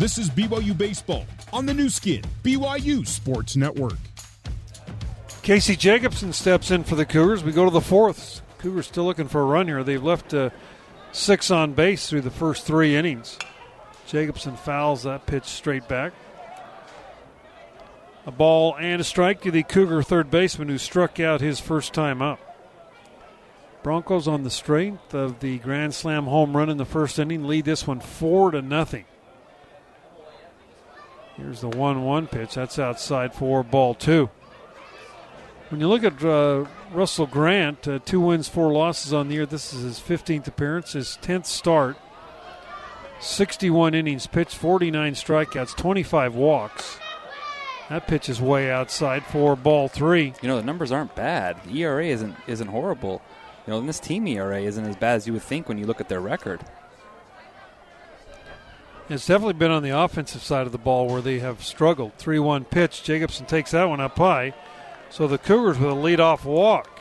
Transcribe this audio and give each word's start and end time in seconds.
This 0.00 0.16
is 0.16 0.30
BYU 0.30 0.78
Baseball 0.78 1.26
on 1.52 1.66
the 1.66 1.74
Nu 1.74 1.90
Skin, 1.90 2.22
BYU 2.42 3.06
Sports 3.06 3.54
Network. 3.54 3.98
Casey 5.42 5.76
Jacobson 5.76 6.32
steps 6.32 6.70
in 6.70 6.84
for 6.84 6.94
the 6.94 7.04
Cougars. 7.04 7.44
We 7.44 7.52
go 7.52 7.66
to 7.66 7.70
the 7.70 7.82
fourth. 7.82 8.40
Cougars 8.56 8.86
still 8.86 9.04
looking 9.04 9.28
for 9.28 9.42
a 9.42 9.44
run 9.44 9.66
here. 9.66 9.84
They've 9.84 10.02
left 10.02 10.32
uh, 10.32 10.48
six 11.12 11.50
on 11.50 11.74
base 11.74 12.08
through 12.08 12.22
the 12.22 12.30
first 12.30 12.64
three 12.64 12.96
innings. 12.96 13.38
Jacobson 14.06 14.56
fouls 14.56 15.02
that 15.02 15.26
pitch 15.26 15.44
straight 15.44 15.86
back. 15.86 16.14
A 18.24 18.30
ball 18.32 18.76
and 18.80 19.02
a 19.02 19.04
strike 19.04 19.42
to 19.42 19.50
the 19.50 19.64
Cougar 19.64 20.02
third 20.02 20.30
baseman 20.30 20.70
who 20.70 20.78
struck 20.78 21.20
out 21.20 21.42
his 21.42 21.60
first 21.60 21.92
time 21.92 22.22
up. 22.22 22.40
Broncos 23.82 24.26
on 24.26 24.44
the 24.44 24.50
strength 24.50 25.12
of 25.12 25.40
the 25.40 25.58
grand 25.58 25.92
slam 25.92 26.24
home 26.24 26.56
run 26.56 26.70
in 26.70 26.78
the 26.78 26.86
first 26.86 27.18
inning 27.18 27.46
lead 27.46 27.66
this 27.66 27.86
one 27.86 28.00
four 28.00 28.50
to 28.52 28.62
nothing. 28.62 29.04
Here's 31.40 31.62
the 31.62 31.68
one-one 31.68 32.26
pitch. 32.26 32.54
That's 32.54 32.78
outside 32.78 33.32
for 33.32 33.62
ball 33.62 33.94
two. 33.94 34.28
When 35.70 35.80
you 35.80 35.88
look 35.88 36.04
at 36.04 36.22
uh, 36.22 36.66
Russell 36.92 37.26
Grant, 37.26 37.88
uh, 37.88 38.00
two 38.04 38.20
wins, 38.20 38.48
four 38.48 38.72
losses 38.72 39.12
on 39.12 39.28
the 39.28 39.34
year. 39.34 39.46
This 39.46 39.72
is 39.72 39.82
his 39.82 40.00
15th 40.00 40.46
appearance, 40.48 40.92
his 40.92 41.18
10th 41.22 41.46
start. 41.46 41.96
61 43.20 43.94
innings 43.94 44.26
pitched, 44.26 44.56
49 44.56 45.14
strikeouts, 45.14 45.76
25 45.76 46.34
walks. 46.34 46.98
That 47.88 48.06
pitch 48.06 48.28
is 48.28 48.40
way 48.40 48.70
outside 48.70 49.24
for 49.24 49.56
ball 49.56 49.88
three. 49.88 50.34
You 50.42 50.48
know 50.48 50.56
the 50.56 50.62
numbers 50.62 50.92
aren't 50.92 51.16
bad. 51.16 51.62
The 51.64 51.82
ERA 51.82 52.06
isn't 52.06 52.36
isn't 52.46 52.68
horrible. 52.68 53.20
You 53.66 53.72
know, 53.72 53.78
and 53.80 53.88
this 53.88 53.98
team 53.98 54.28
ERA 54.28 54.60
isn't 54.60 54.84
as 54.84 54.96
bad 54.96 55.16
as 55.16 55.26
you 55.26 55.32
would 55.32 55.42
think 55.42 55.68
when 55.68 55.76
you 55.76 55.86
look 55.86 56.00
at 56.00 56.08
their 56.08 56.20
record. 56.20 56.60
It's 59.10 59.26
definitely 59.26 59.54
been 59.54 59.72
on 59.72 59.82
the 59.82 59.90
offensive 59.90 60.40
side 60.40 60.66
of 60.66 60.72
the 60.72 60.78
ball 60.78 61.08
where 61.08 61.20
they 61.20 61.40
have 61.40 61.64
struggled. 61.64 62.14
3 62.14 62.38
1 62.38 62.64
pitch. 62.66 63.02
Jacobson 63.02 63.44
takes 63.44 63.72
that 63.72 63.88
one 63.88 64.00
up 64.00 64.16
high. 64.16 64.54
So 65.08 65.26
the 65.26 65.36
Cougars 65.36 65.80
with 65.80 65.90
a 65.90 65.94
leadoff 65.94 66.44
walk 66.44 67.00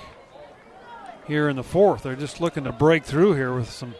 here 1.28 1.48
in 1.48 1.56
the 1.56 1.64
fourth. 1.64 2.02
They're 2.02 2.16
just 2.16 2.42
looking 2.42 2.64
to 2.64 2.72
break 2.72 3.04
through 3.04 3.34
here 3.34 3.54
with 3.54 3.70
some 3.70 3.94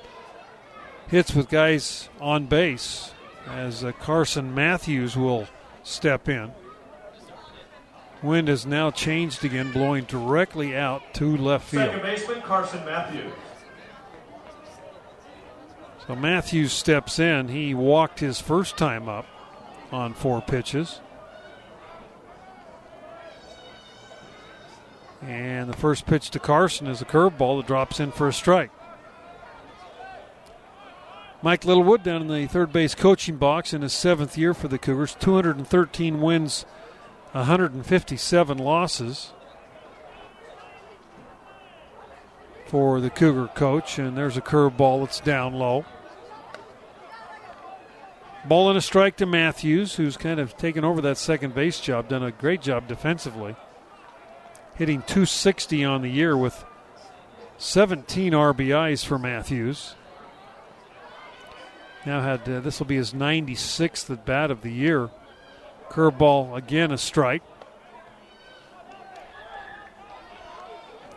hits 1.08 1.36
with 1.36 1.50
guys 1.50 2.10
on 2.20 2.48
base 2.48 3.12
as 3.48 3.84
uh, 3.84 3.92
Carson 3.92 4.56
Matthews 4.56 5.16
will 5.16 5.48
step 5.84 6.28
in. 6.28 6.52
Wind 8.24 8.48
has 8.48 8.66
now 8.66 8.90
changed 8.90 9.46
again, 9.46 9.72
blowing 9.72 10.06
directly 10.06 10.76
out 10.76 11.14
to 11.14 11.38
left 11.38 11.70
field. 11.70 11.86
Second 11.86 12.02
baseman 12.02 12.42
Carson 12.42 12.84
Matthews. 12.86 13.32
So 16.10 16.16
Matthews 16.16 16.74
steps 16.74 17.20
in. 17.20 17.50
He 17.50 17.76
walked 17.76 18.20
his 18.20 18.42
first 18.42 18.78
time 18.78 19.08
up 19.08 19.28
on 19.92 20.16
four 20.16 20.42
pitches. 20.42 21.02
And 25.22 25.70
the 25.70 25.78
first 25.78 26.08
pitch 26.08 26.32
to 26.32 26.40
Carson 26.40 26.88
is 26.88 27.00
a 27.00 27.06
curveball 27.06 27.60
that 27.60 27.68
drops 27.68 28.00
in 28.00 28.12
for 28.12 28.28
a 28.28 28.34
strike. 28.34 28.72
Mike 31.44 31.64
Littlewood 31.64 32.02
down 32.02 32.24
in 32.24 32.28
the 32.28 32.48
third 32.48 32.74
base 32.74 32.96
coaching 32.96 33.38
box 33.38 33.72
in 33.72 33.84
his 33.84 33.94
seventh 33.94 34.36
year 34.36 34.56
for 34.56 34.68
the 34.68 34.80
Cougars. 34.80 35.16
213 35.20 36.22
wins, 36.22 36.66
157 37.34 38.58
losses 38.58 39.32
for 42.66 43.00
the 43.00 43.12
Cougar 43.12 43.50
coach. 43.50 44.00
And 44.00 44.18
there's 44.18 44.38
a 44.38 44.42
curveball 44.42 45.02
that's 45.02 45.20
down 45.20 45.54
low. 45.54 45.86
Ball 48.46 48.70
and 48.70 48.78
a 48.78 48.82
strike 48.82 49.18
to 49.18 49.26
Matthews, 49.26 49.96
who's 49.96 50.16
kind 50.16 50.40
of 50.40 50.56
taken 50.56 50.86
over 50.86 51.02
that 51.02 51.18
second 51.18 51.54
base 51.54 51.80
job, 51.80 52.08
done 52.08 52.24
a 52.24 52.32
great 52.32 52.62
job 52.62 52.88
defensively. 52.88 53.56
Hitting 54.76 55.02
260 55.02 55.84
on 55.84 56.02
the 56.02 56.10
year 56.10 56.38
with 56.38 56.64
17 57.58 58.32
RBIs 58.32 59.06
for 59.06 59.20
Matthews. 59.20 59.96
Now 62.06 62.22
had 62.22 62.48
uh, 62.48 62.62
this 62.62 62.80
will 62.80 62.88
be 62.88 62.96
his 62.96 63.14
96th 63.14 64.10
at 64.10 64.26
bat 64.26 64.52
of 64.52 64.62
the 64.62 64.72
year. 64.72 65.10
Curveball 65.90 66.56
again 66.56 66.92
a 66.92 66.98
strike. 66.98 67.44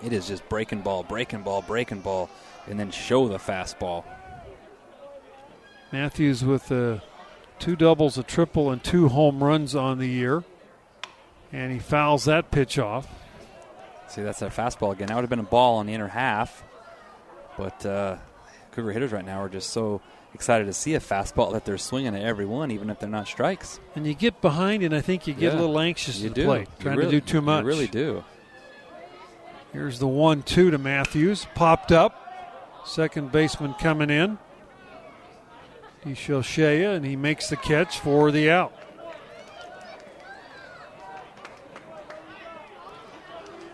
It 0.02 0.12
is 0.12 0.26
just 0.26 0.48
breaking 0.48 0.80
ball, 0.80 1.04
breaking 1.04 1.42
ball, 1.42 1.62
breaking 1.62 2.00
ball, 2.00 2.28
and 2.66 2.80
then 2.80 2.90
show 2.90 3.28
the 3.28 3.38
fastball. 3.38 4.02
Matthews 5.92 6.44
with 6.44 6.72
uh, 6.72 6.98
two 7.62 7.76
doubles, 7.76 8.18
a 8.18 8.22
triple, 8.22 8.70
and 8.70 8.82
two 8.82 9.08
home 9.08 9.42
runs 9.42 9.74
on 9.74 9.98
the 9.98 10.08
year. 10.08 10.42
And 11.52 11.72
he 11.72 11.78
fouls 11.78 12.24
that 12.24 12.50
pitch 12.50 12.78
off. 12.78 13.06
See, 14.08 14.22
that's 14.22 14.42
a 14.42 14.48
fastball 14.48 14.92
again. 14.92 15.08
That 15.08 15.14
would 15.14 15.22
have 15.22 15.30
been 15.30 15.38
a 15.38 15.44
ball 15.44 15.76
on 15.78 15.86
the 15.86 15.94
inner 15.94 16.08
half. 16.08 16.62
But 17.56 17.86
uh, 17.86 18.16
Cougar 18.72 18.92
hitters 18.92 19.12
right 19.12 19.24
now 19.24 19.42
are 19.42 19.48
just 19.48 19.70
so 19.70 20.00
excited 20.34 20.64
to 20.64 20.72
see 20.72 20.94
a 20.94 21.00
fastball 21.00 21.52
that 21.52 21.64
they're 21.64 21.78
swinging 21.78 22.14
at 22.16 22.22
every 22.22 22.46
one, 22.46 22.70
even 22.70 22.90
if 22.90 22.98
they're 22.98 23.08
not 23.08 23.28
strikes. 23.28 23.78
And 23.94 24.06
you 24.06 24.14
get 24.14 24.40
behind, 24.40 24.82
and 24.82 24.94
I 24.94 25.00
think 25.00 25.26
you 25.26 25.34
get 25.34 25.52
Yeah, 25.52 25.58
a 25.58 25.60
little 25.60 25.78
anxious 25.78 26.18
you 26.18 26.28
at 26.30 26.34
do. 26.34 26.44
plate, 26.44 26.68
trying 26.80 26.96
really- 26.96 27.10
to 27.12 27.20
do 27.20 27.26
too 27.26 27.40
much. 27.42 27.62
You 27.62 27.68
really 27.68 27.86
do. 27.86 28.24
Here's 29.72 29.98
the 29.98 30.08
one 30.08 30.42
two 30.42 30.70
to 30.70 30.78
Matthews. 30.78 31.46
Popped 31.54 31.92
up. 31.92 32.18
Second 32.84 33.30
baseman 33.30 33.74
coming 33.74 34.10
in. 34.10 34.38
Ishel 36.04 36.42
Shea, 36.42 36.84
and 36.84 37.04
he 37.04 37.16
makes 37.16 37.48
the 37.48 37.56
catch 37.56 37.98
for 37.98 38.30
the 38.30 38.50
out. 38.50 38.72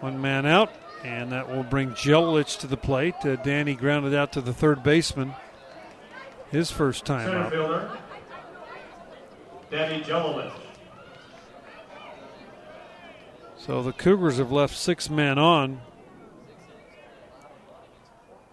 One 0.00 0.20
man 0.20 0.46
out, 0.46 0.72
and 1.04 1.32
that 1.32 1.48
will 1.48 1.64
bring 1.64 1.90
Jelilich 1.90 2.58
to 2.60 2.66
the 2.66 2.76
plate. 2.76 3.14
Uh, 3.24 3.36
Danny 3.36 3.74
grounded 3.74 4.14
out 4.14 4.32
to 4.32 4.40
the 4.40 4.52
third 4.52 4.82
baseman. 4.82 5.34
His 6.50 6.70
first 6.70 7.04
time 7.04 7.26
Center 7.26 7.38
out. 7.38 7.52
fielder 7.52 7.98
Danny 9.70 10.02
Jelovich. 10.02 10.52
So 13.58 13.82
the 13.82 13.92
Cougars 13.92 14.38
have 14.38 14.50
left 14.50 14.76
six 14.76 15.10
men 15.10 15.38
on. 15.38 15.80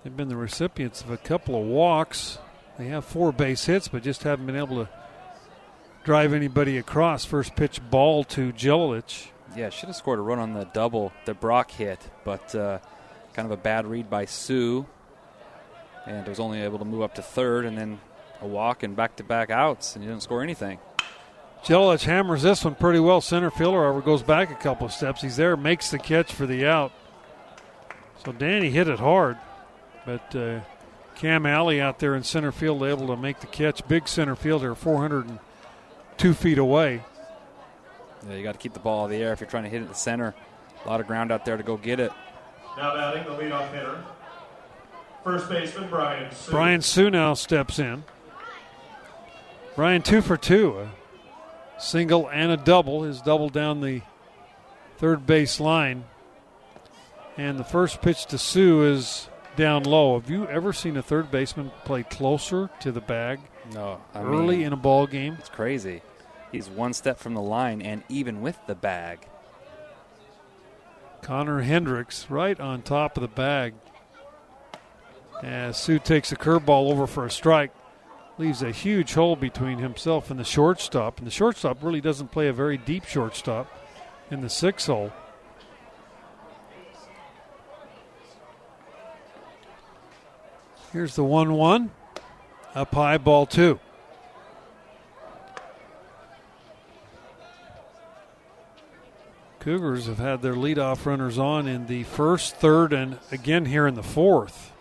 They've 0.04 0.16
been 0.16 0.28
the 0.28 0.36
recipients 0.36 1.02
of 1.02 1.10
a 1.10 1.18
couple 1.18 1.60
of 1.60 1.66
walks. 1.66 2.38
They 2.78 2.88
have 2.88 3.06
four 3.06 3.32
base 3.32 3.66
hits, 3.66 3.88
but 3.88 4.04
just 4.04 4.24
haven't 4.24 4.46
been 4.46 4.56
able 4.56 4.86
to 4.86 4.90
drive 6.04 6.34
anybody 6.34 6.78
across. 6.78 7.26
First 7.26 7.56
pitch 7.56 7.80
ball 7.90 8.24
to 8.26 8.52
Jelilich. 8.52 9.28
Yeah, 9.56 9.70
should 9.70 9.88
have 9.88 9.96
scored 9.96 10.20
a 10.20 10.22
run 10.22 10.40
on 10.40 10.54
the 10.54 10.66
double 10.66 11.14
that 11.26 11.40
Brock 11.40 11.72
hit, 11.72 12.00
but 12.26 12.54
uh, 12.54 12.80
kind 13.34 13.46
of 13.46 13.52
a 13.52 13.62
bad 13.62 13.86
read 13.86 14.10
by 14.10 14.26
Hsu. 14.26 14.86
And 16.06 16.28
was 16.28 16.40
only 16.40 16.62
able 16.62 16.78
to 16.80 16.86
move 16.86 17.02
up 17.02 17.16
to 17.16 17.22
third 17.22 17.66
and 17.66 17.78
then 17.78 18.00
a 18.42 18.48
walk 18.48 18.84
and 18.84 18.96
back 18.96 19.16
to 19.16 19.24
back 19.24 19.50
outs, 19.50 19.96
and 19.96 20.04
he 20.04 20.10
didn't 20.10 20.24
score 20.24 20.44
anything. 20.44 20.80
Jelilich 21.64 22.04
hammers 22.04 22.44
this 22.44 22.64
one 22.64 22.76
pretty 22.76 23.00
well. 23.00 23.22
Center 23.22 23.50
fielder, 23.50 23.82
however, 23.82 24.02
goes 24.02 24.22
back 24.22 24.52
a 24.52 24.56
couple 24.56 24.86
of 24.86 24.94
steps. 24.94 25.22
He's 25.22 25.38
there, 25.38 25.58
makes 25.58 25.90
the 25.90 25.98
catch 25.98 26.32
for 26.32 26.46
the 26.46 26.68
out. 26.68 26.92
So 28.24 28.32
Danny 28.34 28.70
hit 28.70 28.88
it 28.88 29.00
hard, 29.00 29.38
but 30.06 30.36
uh, 30.36 30.60
Cam 31.16 31.46
Alley 31.46 31.80
out 31.80 32.00
there 32.00 32.16
in 32.16 32.24
center 32.24 32.52
field 32.52 32.84
able 32.84 33.08
to 33.08 33.16
make 33.16 33.40
the 33.40 33.48
catch. 33.48 33.88
Big 33.88 34.08
center 34.08 34.36
fielder, 34.36 34.76
402 34.76 36.34
feet 36.34 36.58
away. 36.58 37.02
Yeah, 38.28 38.36
you 38.36 38.44
got 38.44 38.54
to 38.54 38.58
keep 38.58 38.74
the 38.74 38.80
ball 38.80 39.02
out 39.02 39.06
of 39.06 39.12
the 39.12 39.18
air 39.18 39.34
if 39.34 39.40
you're 39.40 39.50
trying 39.50 39.64
to 39.64 39.70
hit 39.70 39.82
it 39.82 39.86
to 39.86 39.90
the 39.90 39.96
center. 39.96 40.36
A 40.84 40.88
lot 40.88 41.00
of 41.00 41.08
ground 41.08 41.32
out 41.32 41.46
there 41.46 41.58
to 41.58 41.64
go 41.64 41.78
get 41.78 42.00
it. 42.00 42.12
Now 42.78 42.94
batting 42.94 43.24
the 43.24 43.42
leadoff 43.42 43.72
hitter. 43.72 44.04
First 45.24 45.50
baseman 45.50 45.90
Brian 45.90 46.32
Hsu. 46.32 46.52
Brian 46.52 46.82
Hsu 46.82 47.10
now 47.10 47.34
steps 47.34 47.80
in. 47.80 48.04
Brian 49.76 50.02
two 50.02 50.22
for 50.22 50.38
two, 50.38 50.80
a 50.80 51.82
single 51.82 52.30
and 52.30 52.52
a 52.52 52.58
double. 52.58 53.04
His 53.04 53.22
double 53.22 53.50
down 53.50 53.82
the 53.82 54.02
third 54.98 55.26
base 55.26 55.60
line. 55.60 56.06
And 57.38 57.60
the 57.60 57.64
first 57.64 58.02
pitch 58.02 58.28
to 58.28 58.38
Hsu 58.38 58.84
is 58.84 59.28
down 59.56 59.84
low. 59.84 60.20
Have 60.20 60.30
you 60.30 60.48
ever 60.48 60.74
seen 60.74 60.98
a 60.98 61.02
third 61.02 61.32
baseman 61.32 61.72
play 61.84 62.04
closer 62.04 62.70
to 62.82 62.92
the 62.92 63.02
bag 63.02 63.40
No, 63.74 64.02
I 64.14 64.22
early 64.22 64.58
mean, 64.58 64.68
in 64.68 64.74
a 64.74 64.78
ball 64.78 65.08
game? 65.08 65.36
it's 65.40 65.50
crazy. 65.50 66.02
He's 66.52 66.70
one 66.70 66.94
step 66.94 67.20
from 67.20 67.34
the 67.34 67.42
line, 67.42 67.82
and 67.82 68.04
even 68.08 68.42
with 68.42 68.58
the 68.68 68.76
bag, 68.76 69.28
Connor 71.22 71.62
Hendricks 71.62 72.28
right 72.30 72.60
on 72.60 72.82
top 72.82 73.18
of 73.18 73.22
the 73.22 73.28
bag. 73.28 73.74
As 75.44 75.78
Hsu 75.78 76.00
takes 76.00 76.32
a 76.32 76.36
curveball 76.36 76.92
over 76.92 77.08
for 77.08 77.26
a 77.26 77.32
strike, 77.32 77.72
leaves 78.38 78.62
a 78.62 78.72
huge 78.72 79.14
hole 79.16 79.36
between 79.36 79.80
himself 79.80 80.30
and 80.32 80.40
the 80.40 80.44
shortstop. 80.46 81.18
And 81.18 81.28
the 81.28 81.32
shortstop 81.32 81.84
really 81.84 82.00
doesn't 82.02 82.32
play 82.32 82.48
a 82.48 82.54
very 82.54 82.78
deep 82.78 83.06
shortstop 83.06 83.68
in 84.32 84.42
the 84.42 84.50
six 84.50 84.86
hole. 84.86 85.12
Here's 90.96 91.18
the 91.18 91.26
1 91.26 91.52
1. 91.52 91.92
Up 92.74 92.96
high, 92.96 93.18
ball 93.18 93.46
two. 93.46 93.82
Cougars 99.60 100.06
have 100.06 100.20
had 100.20 100.42
their 100.42 100.54
leadoff 100.54 101.06
runners 101.06 101.38
on 101.38 101.68
in 101.68 101.88
the 101.88 102.04
first, 102.04 102.56
third, 102.56 102.94
and 102.94 103.20
again 103.30 103.66
here 103.66 103.88
in 103.88 103.96
the 103.96 104.04
fourth, 104.04 104.72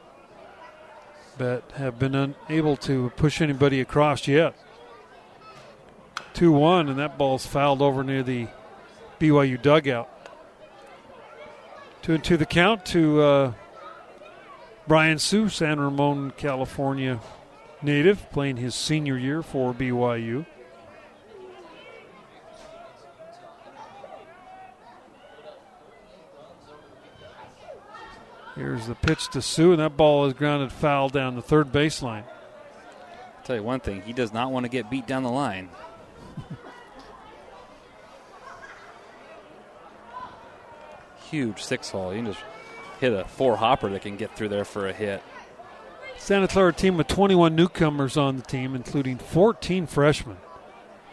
but 1.36 1.68
have 1.72 1.98
been 1.98 2.14
unable 2.14 2.76
to 2.76 3.10
push 3.16 3.40
anybody 3.40 3.80
across 3.80 4.28
yet. 4.28 4.54
2 6.34 6.52
1, 6.52 6.90
and 6.90 6.96
that 7.00 7.18
ball's 7.18 7.44
fouled 7.44 7.82
over 7.82 8.04
near 8.04 8.22
the 8.22 8.46
BYU 9.18 9.60
dugout. 9.60 10.08
2 12.02 12.14
and 12.14 12.22
2 12.22 12.36
the 12.36 12.46
count 12.46 12.84
to 12.86 13.20
uh, 13.20 13.52
Brian 14.86 15.18
Hsu, 15.18 15.48
San 15.48 15.80
Ramon, 15.80 16.32
California 16.36 17.18
native, 17.80 18.30
playing 18.30 18.58
his 18.58 18.74
senior 18.74 19.16
year 19.16 19.42
for 19.42 19.72
BYU. 19.72 20.44
Here's 28.54 28.86
the 28.86 28.94
pitch 28.94 29.28
to 29.30 29.40
Hsu, 29.40 29.72
and 29.72 29.80
that 29.80 29.96
ball 29.96 30.26
is 30.26 30.34
grounded 30.34 30.70
foul 30.70 31.08
down 31.08 31.34
the 31.34 31.42
third 31.42 31.72
baseline. 31.72 32.24
I'll 32.24 33.44
tell 33.44 33.56
you 33.56 33.62
one 33.62 33.80
thing, 33.80 34.02
he 34.02 34.12
does 34.12 34.34
not 34.34 34.52
want 34.52 34.64
to 34.64 34.70
get 34.70 34.90
beat 34.90 35.06
down 35.06 35.22
the 35.22 35.30
line. 35.30 35.70
Huge 41.30 41.62
six 41.62 41.90
hole. 41.90 42.12
You 42.12 42.18
can 42.22 42.32
just 42.32 42.44
hit 43.00 43.12
a 43.12 43.24
four 43.24 43.56
hopper 43.56 43.90
that 43.90 44.02
can 44.02 44.16
get 44.16 44.36
through 44.36 44.48
there 44.48 44.64
for 44.64 44.86
a 44.86 44.92
hit. 44.92 45.22
Santa 46.16 46.48
Clara 46.48 46.72
team 46.72 46.96
with 46.96 47.08
21 47.08 47.54
newcomers 47.54 48.16
on 48.16 48.36
the 48.36 48.42
team, 48.42 48.74
including 48.74 49.18
14 49.18 49.86
freshmen. 49.86 50.38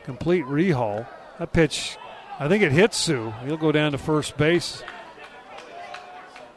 Complete 0.03 0.45
rehaul. 0.45 1.07
That 1.37 1.51
pitch, 1.51 1.97
I 2.39 2.47
think 2.47 2.63
it 2.63 2.71
hit 2.71 2.93
Hsu. 2.93 3.31
He'll 3.45 3.57
go 3.57 3.71
down 3.71 3.91
to 3.91 3.97
first 3.97 4.37
base. 4.37 4.83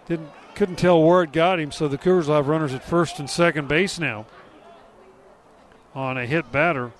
Didn't 0.06 0.31
couldn't 0.55 0.76
tell 0.76 1.03
where 1.03 1.23
it 1.25 1.32
got 1.32 1.59
him, 1.59 1.73
so 1.73 1.88
the 1.88 1.99
Cougars 1.99 2.29
will 2.29 2.37
have 2.37 2.47
runners 2.47 2.73
at 2.73 2.85
first 2.85 3.19
and 3.19 3.29
second 3.29 3.67
base 3.67 3.99
now 3.99 4.25
on 5.94 6.17
a 6.17 6.27
hit 6.27 6.50
batter. 6.53 6.93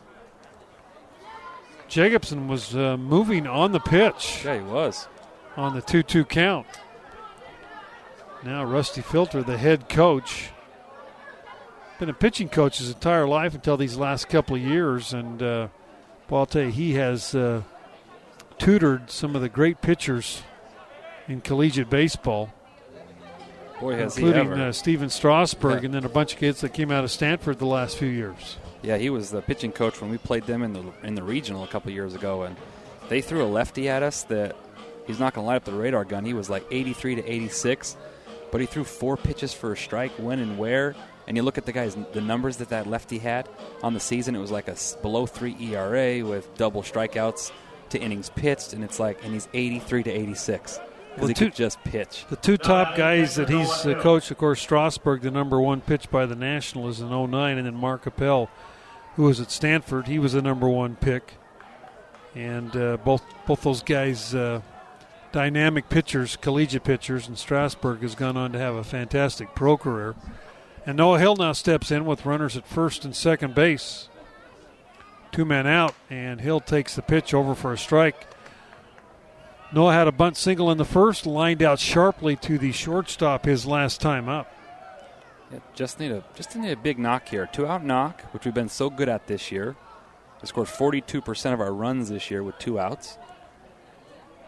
Jacobson 1.89 2.49
was 2.49 2.75
uh, 2.75 2.97
moving 2.97 3.47
on 3.47 3.73
the 3.73 3.81
pitch. 3.81 4.43
Yeah, 4.45 4.57
he 4.57 4.65
was. 4.65 5.09
On 5.57 5.75
the 5.75 5.83
2 5.83 6.03
2 6.03 6.25
count. 6.25 6.67
Now, 8.45 8.65
Rusty 8.65 9.01
Filter, 9.01 9.43
the 9.43 9.57
head 9.57 9.89
coach, 9.89 10.51
been 11.99 12.11
a 12.11 12.15
pitching 12.15 12.49
coach 12.49 12.79
his 12.79 12.91
entire 12.91 13.27
life 13.27 13.55
until 13.55 13.77
these 13.77 13.97
last 13.97 14.29
couple 14.29 14.57
of 14.57 14.63
years. 14.63 15.13
And, 15.15 15.43
uh, 15.43 15.69
well, 16.29 16.41
I'll 16.41 16.47
tell 16.47 16.65
you, 16.65 16.71
he 16.71 16.95
has 16.95 17.35
uh, 17.35 17.63
tutored 18.59 19.11
some 19.11 19.35
of 19.35 19.41
the 19.43 19.49
great 19.49 19.81
pitchers 19.81 20.43
in 21.27 21.41
collegiate 21.41 21.89
baseball. 21.89 22.53
Boy, 23.81 23.97
has 23.97 24.17
including 24.19 24.45
he 24.47 24.53
ever. 24.53 24.63
Uh, 24.69 24.73
Stephen 24.73 25.09
Strasburg, 25.09 25.81
Yeah. 25.81 25.87
and 25.87 25.95
then 25.95 26.05
a 26.05 26.09
bunch 26.11 26.35
of 26.35 26.39
kids 26.39 26.61
that 26.61 26.75
came 26.75 26.91
out 26.91 27.03
of 27.03 27.11
Stanford 27.11 27.59
the 27.59 27.67
last 27.67 27.97
few 27.97 28.09
years. 28.09 28.57
Yeah, 28.83 28.99
he 28.99 29.09
was 29.11 29.31
the 29.31 29.41
pitching 29.41 29.73
coach 29.73 30.01
when 30.01 30.11
we 30.11 30.19
played 30.19 30.45
them 30.45 30.63
in 30.63 30.75
the 30.75 30.85
in 31.03 31.15
the 31.15 31.23
regional 31.23 31.65
a 31.65 31.67
couple 31.67 31.91
years 31.91 32.15
ago, 32.15 32.43
and 32.43 32.55
they 33.09 33.21
threw 33.23 33.43
a 33.43 33.47
lefty 33.49 33.89
at 33.89 34.03
us 34.03 34.23
that 34.25 34.55
he's 35.07 35.19
not 35.19 35.33
going 35.35 35.45
to 35.45 35.47
light 35.49 35.57
up 35.57 35.65
the 35.65 35.73
radar 35.73 36.05
gun. 36.05 36.25
He 36.25 36.35
was 36.35 36.49
like 36.51 36.65
83 36.71 37.17
to 37.17 37.25
86, 37.29 37.97
but 38.55 38.61
he 38.61 38.69
threw 38.69 38.85
four 38.85 39.17
pitches 39.17 39.53
for 39.53 39.73
a 39.73 39.77
strike. 39.77 40.13
When 40.13 40.39
and 40.39 40.57
where? 40.57 40.95
And 41.27 41.37
you 41.37 41.43
look 41.43 41.59
at 41.59 41.67
the 41.67 41.73
guys, 41.73 41.97
the 42.13 42.21
numbers 42.21 42.59
that 42.59 42.69
that 42.69 42.87
lefty 42.87 43.19
had 43.19 43.49
on 43.83 43.95
the 43.95 43.99
season. 43.99 44.37
It 44.37 44.39
was 44.39 44.53
like 44.53 44.69
a 44.69 44.77
below 45.03 45.27
three 45.27 45.57
ERA 45.59 46.25
with 46.25 46.55
double 46.55 46.85
strikeouts 46.85 47.51
to 47.89 47.99
innings 48.01 48.31
pitched, 48.31 48.73
and 48.73 48.85
it's 48.85 49.01
like, 49.01 49.25
and 49.25 49.33
he's 49.33 49.49
83 49.53 50.05
to 50.05 50.11
86 50.13 50.79
because 51.17 51.29
he 51.31 51.35
two- 51.35 51.47
could 51.47 51.57
just 51.57 51.83
pitch. 51.83 52.27
The 52.31 52.37
two 52.37 52.57
top 52.57 52.97
guys 52.97 53.35
that 53.35 53.49
he's 53.49 53.85
uh, 53.85 53.99
coached, 54.01 54.31
of 54.31 54.39
course, 54.39 54.61
Strasburg, 54.61 55.23
the 55.23 55.33
number 55.33 55.61
one 55.61 55.81
pitch 55.81 56.09
by 56.09 56.25
the 56.25 56.37
National, 56.37 56.89
is 56.89 57.01
in 57.01 57.09
09, 57.09 57.59
and 57.59 57.67
then 57.67 57.75
Mark 57.75 58.07
Appel, 58.07 58.49
who 59.17 59.25
was 59.25 59.41
at 59.41 59.51
Stanford, 59.51 60.07
he 60.07 60.21
was 60.21 60.35
the 60.35 60.43
number 60.43 60.69
one 60.69 60.95
pick. 60.95 61.35
And 62.37 62.77
uh, 62.77 62.99
both 62.99 63.25
both 63.49 63.63
those 63.63 63.83
guys, 63.83 64.33
uh, 64.33 64.61
dynamic 65.35 65.89
pitchers, 65.89 66.37
collegiate 66.37 66.85
pitchers, 66.85 67.27
and 67.27 67.37
Strasburg 67.37 68.03
has 68.03 68.15
gone 68.15 68.37
on 68.37 68.53
to 68.53 68.59
have 68.61 68.77
a 68.77 68.85
fantastic 68.85 69.53
pro 69.57 69.77
career. 69.77 70.15
And 70.87 70.97
Noah 70.97 71.19
Hill 71.19 71.35
now 71.35 71.51
steps 71.51 71.91
in 71.91 72.05
with 72.05 72.25
runners 72.25 72.57
at 72.57 72.69
first 72.69 73.05
and 73.05 73.17
second 73.17 73.53
base. 73.53 74.09
Two 75.33 75.45
men 75.45 75.67
out, 75.67 75.93
and 76.09 76.41
Hill 76.41 76.61
takes 76.61 76.95
the 76.95 77.03
pitch 77.03 77.35
over 77.35 77.57
for 77.57 77.73
a 77.73 77.79
strike. 77.79 78.29
Noah 79.73 79.93
had 79.93 80.07
a 80.07 80.13
bunt 80.13 80.37
single 80.37 80.71
in 80.71 80.79
the 80.79 80.85
first, 80.85 81.27
lined 81.27 81.65
out 81.65 81.81
sharply 81.81 82.37
to 82.37 82.57
the 82.57 82.71
shortstop 82.71 83.45
his 83.45 83.67
last 83.67 84.01
time 84.01 84.29
up. 84.29 84.55
Yeah, 85.51 85.59
just 85.75 85.99
need 85.99 86.13
a 86.13 86.23
just 86.37 86.55
need 86.55 86.71
a 86.71 86.77
big 86.77 86.97
knock 86.97 87.29
here. 87.29 87.49
Two 87.53 87.67
out 87.67 87.85
knock, 87.85 88.23
which 88.33 88.45
we've 88.45 88.55
been 88.55 88.69
so 88.69 88.89
good 88.89 89.09
at 89.09 89.27
this 89.27 89.51
year. 89.51 89.75
We 90.41 90.47
scored 90.47 90.69
42% 90.69 91.53
of 91.53 91.61
our 91.61 91.73
runs 91.73 92.09
this 92.09 92.31
year 92.31 92.45
with 92.45 92.57
two 92.61 92.79
outs. 92.79 93.19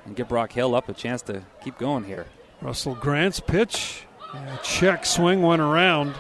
And 0.07 0.17
give 0.17 0.29
Brock 0.29 0.53
Hale 0.53 0.75
up 0.75 0.89
a 0.89 0.95
chance 0.95 1.21
to 1.23 1.43
keep 1.63 1.79
going 1.79 2.05
here. 2.05 2.27
Russell 2.63 2.95
Grant's 2.95 3.41
pitch, 3.41 4.07
check 4.63 5.05
swing 5.05 5.43
went 5.43 5.61
around, 5.61 6.15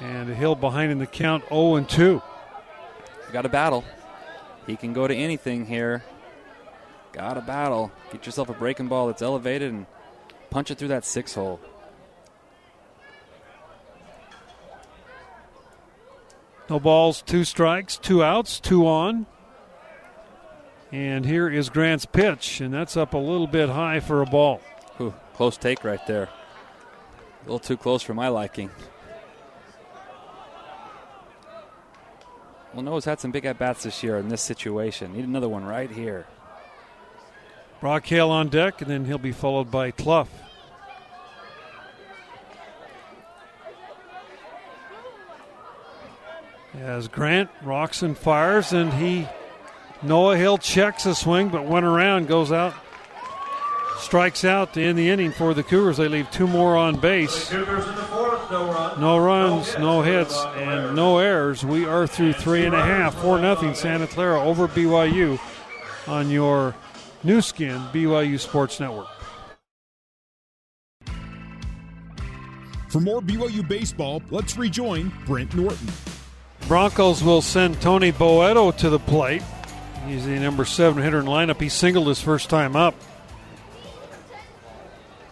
and 0.00 0.28
Hill 0.28 0.54
behind 0.54 0.92
in 0.92 0.98
the 0.98 1.06
count 1.06 1.44
0 1.48 1.76
and 1.76 1.88
2. 1.88 2.22
Got 3.32 3.44
a 3.44 3.48
battle. 3.48 3.84
He 4.66 4.76
can 4.76 4.92
go 4.92 5.06
to 5.06 5.14
anything 5.14 5.66
here. 5.66 6.04
Got 7.12 7.36
a 7.36 7.40
battle. 7.40 7.90
Get 8.12 8.26
yourself 8.26 8.48
a 8.48 8.52
breaking 8.52 8.88
ball 8.88 9.08
that's 9.08 9.22
elevated 9.22 9.72
and 9.72 9.86
punch 10.50 10.70
it 10.70 10.78
through 10.78 10.88
that 10.88 11.04
six 11.04 11.34
hole. 11.34 11.60
No 16.68 16.80
balls, 16.80 17.22
two 17.22 17.44
strikes, 17.44 17.96
two 17.96 18.24
outs, 18.24 18.58
two 18.58 18.86
on. 18.86 19.26
And 20.92 21.26
here 21.26 21.48
is 21.48 21.68
Grant's 21.68 22.06
pitch, 22.06 22.60
and 22.60 22.72
that's 22.72 22.96
up 22.96 23.14
a 23.14 23.18
little 23.18 23.46
bit 23.46 23.68
high 23.68 24.00
for 24.00 24.22
a 24.22 24.26
ball. 24.26 24.60
Ooh, 25.00 25.12
close 25.34 25.56
take 25.56 25.84
right 25.84 26.04
there. 26.06 26.24
A 26.24 27.44
little 27.44 27.58
too 27.58 27.76
close 27.76 28.02
for 28.02 28.14
my 28.14 28.28
liking. 28.28 28.70
Well, 32.72 32.82
Noah's 32.82 33.04
had 33.04 33.20
some 33.20 33.30
big 33.30 33.46
at 33.46 33.58
bats 33.58 33.84
this 33.84 34.02
year 34.02 34.18
in 34.18 34.28
this 34.28 34.42
situation. 34.42 35.14
Need 35.14 35.24
another 35.24 35.48
one 35.48 35.64
right 35.64 35.90
here. 35.90 36.26
Brock 37.80 38.06
Hale 38.06 38.30
on 38.30 38.48
deck, 38.48 38.80
and 38.80 38.90
then 38.90 39.04
he'll 39.04 39.18
be 39.18 39.32
followed 39.32 39.70
by 39.70 39.90
Cluff. 39.90 40.28
As 46.74 47.08
Grant 47.08 47.50
rocks 47.62 48.02
and 48.02 48.16
fires, 48.16 48.72
and 48.72 48.92
he 48.94 49.26
Noah 50.06 50.36
Hill 50.36 50.58
checks 50.58 51.04
a 51.04 51.14
swing, 51.14 51.48
but 51.48 51.64
went 51.64 51.84
around, 51.84 52.28
goes 52.28 52.52
out, 52.52 52.74
strikes 53.98 54.44
out 54.44 54.74
to 54.74 54.82
end 54.82 54.96
the 54.96 55.10
inning 55.10 55.32
for 55.32 55.52
the 55.52 55.64
Cougars. 55.64 55.96
They 55.96 56.06
leave 56.06 56.30
two 56.30 56.46
more 56.46 56.76
on 56.76 57.00
base. 57.00 57.48
Cougars 57.50 57.86
in 57.88 57.94
the 57.96 58.02
fourth, 58.02 58.50
no 58.50 58.66
runs. 58.70 59.00
No 59.00 59.18
runs, 59.18 59.78
no 59.78 60.02
hits, 60.02 60.34
hits, 60.34 60.44
no 60.44 60.50
and 60.52 60.70
errors. 60.70 60.96
no 60.96 61.18
errors. 61.18 61.64
We 61.64 61.86
are 61.86 62.06
through 62.06 62.34
three 62.34 62.64
and 62.64 62.74
a 62.74 62.82
half, 62.82 63.16
four 63.16 63.40
nothing 63.40 63.74
Santa 63.74 64.06
Clara 64.06 64.40
over 64.40 64.68
BYU 64.68 65.40
on 66.06 66.30
your 66.30 66.76
Nu 67.24 67.40
Skin 67.40 67.80
BYU 67.92 68.38
Sports 68.38 68.78
Network. 68.78 69.08
For 72.88 73.00
more 73.00 73.20
BYU 73.20 73.66
baseball, 73.66 74.22
let's 74.30 74.56
rejoin 74.56 75.12
Brent 75.26 75.54
Norton. 75.54 75.88
Broncos 76.68 77.22
will 77.24 77.42
send 77.42 77.80
Tony 77.80 78.12
Boeto 78.12 78.74
to 78.76 78.88
the 78.88 79.00
plate. 79.00 79.42
He's 80.06 80.24
the 80.24 80.38
number 80.38 80.64
seven 80.64 81.02
hitter 81.02 81.20
in 81.20 81.26
lineup. 81.26 81.60
He 81.60 81.68
singled 81.68 82.06
his 82.06 82.20
first 82.20 82.48
time 82.48 82.76
up. 82.76 82.94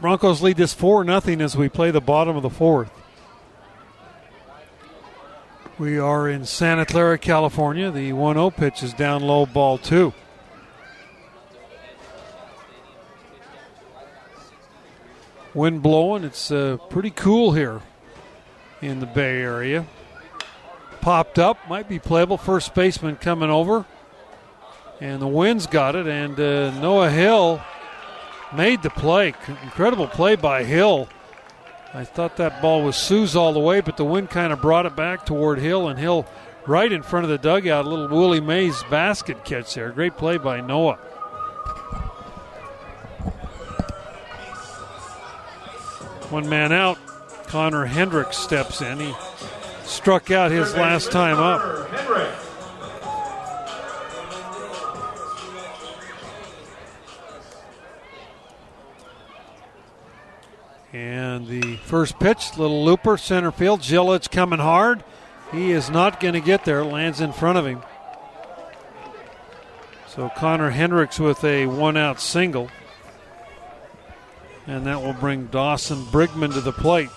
Broncos 0.00 0.42
lead 0.42 0.56
this 0.56 0.74
four 0.74 1.04
nothing 1.04 1.40
as 1.40 1.56
we 1.56 1.68
play 1.68 1.90
the 1.90 2.00
bottom 2.00 2.36
of 2.36 2.42
the 2.42 2.50
fourth. 2.50 2.90
We 5.78 5.98
are 5.98 6.28
in 6.28 6.44
Santa 6.44 6.84
Clara, 6.84 7.18
California. 7.18 7.90
The 7.90 8.10
1-0 8.10 8.56
pitch 8.56 8.82
is 8.82 8.92
down 8.92 9.22
low, 9.22 9.46
ball 9.46 9.78
two. 9.78 10.12
Wind 15.52 15.82
blowing. 15.82 16.24
It's 16.24 16.50
uh, 16.50 16.78
pretty 16.90 17.10
cool 17.10 17.52
here 17.52 17.80
in 18.82 19.00
the 19.00 19.06
Bay 19.06 19.40
Area 19.40 19.86
popped 21.04 21.38
up, 21.38 21.58
might 21.68 21.86
be 21.86 21.98
playable. 21.98 22.38
First 22.38 22.74
baseman 22.74 23.16
coming 23.16 23.50
over, 23.50 23.84
and 25.00 25.20
the 25.20 25.26
wind's 25.26 25.66
got 25.66 25.96
it. 25.96 26.06
And 26.06 26.38
uh, 26.38 26.70
Noah 26.80 27.10
Hill 27.10 27.62
made 28.54 28.82
the 28.82 28.90
play. 28.90 29.34
Incredible 29.62 30.08
play 30.08 30.36
by 30.36 30.64
Hill. 30.64 31.08
I 31.92 32.04
thought 32.04 32.36
that 32.38 32.60
ball 32.60 32.82
was 32.82 32.96
Hsu's 32.96 33.36
all 33.36 33.52
the 33.52 33.60
way, 33.60 33.80
but 33.80 33.96
the 33.96 34.04
wind 34.04 34.30
kind 34.30 34.52
of 34.52 34.60
brought 34.60 34.84
it 34.84 34.96
back 34.96 35.24
toward 35.24 35.60
Hill, 35.60 35.88
and 35.88 35.98
Hill 35.98 36.26
right 36.66 36.90
in 36.90 37.02
front 37.02 37.24
of 37.24 37.30
the 37.30 37.38
dugout. 37.38 37.84
A 37.84 37.88
little 37.88 38.08
Willie 38.08 38.40
Mays 38.40 38.82
basket 38.84 39.44
catch 39.44 39.74
there. 39.74 39.92
Great 39.92 40.16
play 40.16 40.36
by 40.36 40.60
Noah. 40.60 40.96
One 46.30 46.48
man 46.48 46.72
out. 46.72 46.98
Connor 47.46 47.84
Hendricks 47.84 48.36
steps 48.36 48.82
in. 48.82 48.98
He 48.98 49.14
struck 49.84 50.32
out 50.32 50.50
his 50.50 50.74
last 50.74 51.12
time 51.12 51.38
up. 51.38 51.60
And 60.94 61.48
the 61.48 61.74
first 61.78 62.20
pitch, 62.20 62.56
little 62.56 62.84
looper, 62.84 63.16
center 63.16 63.50
field. 63.50 63.82
Gillitt's 63.82 64.28
coming 64.28 64.60
hard. 64.60 65.02
He 65.50 65.72
is 65.72 65.90
not 65.90 66.20
going 66.20 66.34
to 66.34 66.40
get 66.40 66.64
there. 66.64 66.84
Lands 66.84 67.20
in 67.20 67.32
front 67.32 67.58
of 67.58 67.66
him. 67.66 67.82
So 70.06 70.30
Connor 70.36 70.70
Hendricks 70.70 71.18
with 71.18 71.42
a 71.42 71.66
one 71.66 71.96
out 71.96 72.20
single. 72.20 72.70
And 74.68 74.86
that 74.86 75.02
will 75.02 75.14
bring 75.14 75.46
Dawson 75.46 76.04
Brigman 76.04 76.52
to 76.52 76.60
the 76.60 76.70
plate. 76.70 77.10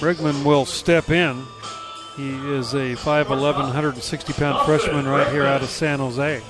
Brigman 0.00 0.44
will 0.44 0.66
step 0.66 1.08
in. 1.08 1.46
He 2.16 2.30
is 2.30 2.72
a 2.72 2.96
5'11, 2.96 3.56
160 3.58 4.32
pound 4.32 4.64
freshman 4.64 5.06
right 5.06 5.30
here 5.30 5.44
out 5.44 5.62
of 5.62 5.68
San 5.68 5.98
Jose. 5.98 6.40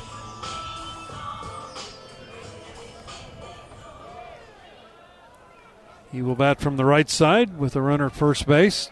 He 6.12 6.22
will 6.22 6.36
bat 6.36 6.60
from 6.60 6.76
the 6.76 6.84
right 6.84 7.10
side 7.10 7.58
with 7.58 7.74
a 7.74 7.82
runner 7.82 8.06
at 8.06 8.14
first 8.14 8.46
base. 8.46 8.90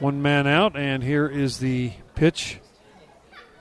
One 0.00 0.20
man 0.20 0.46
out, 0.46 0.76
and 0.76 1.02
here 1.02 1.26
is 1.26 1.58
the 1.58 1.92
pitch 2.14 2.58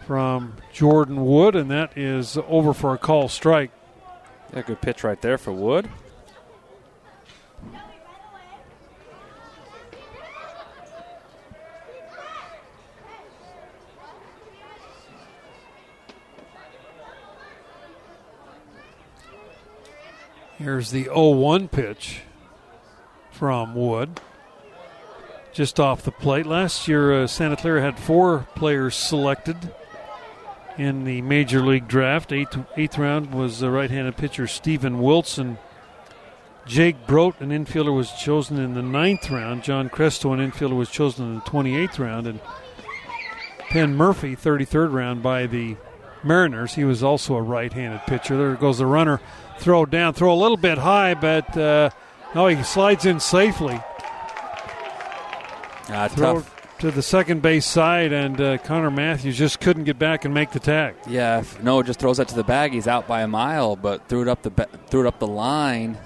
from 0.06 0.58
Jordan 0.74 1.26
Wood, 1.26 1.56
and 1.56 1.72
that 1.72 1.98
is 1.98 2.38
over 2.48 2.74
for 2.74 2.94
a 2.94 2.98
call 2.98 3.30
strike. 3.30 3.72
Yeah, 4.54 4.64
good 4.64 4.82
pitch 4.82 5.06
right 5.06 5.22
there 5.22 5.38
for 5.38 5.54
Wood. 5.54 5.90
Here's 20.64 20.92
the 20.92 21.04
0 21.04 21.32
1 21.32 21.68
pitch 21.68 22.22
from 23.32 23.76
Wood. 23.76 24.22
Just 25.52 25.78
off 25.78 26.04
the 26.04 26.12
plate. 26.12 26.46
Last 26.46 26.88
year, 26.88 27.24
uh, 27.24 27.28
Santa 27.28 27.58
Clara 27.58 27.82
had 27.82 28.00
four 28.00 28.48
players 28.56 28.96
selected 28.96 29.58
in 30.78 31.04
the 31.04 31.22
Major 31.22 31.60
League 31.60 31.90
Draft. 31.90 32.32
Eighth, 32.32 32.58
eighth 32.78 32.98
round 32.98 33.34
was 33.34 33.60
the 33.60 33.70
right 33.70 33.92
handed 33.92 34.16
pitcher 34.16 34.48
Stephen 34.48 35.02
Wilson. 35.02 35.58
Jake 36.66 37.06
Brote, 37.06 37.42
an 37.42 37.50
infielder, 37.50 37.94
was 37.94 38.14
chosen 38.14 38.58
in 38.58 38.74
the 38.74 38.82
ninth 38.82 39.30
round. 39.30 39.64
John 39.64 39.90
Cresto, 39.90 40.34
an 40.34 40.40
infielder, 40.50 40.78
was 40.78 40.90
chosen 40.90 41.26
in 41.26 41.36
the 41.36 41.42
28th 41.42 42.00
round. 42.00 42.26
And 42.26 42.40
Penn 43.58 43.98
Murphy, 43.98 44.34
33rd 44.34 44.94
round 44.94 45.22
by 45.22 45.46
the 45.46 45.76
Mariners. 46.24 46.76
He 46.76 46.86
was 46.86 47.04
also 47.04 47.36
a 47.36 47.42
right 47.42 47.74
handed 47.74 48.04
pitcher. 48.08 48.38
There 48.38 48.56
goes 48.56 48.78
the 48.78 48.86
runner. 48.86 49.20
Throw 49.64 49.86
down, 49.86 50.14
throw 50.14 50.34
a 50.34 50.36
little 50.36 50.58
bit 50.58 50.78
high, 50.78 51.14
but 51.14 51.56
uh, 51.56 51.90
no, 52.36 52.48
he 52.48 52.62
slides 52.64 53.06
in 53.06 53.22
safely. 53.22 53.80
Ah, 55.90 56.10
Throw 56.10 56.42
tough. 56.42 56.78
to 56.80 56.92
the 56.92 57.02
second 57.02 57.42
base 57.42 57.66
side, 57.66 58.12
and 58.12 58.42
uh, 58.42 58.58
Connor 58.58 58.92
Matthews 58.92 59.38
just 59.38 59.62
couldn't 59.62 59.86
get 59.86 59.98
back 59.98 60.26
and 60.26 60.34
make 60.34 60.52
the 60.52 60.60
tag. 60.60 60.96
Yeah, 61.08 61.40
if 61.40 61.64
Noah 61.64 61.86
just 61.86 62.02
throws 62.02 62.18
that 62.18 62.28
to 62.28 62.36
the 62.36 62.44
bag. 62.44 62.74
He's 62.74 62.88
out 62.90 63.08
by 63.08 63.22
a 63.22 63.28
mile, 63.30 63.78
but 63.78 64.10
threw 64.10 64.22
it 64.24 64.28
up 64.28 64.42
the 64.42 64.50
ba- 64.50 64.68
threw 64.88 65.06
it 65.06 65.08
up 65.08 65.20
the 65.20 65.28
line 65.28 65.98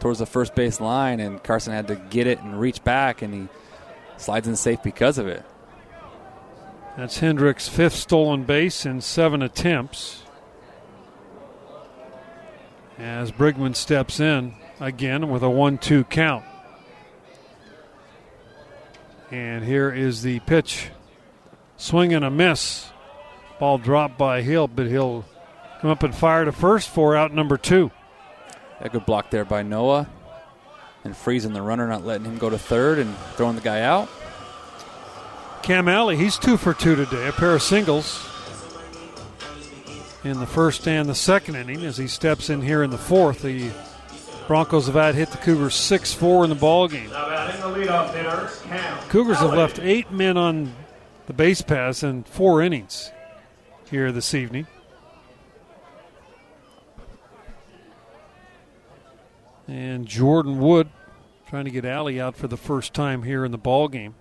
towards 0.00 0.18
the 0.18 0.26
first 0.26 0.54
base 0.54 0.78
line, 0.78 1.20
and 1.20 1.42
Carson 1.42 1.72
had 1.72 1.88
to 1.88 1.96
get 1.96 2.26
it 2.26 2.40
and 2.40 2.60
reach 2.60 2.84
back, 2.84 3.22
and 3.22 3.32
he 3.32 3.48
slides 4.18 4.46
in 4.46 4.56
safe 4.56 4.82
because 4.82 5.16
of 5.16 5.26
it. 5.26 5.42
That's 6.98 7.18
Hendricks' 7.20 7.68
fifth 7.68 7.94
stolen 7.94 8.42
base 8.44 8.84
in 8.84 9.00
seven 9.00 9.40
attempts. 9.40 10.21
As 12.98 13.32
Brigman 13.32 13.74
steps 13.74 14.20
in 14.20 14.54
again 14.78 15.30
with 15.30 15.42
a 15.42 15.50
1 15.50 15.78
2 15.78 16.04
count. 16.04 16.44
And 19.30 19.64
here 19.64 19.90
is 19.90 20.22
the 20.22 20.40
pitch. 20.40 20.90
Swing 21.78 22.12
and 22.12 22.24
a 22.24 22.30
miss. 22.30 22.90
Ball 23.58 23.78
dropped 23.78 24.18
by 24.18 24.42
Hill, 24.42 24.68
but 24.68 24.86
he'll 24.86 25.24
come 25.80 25.90
up 25.90 26.02
and 26.02 26.14
fire 26.14 26.44
to 26.44 26.52
first 26.52 26.88
for 26.88 27.16
out 27.16 27.32
number 27.32 27.56
two. 27.56 27.90
A 28.80 28.88
good 28.88 29.06
block 29.06 29.30
there 29.30 29.44
by 29.44 29.62
Noah, 29.62 30.08
and 31.04 31.16
freezing 31.16 31.52
the 31.52 31.62
runner, 31.62 31.86
not 31.86 32.04
letting 32.04 32.26
him 32.26 32.38
go 32.38 32.50
to 32.50 32.58
third, 32.58 32.98
and 32.98 33.16
throwing 33.36 33.54
the 33.54 33.62
guy 33.62 33.80
out. 33.80 34.08
Cam 35.62 35.88
Alley, 35.88 36.16
he's 36.16 36.36
two 36.36 36.56
for 36.56 36.74
two 36.74 36.94
today, 36.94 37.28
a 37.28 37.32
pair 37.32 37.54
of 37.54 37.62
singles 37.62 38.31
in 40.24 40.38
the 40.38 40.46
first 40.46 40.86
and 40.86 41.08
the 41.08 41.14
second 41.14 41.56
inning 41.56 41.84
as 41.84 41.96
he 41.96 42.06
steps 42.06 42.48
in 42.48 42.62
here 42.62 42.82
in 42.82 42.90
the 42.90 42.98
fourth. 42.98 43.42
The 43.42 43.70
Broncos 44.46 44.86
have 44.86 44.94
had 44.94 45.14
hit 45.14 45.30
the 45.30 45.38
Cougars 45.38 45.74
6 45.74 46.14
4 46.14 46.44
in 46.44 46.50
the 46.50 46.56
ball 46.56 46.88
game. 46.88 47.10
Now 47.10 47.28
batting 47.28 47.60
the 47.60 47.86
leadoff 47.86 48.14
hitter, 48.14 48.50
Cam. 48.68 49.08
Cougars 49.08 49.38
have 49.38 49.52
left 49.52 49.78
eight 49.78 50.10
men 50.10 50.36
on 50.36 50.74
the 51.26 51.32
base 51.32 51.62
pass 51.62 52.02
in 52.02 52.24
four 52.24 52.60
innings 52.60 53.10
here 53.90 54.12
this 54.12 54.34
evening. 54.34 54.66
And 59.68 60.06
Jordan 60.06 60.58
Wood 60.58 60.90
trying 61.48 61.64
to 61.64 61.70
get 61.70 61.84
Alley 61.84 62.20
out 62.20 62.36
for 62.36 62.48
the 62.48 62.56
first 62.56 62.92
time 62.92 63.22
here 63.22 63.44
in 63.44 63.52
the 63.52 63.58
ball 63.58 63.88
game. 63.88 64.14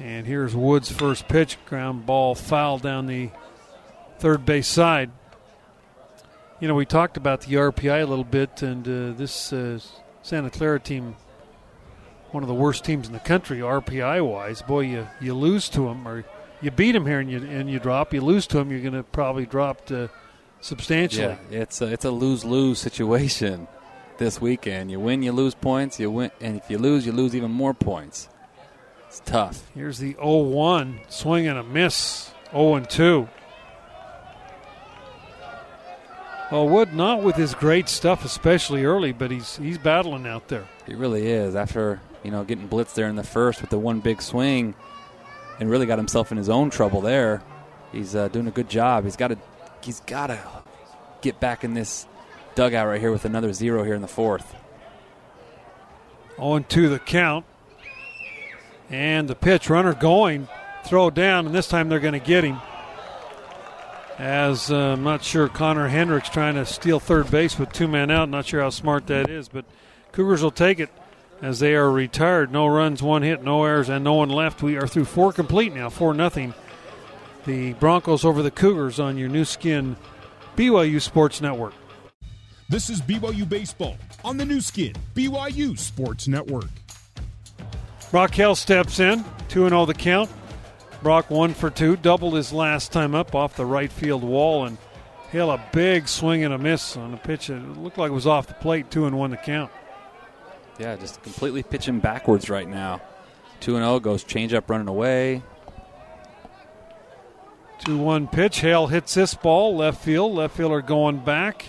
And 0.00 0.26
here's 0.26 0.56
Wood's 0.56 0.90
first 0.90 1.28
pitch, 1.28 1.58
ground 1.66 2.06
ball 2.06 2.34
foul 2.34 2.78
down 2.78 3.06
the 3.06 3.30
third 4.22 4.46
base 4.46 4.68
side. 4.68 5.10
You 6.60 6.68
know, 6.68 6.76
we 6.76 6.86
talked 6.86 7.16
about 7.16 7.40
the 7.40 7.56
RPI 7.56 8.02
a 8.02 8.06
little 8.06 8.22
bit, 8.22 8.62
and 8.62 8.86
uh, 8.86 9.18
this 9.18 9.52
uh, 9.52 9.80
Santa 10.22 10.48
Clara 10.48 10.78
team, 10.78 11.16
one 12.30 12.44
of 12.44 12.48
the 12.48 12.54
worst 12.54 12.84
teams 12.84 13.08
in 13.08 13.12
the 13.12 13.18
country 13.18 13.58
RPI 13.58 14.24
wise. 14.24 14.62
Boy, 14.62 14.82
you, 14.82 15.08
you 15.20 15.34
lose 15.34 15.68
to 15.70 15.88
them, 15.88 16.06
or 16.06 16.24
you 16.60 16.70
beat 16.70 16.92
them 16.92 17.04
here 17.04 17.18
and 17.18 17.28
you 17.28 17.38
and 17.38 17.68
you 17.68 17.80
drop. 17.80 18.14
You 18.14 18.20
lose 18.20 18.46
to 18.46 18.58
them, 18.58 18.70
you're 18.70 18.80
going 18.80 18.94
to 18.94 19.02
probably 19.02 19.44
drop 19.44 19.90
uh, 19.90 20.06
substantially. 20.60 21.36
Yeah, 21.50 21.62
it's 21.62 21.82
a, 21.82 21.86
it's 21.86 22.04
a 22.04 22.12
lose 22.12 22.44
lose 22.44 22.78
situation 22.78 23.66
this 24.18 24.40
weekend. 24.40 24.92
You 24.92 25.00
win, 25.00 25.24
you 25.24 25.32
lose 25.32 25.56
points. 25.56 25.98
You 25.98 26.12
win, 26.12 26.30
and 26.40 26.58
if 26.58 26.70
you 26.70 26.78
lose, 26.78 27.04
you 27.04 27.10
lose 27.10 27.34
even 27.34 27.50
more 27.50 27.74
points. 27.74 28.28
It's 29.08 29.20
tough. 29.24 29.68
Here's 29.74 29.98
the 29.98 30.12
0 30.12 30.36
1 30.36 31.00
swing 31.08 31.48
and 31.48 31.58
a 31.58 31.64
miss. 31.64 32.30
0 32.52 32.76
and 32.76 32.88
2. 32.88 33.28
Well, 36.52 36.68
Wood 36.68 36.92
not 36.92 37.22
with 37.22 37.36
his 37.36 37.54
great 37.54 37.88
stuff, 37.88 38.26
especially 38.26 38.84
early, 38.84 39.12
but 39.12 39.30
he's 39.30 39.56
he's 39.56 39.78
battling 39.78 40.26
out 40.26 40.48
there. 40.48 40.66
He 40.86 40.94
really 40.94 41.26
is. 41.26 41.56
After 41.56 41.98
you 42.22 42.30
know 42.30 42.44
getting 42.44 42.68
blitzed 42.68 42.92
there 42.92 43.08
in 43.08 43.16
the 43.16 43.24
first 43.24 43.62
with 43.62 43.70
the 43.70 43.78
one 43.78 44.00
big 44.00 44.20
swing, 44.20 44.74
and 45.58 45.70
really 45.70 45.86
got 45.86 45.98
himself 45.98 46.30
in 46.30 46.36
his 46.36 46.50
own 46.50 46.68
trouble 46.68 47.00
there. 47.00 47.42
He's 47.90 48.14
uh, 48.14 48.28
doing 48.28 48.48
a 48.48 48.50
good 48.50 48.68
job. 48.68 49.04
He's 49.04 49.16
got 49.16 49.28
to 49.28 49.38
he's 49.80 50.00
got 50.00 50.26
to 50.26 50.38
get 51.22 51.40
back 51.40 51.64
in 51.64 51.72
this 51.72 52.06
dugout 52.54 52.86
right 52.86 53.00
here 53.00 53.12
with 53.12 53.24
another 53.24 53.54
zero 53.54 53.82
here 53.82 53.94
in 53.94 54.02
the 54.02 54.06
fourth. 54.06 54.54
On 56.36 56.64
to 56.64 56.90
the 56.90 56.98
count. 56.98 57.46
And 58.90 59.26
the 59.26 59.34
pitch, 59.34 59.70
runner 59.70 59.94
going, 59.94 60.48
throw 60.84 61.08
down, 61.08 61.46
and 61.46 61.54
this 61.54 61.66
time 61.66 61.88
they're 61.88 61.98
going 61.98 62.12
to 62.12 62.18
get 62.18 62.44
him. 62.44 62.60
As 64.18 64.70
uh, 64.70 64.76
I'm 64.76 65.02
not 65.02 65.22
sure 65.22 65.48
Connor 65.48 65.88
Hendricks 65.88 66.28
trying 66.28 66.54
to 66.54 66.66
steal 66.66 67.00
third 67.00 67.30
base 67.30 67.58
with 67.58 67.72
two 67.72 67.88
men 67.88 68.10
out. 68.10 68.28
Not 68.28 68.46
sure 68.46 68.60
how 68.60 68.70
smart 68.70 69.06
that 69.06 69.30
is, 69.30 69.48
but 69.48 69.64
Cougars 70.12 70.42
will 70.42 70.50
take 70.50 70.78
it 70.78 70.90
as 71.40 71.58
they 71.58 71.74
are 71.74 71.90
retired. 71.90 72.52
No 72.52 72.66
runs, 72.66 73.02
one 73.02 73.22
hit, 73.22 73.42
no 73.42 73.64
errors, 73.64 73.88
and 73.88 74.04
no 74.04 74.14
one 74.14 74.28
left. 74.28 74.62
We 74.62 74.76
are 74.76 74.86
through 74.86 75.06
four 75.06 75.32
complete 75.32 75.74
now, 75.74 75.88
four 75.88 76.14
nothing. 76.14 76.54
The 77.46 77.72
Broncos 77.74 78.24
over 78.24 78.42
the 78.42 78.50
Cougars 78.50 79.00
on 79.00 79.18
your 79.18 79.28
Nu 79.28 79.44
Skin 79.44 79.96
BYU 80.56 81.00
Sports 81.00 81.40
Network. 81.40 81.74
This 82.68 82.88
is 82.88 83.02
BYU 83.02 83.48
Baseball 83.48 83.96
on 84.24 84.36
the 84.36 84.44
Nu 84.44 84.60
Skin, 84.60 84.94
BYU 85.14 85.78
Sports 85.78 86.28
Network. 86.28 86.68
Raquel 88.12 88.54
steps 88.54 89.00
in, 89.00 89.24
2 89.48 89.68
0 89.68 89.86
the 89.86 89.94
count. 89.94 90.30
Brock 91.02 91.30
one 91.30 91.54
for 91.54 91.68
two, 91.68 91.96
doubled 91.96 92.34
his 92.34 92.52
last 92.52 92.92
time 92.92 93.14
up 93.14 93.34
off 93.34 93.56
the 93.56 93.66
right 93.66 93.90
field 93.90 94.22
wall, 94.22 94.64
and 94.64 94.78
Hill 95.32 95.50
a 95.50 95.62
big 95.72 96.08
swing 96.08 96.44
and 96.44 96.52
a 96.52 96.58
miss 96.58 96.94
on 96.96 97.14
a 97.14 97.16
pitch 97.16 97.46
that 97.46 97.56
looked 97.78 97.96
like 97.96 98.10
it 98.10 98.14
was 98.14 98.26
off 98.26 98.46
the 98.46 98.54
plate, 98.54 98.90
2 98.90 99.06
and 99.06 99.18
1 99.18 99.30
the 99.30 99.36
count. 99.38 99.72
Yeah, 100.78 100.94
just 100.96 101.22
completely 101.22 101.62
pitching 101.62 102.00
backwards 102.00 102.50
right 102.50 102.68
now. 102.68 103.00
Two 103.58 103.76
and 103.76 103.84
zero 103.84 103.98
goes 103.98 104.24
change 104.24 104.52
up 104.52 104.68
running 104.68 104.88
away. 104.88 105.42
2 107.84 107.96
1 107.96 108.28
pitch. 108.28 108.60
Hale 108.60 108.88
hits 108.88 109.14
this 109.14 109.34
ball 109.34 109.76
left 109.76 110.02
field. 110.02 110.34
Left 110.34 110.56
fielder 110.56 110.82
going 110.82 111.18
back. 111.18 111.66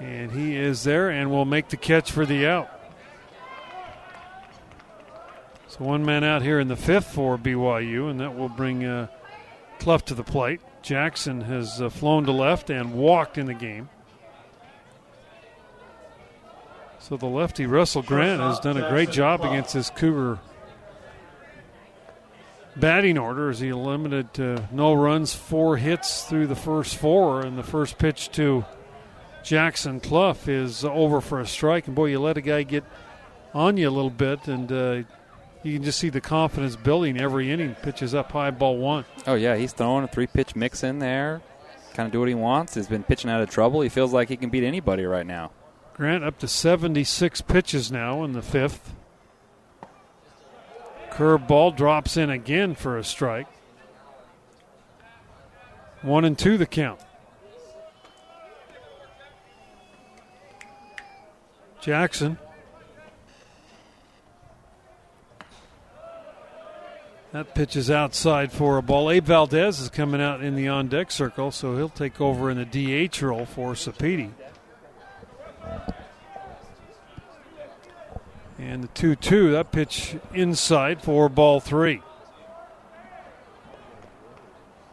And 0.00 0.30
he 0.32 0.56
is 0.56 0.84
there 0.84 1.10
and 1.10 1.30
will 1.30 1.44
make 1.44 1.68
the 1.68 1.76
catch 1.76 2.10
for 2.10 2.24
the 2.24 2.46
out. 2.46 2.70
So 5.76 5.84
one 5.84 6.04
man 6.04 6.24
out 6.24 6.42
here 6.42 6.58
in 6.58 6.68
the 6.68 6.76
fifth 6.76 7.12
for 7.12 7.36
BYU, 7.36 8.10
and 8.10 8.20
that 8.20 8.34
will 8.34 8.48
bring 8.48 8.84
uh, 8.84 9.08
Cluff 9.78 10.06
to 10.06 10.14
the 10.14 10.24
plate. 10.24 10.60
Jackson 10.82 11.42
has 11.42 11.82
uh, 11.82 11.90
flown 11.90 12.24
to 12.24 12.32
left 12.32 12.70
and 12.70 12.94
walked 12.94 13.36
in 13.36 13.46
the 13.46 13.54
game. 13.54 13.88
So 16.98 17.16
the 17.16 17.26
lefty 17.26 17.66
Russell 17.66 18.02
Grant 18.02 18.40
has 18.40 18.58
done 18.58 18.76
a 18.76 18.88
great 18.88 19.10
job 19.10 19.42
against 19.42 19.74
this 19.74 19.90
Cougar 19.90 20.38
batting 22.74 23.18
order 23.18 23.50
as 23.50 23.60
he 23.60 23.72
limited 23.72 24.32
to 24.34 24.68
no 24.72 24.92
runs, 24.94 25.34
four 25.34 25.76
hits 25.76 26.24
through 26.24 26.46
the 26.46 26.56
first 26.56 26.96
four, 26.96 27.42
and 27.42 27.58
the 27.58 27.62
first 27.62 27.98
pitch 27.98 28.30
to 28.32 28.64
Jackson 29.44 30.00
Cluff 30.00 30.48
is 30.48 30.84
over 30.84 31.20
for 31.20 31.38
a 31.38 31.46
strike. 31.46 31.86
And 31.86 31.94
boy, 31.94 32.06
you 32.06 32.18
let 32.18 32.36
a 32.36 32.40
guy 32.40 32.62
get 32.64 32.84
on 33.54 33.76
you 33.76 33.88
a 33.88 33.90
little 33.90 34.10
bit, 34.10 34.48
and 34.48 34.72
uh, 34.72 35.02
you 35.66 35.74
can 35.74 35.82
just 35.82 35.98
see 35.98 36.08
the 36.10 36.20
confidence 36.20 36.76
building 36.76 37.20
every 37.20 37.50
inning. 37.50 37.74
Pitches 37.74 38.14
up 38.14 38.30
high, 38.32 38.50
ball 38.50 38.78
one. 38.78 39.04
Oh 39.26 39.34
yeah, 39.34 39.56
he's 39.56 39.72
throwing 39.72 40.04
a 40.04 40.08
three-pitch 40.08 40.54
mix 40.54 40.84
in 40.84 41.00
there. 41.00 41.42
Kind 41.94 42.06
of 42.06 42.12
do 42.12 42.20
what 42.20 42.28
he 42.28 42.34
wants. 42.34 42.74
He's 42.74 42.86
been 42.86 43.02
pitching 43.02 43.30
out 43.30 43.40
of 43.40 43.50
trouble. 43.50 43.80
He 43.80 43.88
feels 43.88 44.12
like 44.12 44.28
he 44.28 44.36
can 44.36 44.50
beat 44.50 44.64
anybody 44.64 45.04
right 45.04 45.26
now. 45.26 45.50
Grant 45.94 46.22
up 46.22 46.38
to 46.38 46.48
76 46.48 47.40
pitches 47.42 47.90
now 47.90 48.22
in 48.22 48.32
the 48.32 48.42
fifth. 48.42 48.94
Curve 51.10 51.48
ball 51.48 51.70
drops 51.70 52.16
in 52.16 52.30
again 52.30 52.74
for 52.74 52.98
a 52.98 53.04
strike. 53.04 53.46
One 56.02 56.24
and 56.24 56.38
two 56.38 56.58
the 56.58 56.66
count. 56.66 57.00
Jackson. 61.80 62.38
That 67.32 67.54
pitch 67.54 67.76
is 67.76 67.90
outside 67.90 68.52
for 68.52 68.78
a 68.78 68.82
ball. 68.82 69.10
Abe 69.10 69.24
Valdez 69.24 69.80
is 69.80 69.90
coming 69.90 70.20
out 70.20 70.42
in 70.42 70.54
the 70.54 70.68
on 70.68 70.88
deck 70.88 71.10
circle, 71.10 71.50
so 71.50 71.76
he'll 71.76 71.88
take 71.88 72.20
over 72.20 72.50
in 72.50 72.56
the 72.56 72.64
DH 73.08 73.20
role 73.20 73.46
for 73.46 73.72
Sapiti. 73.72 74.30
And 78.58 78.84
the 78.84 78.88
2 78.88 79.16
2, 79.16 79.52
that 79.52 79.72
pitch 79.72 80.16
inside 80.32 81.02
for 81.02 81.28
ball 81.28 81.60
three. 81.60 82.00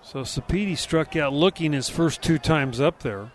So 0.01 0.21
Sapiti 0.21 0.77
struck 0.77 1.15
out 1.15 1.33
looking 1.33 1.71
his 1.71 1.87
first 1.87 2.21
two 2.21 2.37
times 2.37 2.81
up 2.81 2.99
there. 2.99 3.31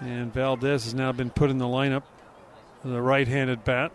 And 0.00 0.32
Valdez 0.34 0.84
has 0.84 0.94
now 0.94 1.12
been 1.12 1.30
put 1.30 1.50
in 1.50 1.58
the 1.58 1.64
lineup, 1.64 2.02
the 2.84 3.00
right 3.00 3.26
handed 3.26 3.64
bat. 3.64 3.90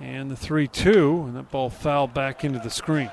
And 0.00 0.30
the 0.30 0.36
3 0.36 0.68
2, 0.68 1.24
and 1.26 1.36
that 1.36 1.50
ball 1.50 1.70
fouled 1.70 2.14
back 2.14 2.44
into 2.44 2.58
the 2.58 2.70
screen. 2.70 3.10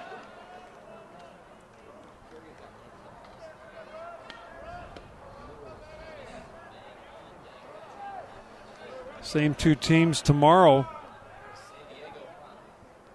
Same 9.21 9.55
two 9.55 9.73
teams 9.73 10.21
tomorrow. 10.21 10.87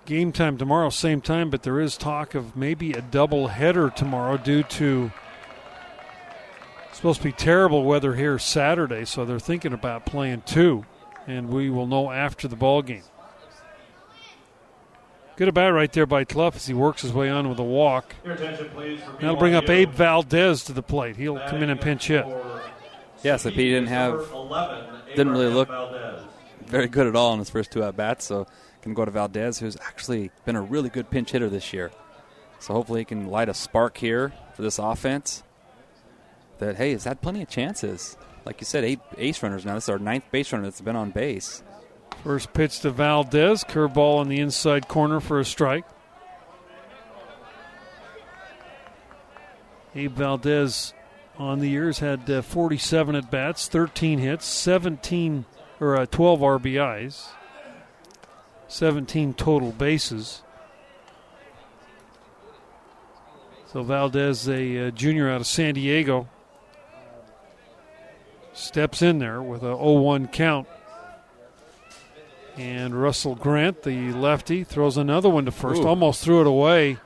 Game 0.04 0.32
time 0.32 0.58
tomorrow, 0.58 0.90
same 0.90 1.20
time, 1.20 1.50
but 1.50 1.62
there 1.62 1.78
is 1.78 1.96
talk 1.96 2.34
of 2.34 2.56
maybe 2.56 2.92
a 2.92 3.00
double 3.00 3.46
header 3.46 3.90
tomorrow 3.90 4.36
due 4.36 4.64
to 4.64 5.12
supposed 7.00 7.22
to 7.22 7.28
be 7.28 7.32
terrible 7.32 7.84
weather 7.84 8.14
here 8.14 8.38
Saturday, 8.38 9.06
so 9.06 9.24
they're 9.24 9.38
thinking 9.38 9.72
about 9.72 10.04
playing 10.04 10.42
two, 10.44 10.84
and 11.26 11.48
we 11.48 11.70
will 11.70 11.86
know 11.86 12.10
after 12.10 12.46
the 12.46 12.56
ball 12.56 12.82
game. 12.82 13.04
Good 15.40 15.48
at 15.48 15.54
bat 15.54 15.72
right 15.72 15.90
there 15.90 16.04
by 16.04 16.24
Cluff 16.24 16.54
as 16.56 16.66
he 16.66 16.74
works 16.74 17.00
his 17.00 17.14
way 17.14 17.30
on 17.30 17.48
with 17.48 17.58
a 17.58 17.64
walk. 17.64 18.14
That'll 18.24 19.36
bring 19.36 19.54
up 19.54 19.70
Abe 19.70 19.90
Valdez 19.90 20.64
to 20.64 20.74
the 20.74 20.82
plate. 20.82 21.16
He'll 21.16 21.38
come 21.38 21.62
in 21.62 21.70
and 21.70 21.80
pinch 21.80 22.08
hit. 22.08 22.26
Yes, 23.22 23.46
if 23.46 23.54
he 23.54 23.70
didn't 23.70 23.88
have 23.88 24.18
didn't 25.16 25.32
really 25.32 25.48
look 25.48 25.70
very 26.66 26.88
good 26.88 27.06
at 27.06 27.16
all 27.16 27.32
in 27.32 27.38
his 27.38 27.48
first 27.48 27.70
two 27.70 27.82
at 27.82 27.96
bats. 27.96 28.26
So 28.26 28.46
can 28.82 28.92
go 28.92 29.06
to 29.06 29.10
Valdez, 29.10 29.58
who's 29.58 29.78
actually 29.78 30.30
been 30.44 30.56
a 30.56 30.60
really 30.60 30.90
good 30.90 31.08
pinch 31.08 31.30
hitter 31.30 31.48
this 31.48 31.72
year. 31.72 31.90
So 32.58 32.74
hopefully 32.74 33.00
he 33.00 33.06
can 33.06 33.28
light 33.28 33.48
a 33.48 33.54
spark 33.54 33.96
here 33.96 34.34
for 34.54 34.60
this 34.60 34.78
offense. 34.78 35.42
That 36.58 36.76
hey, 36.76 36.92
has 36.92 37.04
had 37.04 37.22
plenty 37.22 37.40
of 37.40 37.48
chances. 37.48 38.18
Like 38.44 38.60
you 38.60 38.66
said, 38.66 38.84
eight 38.84 39.00
ace 39.16 39.42
runners 39.42 39.64
now. 39.64 39.76
This 39.76 39.84
is 39.84 39.88
our 39.88 39.98
ninth 39.98 40.24
base 40.30 40.52
runner 40.52 40.64
that's 40.64 40.82
been 40.82 40.96
on 40.96 41.12
base. 41.12 41.62
First 42.22 42.52
pitch 42.52 42.80
to 42.80 42.90
Valdez, 42.90 43.64
curveball 43.64 44.18
on 44.18 44.28
the 44.28 44.40
inside 44.40 44.88
corner 44.88 45.20
for 45.20 45.40
a 45.40 45.44
strike. 45.44 45.84
Abe 49.94 50.12
Valdez 50.12 50.92
on 51.38 51.58
the 51.60 51.68
years 51.68 51.98
had 51.98 52.30
uh, 52.30 52.42
47 52.42 53.14
at 53.14 53.30
bats, 53.30 53.66
13 53.66 54.18
hits, 54.18 54.44
17 54.44 55.46
or 55.80 55.96
uh, 55.96 56.06
12 56.06 56.40
RBIs, 56.40 57.28
17 58.68 59.34
total 59.34 59.72
bases. 59.72 60.42
So 63.72 63.82
Valdez, 63.82 64.48
a 64.48 64.88
uh, 64.88 64.90
junior 64.90 65.30
out 65.30 65.40
of 65.40 65.46
San 65.46 65.74
Diego, 65.74 66.28
steps 68.52 69.00
in 69.00 69.18
there 69.18 69.40
with 69.40 69.62
a 69.62 69.74
0-1 69.74 70.32
count. 70.32 70.68
And 72.56 73.00
Russell 73.00 73.34
Grant, 73.34 73.82
the 73.82 74.12
lefty, 74.12 74.64
throws 74.64 74.96
another 74.96 75.28
one 75.28 75.44
to 75.46 75.50
first. 75.50 75.82
Ooh. 75.82 75.86
Almost 75.86 76.22
threw 76.22 76.40
it 76.40 76.46
away. 76.46 76.98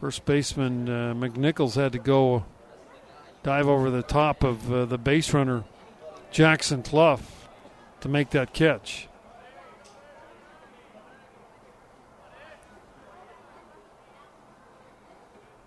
First 0.00 0.24
baseman 0.24 0.88
uh, 0.88 1.14
McNichols 1.14 1.76
had 1.76 1.92
to 1.92 1.98
go 1.98 2.44
dive 3.42 3.68
over 3.68 3.90
the 3.90 4.02
top 4.02 4.44
of 4.44 4.72
uh, 4.72 4.84
the 4.84 4.98
base 4.98 5.32
runner 5.32 5.64
Jackson 6.30 6.82
Cluff 6.82 7.48
to 8.00 8.08
make 8.08 8.30
that 8.30 8.52
catch. 8.52 9.08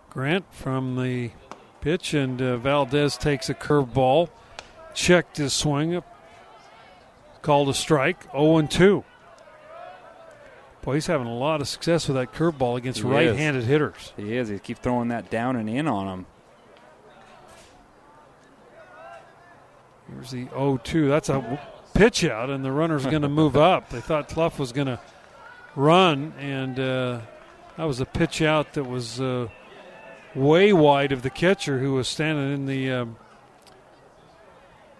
Grant 0.10 0.46
from 0.52 1.02
the 1.02 1.32
pitch, 1.82 2.14
and 2.14 2.42
uh, 2.42 2.58
Valdez 2.58 3.18
takes 3.18 3.50
a 3.50 3.54
curveball, 3.54 4.30
checked 4.94 5.38
his 5.38 5.54
swing, 5.54 6.02
called 7.42 7.70
a 7.70 7.74
strike, 7.74 8.24
0 8.32 8.62
2. 8.62 9.04
Boy, 10.82 10.94
he's 10.94 11.08
having 11.08 11.28
a 11.28 11.36
lot 11.36 11.60
of 11.60 11.68
success 11.68 12.08
with 12.08 12.16
that 12.16 12.34
curveball 12.34 12.78
against 12.78 13.02
He 13.02 13.08
right 13.08 13.28
is. 13.28 13.66
hitters. 13.66 14.14
He 14.16 14.38
is. 14.38 14.48
He 14.48 14.58
keeps 14.60 14.80
throwing 14.80 15.10
that 15.10 15.30
down 15.30 15.56
and 15.58 15.70
in 15.70 15.88
on 15.88 16.08
him. 16.08 16.26
Here's 20.14 20.32
the 20.32 20.46
0 20.50 20.80
2. 20.84 21.10
That's 21.10 21.30
a 21.30 21.60
pitch 21.94 22.24
out, 22.24 22.50
and 22.50 22.64
the 22.64 22.72
runner's 22.72 23.06
going 23.10 23.24
to 23.24 23.30
move 23.30 23.58
up. 23.58 23.90
They 23.90 24.00
thought 24.00 24.30
Cluff 24.30 24.60
was 24.60 24.72
going 24.72 24.88
to 24.88 25.00
run, 25.76 26.34
and 26.40 26.80
uh, 26.80 27.20
that 27.76 27.84
was 27.84 28.00
a 28.00 28.06
pitch 28.06 28.42
out 28.42 28.74
that 28.74 28.86
was 28.86 29.20
uh, 29.20 29.48
way 30.36 30.72
wide 30.72 31.12
of 31.12 31.22
the 31.22 31.30
catcher 31.30 31.80
who 31.80 31.94
was 31.94 32.08
standing 32.08 32.54
in 32.54 32.66
the 32.66 32.92
um, 32.92 33.18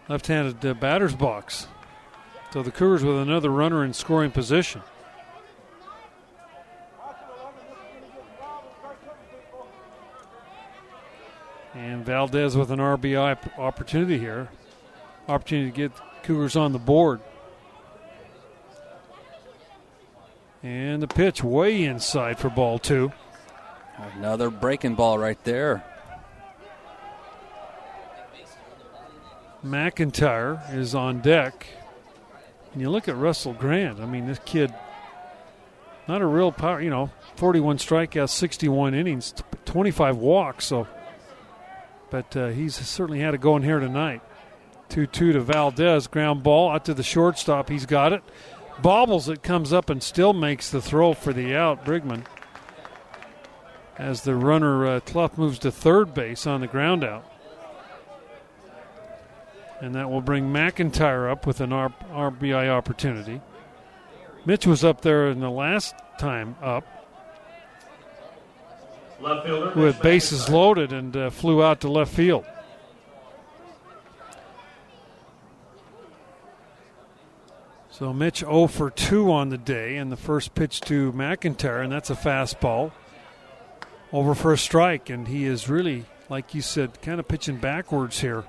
left 0.10 0.28
handed 0.28 0.66
uh, 0.66 0.74
batter's 0.74 1.16
box. 1.16 1.68
So 2.58 2.64
the 2.64 2.72
Cougars 2.72 3.04
with 3.04 3.18
another 3.18 3.52
runner 3.52 3.86
in 3.86 3.94
scoring 3.94 4.32
position. 4.32 4.82
And 11.76 12.04
Valdez 12.04 12.58
with 12.58 12.72
an 12.72 12.80
RBI 12.80 13.60
opportunity 13.60 14.18
here. 14.18 14.50
Opportunity 15.28 15.70
to 15.70 15.78
get 15.78 15.92
Cougars 16.24 16.56
on 16.56 16.74
the 16.74 16.80
board. 16.80 17.20
And 20.64 21.00
the 21.04 21.08
pitch 21.08 21.44
way 21.44 21.84
inside 21.84 22.40
for 22.40 22.50
ball 22.50 22.80
two. 22.80 23.12
Another 24.16 24.50
breaking 24.50 24.96
ball 24.96 25.20
right 25.20 25.44
there. 25.44 25.86
McIntyre 29.64 30.74
is 30.74 30.96
on 30.96 31.20
deck. 31.22 31.68
And 32.78 32.82
you 32.84 32.92
look 32.92 33.08
at 33.08 33.18
Russell 33.18 33.54
Grant. 33.54 34.00
I 34.00 34.06
mean, 34.06 34.28
this 34.28 34.40
kid, 34.46 34.72
not 36.08 36.22
a 36.22 36.28
real 36.28 36.52
power, 36.52 36.80
you 36.80 36.92
know, 36.92 37.10
41 37.36 37.80
strikeouts, 37.80 38.30
61 38.30 38.94
innings, 38.94 39.34
25 39.66 40.18
walks. 40.18 40.68
So, 40.68 40.88
but 42.12 42.38
uh, 42.38 42.50
he's 42.50 42.76
certainly 42.76 43.20
had 43.20 43.34
it 43.34 43.42
going 43.42 43.64
here 43.64 43.80
tonight. 43.80 44.22
2 44.90 45.08
2 45.08 45.34
to 45.34 45.40
Valdez. 45.40 46.06
Ground 46.06 46.44
ball 46.44 46.70
out 46.70 46.86
to 46.86 46.94
the 46.94 47.02
shortstop. 47.02 47.68
He's 47.68 47.88
got 47.88 48.14
it. 48.14 48.22
Bobbles 48.80 49.28
it, 49.28 49.42
comes 49.42 49.74
up 49.74 49.90
and 49.90 50.04
still 50.04 50.34
makes 50.34 50.70
the 50.70 50.80
throw 50.80 51.16
for 51.16 51.34
the 51.34 51.56
out. 51.56 51.84
Brigman. 51.84 52.28
as 53.98 54.22
the 54.22 54.36
runner 54.36 54.86
uh, 54.86 55.00
Cluff 55.00 55.36
moves 55.36 55.58
to 55.58 55.72
third 55.72 56.14
base 56.14 56.46
on 56.46 56.62
the 56.62 56.68
ground 56.68 57.04
out. 57.04 57.26
And 59.82 59.94
that 59.96 60.10
will 60.10 60.22
bring 60.22 60.46
McIntyre 60.46 61.32
up 61.32 61.46
with 61.46 61.62
an 61.62 61.72
R- 61.72 61.94
RBI 62.12 62.68
opportunity. 62.70 63.42
Mitch 64.46 64.66
was 64.66 64.84
up 64.84 65.02
there 65.02 65.28
in 65.28 65.40
the 65.40 65.52
last 65.52 65.94
time 66.18 66.56
up 66.62 66.86
Left 69.20 69.46
fielder. 69.46 69.80
with 69.80 70.02
bases 70.02 70.50
loaded 70.50 70.94
and 70.94 71.16
uh, 71.16 71.30
flew 71.30 71.64
out 71.64 71.82
to 71.82 71.90
left 71.90 72.14
field. 72.14 72.46
So 77.90 78.14
Mitch 78.14 78.40
0 78.40 78.68
for 78.68 78.92
2 78.92 79.32
on 79.32 79.50
the 79.50 79.58
day, 79.58 79.98
and 79.98 80.12
the 80.12 80.18
first 80.18 80.54
pitch 80.54 80.82
to 80.82 81.12
McIntyre, 81.14 81.84
and 81.84 81.92
that's 81.92 82.12
a 82.12 82.16
fastball 82.16 82.92
over 84.14 84.36
for 84.36 84.54
a 84.54 84.58
strike. 84.58 85.10
And 85.10 85.28
he 85.28 85.46
is 85.46 85.68
really, 85.68 86.06
like 86.30 86.54
you 86.54 86.62
said, 86.62 87.02
kind 87.02 87.20
of 87.20 87.28
pitching 87.28 87.58
backwards 87.58 88.20
here 88.20 88.44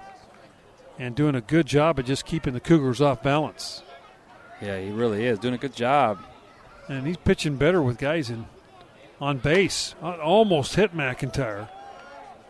and 0.98 1.14
doing 1.14 1.34
a 1.34 1.40
good 1.40 1.66
job 1.66 1.98
of 1.98 2.06
just 2.06 2.26
keeping 2.26 2.54
the 2.54 2.61
Cougars 2.61 3.00
off 3.00 3.22
balance. 3.22 3.82
Yeah, 4.61 4.80
he 4.80 4.90
really 4.90 5.24
is 5.24 5.38
doing 5.38 5.54
a 5.54 5.58
good 5.58 5.74
job. 5.74 6.18
And 6.88 7.06
he's 7.06 7.16
pitching 7.16 7.56
better 7.56 7.80
with 7.82 7.98
guys 7.98 8.30
in 8.30 8.46
on 9.20 9.38
base. 9.38 9.94
Uh, 10.02 10.16
Almost 10.16 10.74
hit 10.74 10.94
McIntyre. 10.94 11.68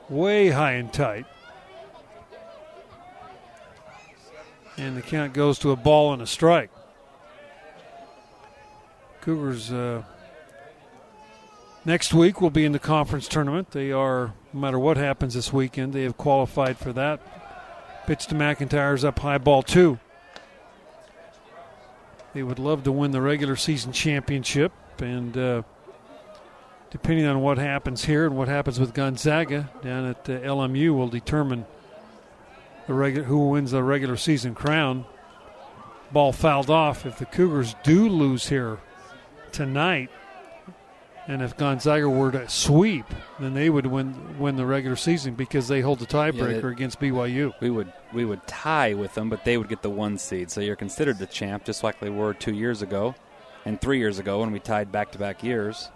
Way 0.08 0.50
high 0.50 0.72
and 0.72 0.92
tight. 0.92 1.26
And 4.76 4.96
the 4.96 5.02
count 5.02 5.32
goes 5.32 5.58
to 5.60 5.72
a 5.72 5.76
ball 5.76 6.12
and 6.12 6.22
a 6.22 6.26
strike. 6.26 6.70
Cougars 9.20 9.72
uh, 9.72 10.04
next 11.84 12.14
week 12.14 12.40
will 12.40 12.50
be 12.50 12.64
in 12.64 12.72
the 12.72 12.78
conference 12.78 13.26
tournament. 13.28 13.72
They 13.72 13.90
are, 13.90 14.32
no 14.52 14.60
matter 14.60 14.78
what 14.78 14.96
happens 14.96 15.34
this 15.34 15.52
weekend, 15.52 15.92
they 15.92 16.04
have 16.04 16.16
qualified 16.16 16.78
for 16.78 16.92
that. 16.92 17.20
Pitch 18.08 18.26
to 18.28 18.34
McIntyre's 18.34 19.04
up 19.04 19.18
high 19.18 19.36
ball 19.36 19.62
two. 19.62 19.98
They 22.32 22.42
would 22.42 22.58
love 22.58 22.82
to 22.84 22.90
win 22.90 23.10
the 23.10 23.20
regular 23.20 23.54
season 23.54 23.92
championship, 23.92 24.72
and 24.98 25.36
uh, 25.36 25.62
depending 26.88 27.26
on 27.26 27.42
what 27.42 27.58
happens 27.58 28.06
here 28.06 28.24
and 28.24 28.34
what 28.34 28.48
happens 28.48 28.80
with 28.80 28.94
Gonzaga 28.94 29.68
down 29.82 30.06
at 30.06 30.26
uh, 30.26 30.40
LMU, 30.40 30.96
will 30.96 31.08
determine 31.08 31.66
the 32.86 32.94
regu- 32.94 33.24
who 33.24 33.50
wins 33.50 33.72
the 33.72 33.82
regular 33.82 34.16
season 34.16 34.54
crown. 34.54 35.04
Ball 36.10 36.32
fouled 36.32 36.70
off. 36.70 37.04
If 37.04 37.18
the 37.18 37.26
Cougars 37.26 37.74
do 37.84 38.08
lose 38.08 38.48
here 38.48 38.78
tonight, 39.52 40.08
and 41.28 41.42
if 41.42 41.56
Gonzaga 41.58 42.08
were 42.08 42.32
to 42.32 42.48
sweep, 42.48 43.04
then 43.38 43.52
they 43.52 43.68
would 43.68 43.86
win 43.86 44.38
win 44.38 44.56
the 44.56 44.64
regular 44.66 44.96
season 44.96 45.34
because 45.34 45.68
they 45.68 45.82
hold 45.82 45.98
the 45.98 46.06
tiebreaker 46.06 46.62
they- 46.62 46.68
against 46.68 46.98
BYU. 46.98 47.52
We 47.60 47.70
would 47.70 47.92
we 48.12 48.24
would 48.24 48.44
tie 48.46 48.94
with 48.94 49.14
them, 49.14 49.28
but 49.28 49.44
they 49.44 49.58
would 49.58 49.68
get 49.68 49.82
the 49.82 49.90
one 49.90 50.16
seed. 50.18 50.50
So 50.50 50.60
you're 50.62 50.74
considered 50.74 51.18
the 51.18 51.26
champ, 51.26 51.64
just 51.64 51.84
like 51.84 52.00
they 52.00 52.10
were 52.10 52.32
two 52.32 52.54
years 52.54 52.80
ago, 52.80 53.14
and 53.66 53.78
three 53.80 53.98
years 53.98 54.18
ago 54.18 54.40
when 54.40 54.50
we 54.50 54.58
tied 54.58 54.90
back 54.90 55.12
to 55.12 55.18
back 55.18 55.44
years. 55.44 55.90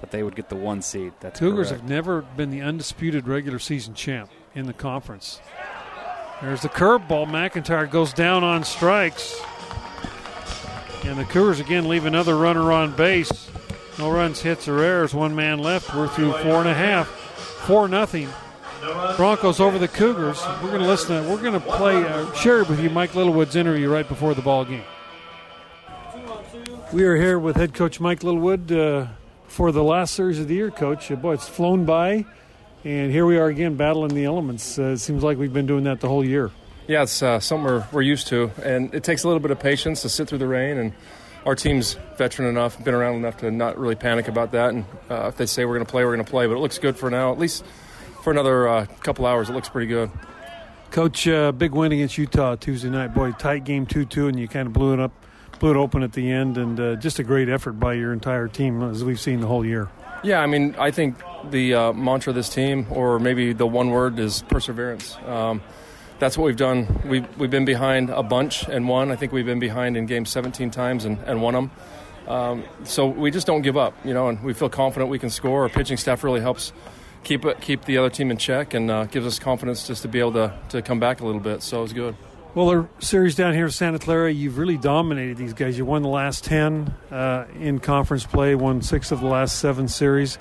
But 0.00 0.10
they 0.10 0.22
would 0.22 0.36
get 0.36 0.48
the 0.48 0.56
one 0.56 0.82
seed. 0.82 1.12
That's 1.20 1.40
Cougars 1.40 1.68
correct. 1.68 1.82
have 1.82 1.90
never 1.90 2.22
been 2.22 2.50
the 2.50 2.60
undisputed 2.60 3.26
regular 3.26 3.58
season 3.58 3.94
champ 3.94 4.30
in 4.54 4.66
the 4.66 4.72
conference. 4.72 5.40
There's 6.42 6.62
the 6.62 6.68
curveball. 6.68 7.26
McIntyre 7.26 7.90
goes 7.90 8.12
down 8.12 8.44
on 8.44 8.64
strikes. 8.64 9.40
And 11.04 11.18
the 11.18 11.24
Cougars 11.24 11.58
again 11.58 11.88
leave 11.88 12.04
another 12.06 12.36
runner 12.36 12.70
on 12.70 12.94
base. 12.94 13.50
No 13.98 14.10
runs, 14.10 14.42
hits, 14.42 14.66
or 14.66 14.80
errors. 14.80 15.14
One 15.14 15.34
man 15.34 15.58
left. 15.60 15.94
We're 15.94 16.08
through 16.08 16.32
four 16.32 16.56
and 16.60 16.68
a 16.68 16.74
half. 16.74 17.06
Four 17.06 17.88
nothing. 17.88 18.28
Broncos 19.16 19.60
over 19.60 19.78
the 19.78 19.88
Cougars. 19.88 20.42
We're 20.62 20.70
going 20.70 20.82
to 20.82 20.88
listen. 20.88 21.22
To, 21.22 21.30
we're 21.30 21.40
going 21.40 21.54
to 21.54 21.60
play 21.60 22.04
uh, 22.04 22.32
share 22.32 22.64
with 22.64 22.80
you 22.80 22.90
Mike 22.90 23.14
Littlewood's 23.14 23.56
interview 23.56 23.88
right 23.88 24.06
before 24.06 24.34
the 24.34 24.42
ball 24.42 24.64
game. 24.64 24.82
We 26.92 27.04
are 27.04 27.16
here 27.16 27.38
with 27.38 27.56
head 27.56 27.72
coach 27.72 28.00
Mike 28.00 28.22
Littlewood 28.22 28.70
uh, 28.70 29.06
for 29.46 29.72
the 29.72 29.82
last 29.82 30.14
series 30.14 30.38
of 30.38 30.48
the 30.48 30.54
year. 30.54 30.70
Coach, 30.70 31.10
uh, 31.10 31.16
boy, 31.16 31.34
it's 31.34 31.48
flown 31.48 31.84
by, 31.84 32.26
and 32.84 33.10
here 33.10 33.26
we 33.26 33.38
are 33.38 33.46
again 33.46 33.76
battling 33.76 34.14
the 34.14 34.24
elements. 34.24 34.78
Uh, 34.78 34.88
it 34.88 34.98
seems 34.98 35.22
like 35.22 35.38
we've 35.38 35.52
been 35.52 35.66
doing 35.66 35.84
that 35.84 36.00
the 36.00 36.08
whole 36.08 36.24
year. 36.24 36.50
Yeah, 36.86 37.02
it's 37.02 37.22
uh, 37.22 37.40
something 37.40 37.64
we're, 37.64 37.86
we're 37.92 38.02
used 38.02 38.26
to, 38.28 38.50
and 38.62 38.94
it 38.94 39.02
takes 39.02 39.24
a 39.24 39.28
little 39.28 39.40
bit 39.40 39.50
of 39.50 39.58
patience 39.58 40.02
to 40.02 40.08
sit 40.08 40.28
through 40.28 40.38
the 40.38 40.46
rain. 40.46 40.76
And 40.76 40.92
our 41.46 41.54
team's 41.54 41.94
veteran 42.16 42.48
enough, 42.48 42.82
been 42.82 42.94
around 42.94 43.16
enough 43.16 43.38
to 43.38 43.50
not 43.50 43.78
really 43.78 43.94
panic 43.94 44.28
about 44.28 44.52
that. 44.52 44.70
And 44.70 44.84
uh, 45.10 45.28
if 45.28 45.36
they 45.36 45.46
say 45.46 45.64
we're 45.64 45.74
going 45.74 45.86
to 45.86 45.90
play, 45.90 46.04
we're 46.04 46.14
going 46.14 46.24
to 46.24 46.30
play. 46.30 46.46
But 46.46 46.54
it 46.54 46.60
looks 46.60 46.78
good 46.78 46.96
for 46.96 47.10
now, 47.10 47.32
at 47.32 47.38
least 47.38 47.64
for 48.22 48.30
another 48.30 48.68
uh, 48.68 48.86
couple 49.00 49.26
hours. 49.26 49.50
It 49.50 49.52
looks 49.52 49.68
pretty 49.68 49.88
good. 49.88 50.10
Coach, 50.90 51.26
uh, 51.26 51.52
big 51.52 51.72
win 51.72 51.92
against 51.92 52.16
Utah 52.16 52.54
Tuesday 52.56 52.88
night. 52.88 53.14
Boy, 53.14 53.32
tight 53.32 53.64
game 53.64 53.84
two-two, 53.84 54.28
and 54.28 54.38
you 54.38 54.46
kind 54.46 54.68
of 54.68 54.72
blew 54.72 54.92
it 54.92 55.00
up, 55.00 55.12
blew 55.58 55.72
it 55.72 55.76
open 55.76 56.02
at 56.04 56.12
the 56.12 56.30
end, 56.30 56.56
and 56.56 56.78
uh, 56.78 56.94
just 56.96 57.18
a 57.18 57.24
great 57.24 57.48
effort 57.48 57.72
by 57.72 57.94
your 57.94 58.12
entire 58.12 58.46
team 58.46 58.80
as 58.82 59.02
we've 59.02 59.20
seen 59.20 59.40
the 59.40 59.46
whole 59.48 59.66
year. 59.66 59.88
Yeah, 60.22 60.40
I 60.40 60.46
mean, 60.46 60.74
I 60.78 60.90
think 60.90 61.16
the 61.50 61.74
uh, 61.74 61.92
mantra 61.92 62.30
of 62.30 62.36
this 62.36 62.48
team, 62.48 62.86
or 62.90 63.18
maybe 63.18 63.52
the 63.52 63.66
one 63.66 63.90
word, 63.90 64.18
is 64.18 64.42
perseverance. 64.42 65.16
Um, 65.26 65.60
that's 66.18 66.38
what 66.38 66.44
we've 66.44 66.56
done. 66.56 67.02
We've, 67.06 67.38
we've 67.38 67.50
been 67.50 67.64
behind 67.64 68.10
a 68.10 68.22
bunch 68.22 68.68
and 68.68 68.88
won. 68.88 69.10
I 69.10 69.16
think 69.16 69.32
we've 69.32 69.46
been 69.46 69.60
behind 69.60 69.96
in 69.96 70.06
games 70.06 70.30
17 70.30 70.70
times 70.70 71.04
and, 71.04 71.18
and 71.26 71.42
won 71.42 71.54
them. 71.54 71.70
Um, 72.26 72.64
so 72.84 73.06
we 73.06 73.30
just 73.30 73.46
don't 73.46 73.62
give 73.62 73.76
up, 73.76 73.94
you 74.04 74.14
know, 74.14 74.28
and 74.28 74.42
we 74.42 74.54
feel 74.54 74.70
confident 74.70 75.10
we 75.10 75.18
can 75.18 75.30
score. 75.30 75.62
Our 75.62 75.68
pitching 75.68 75.96
staff 75.96 76.24
really 76.24 76.40
helps 76.40 76.72
keep 77.22 77.44
it, 77.44 77.60
keep 77.60 77.84
the 77.84 77.98
other 77.98 78.10
team 78.10 78.30
in 78.30 78.36
check 78.36 78.74
and 78.74 78.90
uh, 78.90 79.04
gives 79.04 79.26
us 79.26 79.38
confidence 79.38 79.86
just 79.86 80.02
to 80.02 80.08
be 80.08 80.20
able 80.20 80.32
to, 80.32 80.54
to 80.70 80.82
come 80.82 81.00
back 81.00 81.20
a 81.20 81.26
little 81.26 81.40
bit. 81.40 81.62
So 81.62 81.82
it's 81.82 81.92
good. 81.92 82.16
Well, 82.54 82.68
the 82.68 83.04
series 83.04 83.34
down 83.34 83.52
here 83.52 83.64
in 83.64 83.72
Santa 83.72 83.98
Clara, 83.98 84.32
you've 84.32 84.58
really 84.58 84.76
dominated 84.76 85.36
these 85.36 85.54
guys. 85.54 85.76
You 85.76 85.84
won 85.84 86.02
the 86.02 86.08
last 86.08 86.44
10 86.44 86.94
uh, 87.10 87.46
in 87.58 87.80
conference 87.80 88.24
play, 88.24 88.54
won 88.54 88.80
six 88.80 89.10
of 89.10 89.20
the 89.20 89.26
last 89.26 89.58
seven 89.58 89.88
series 89.88 90.38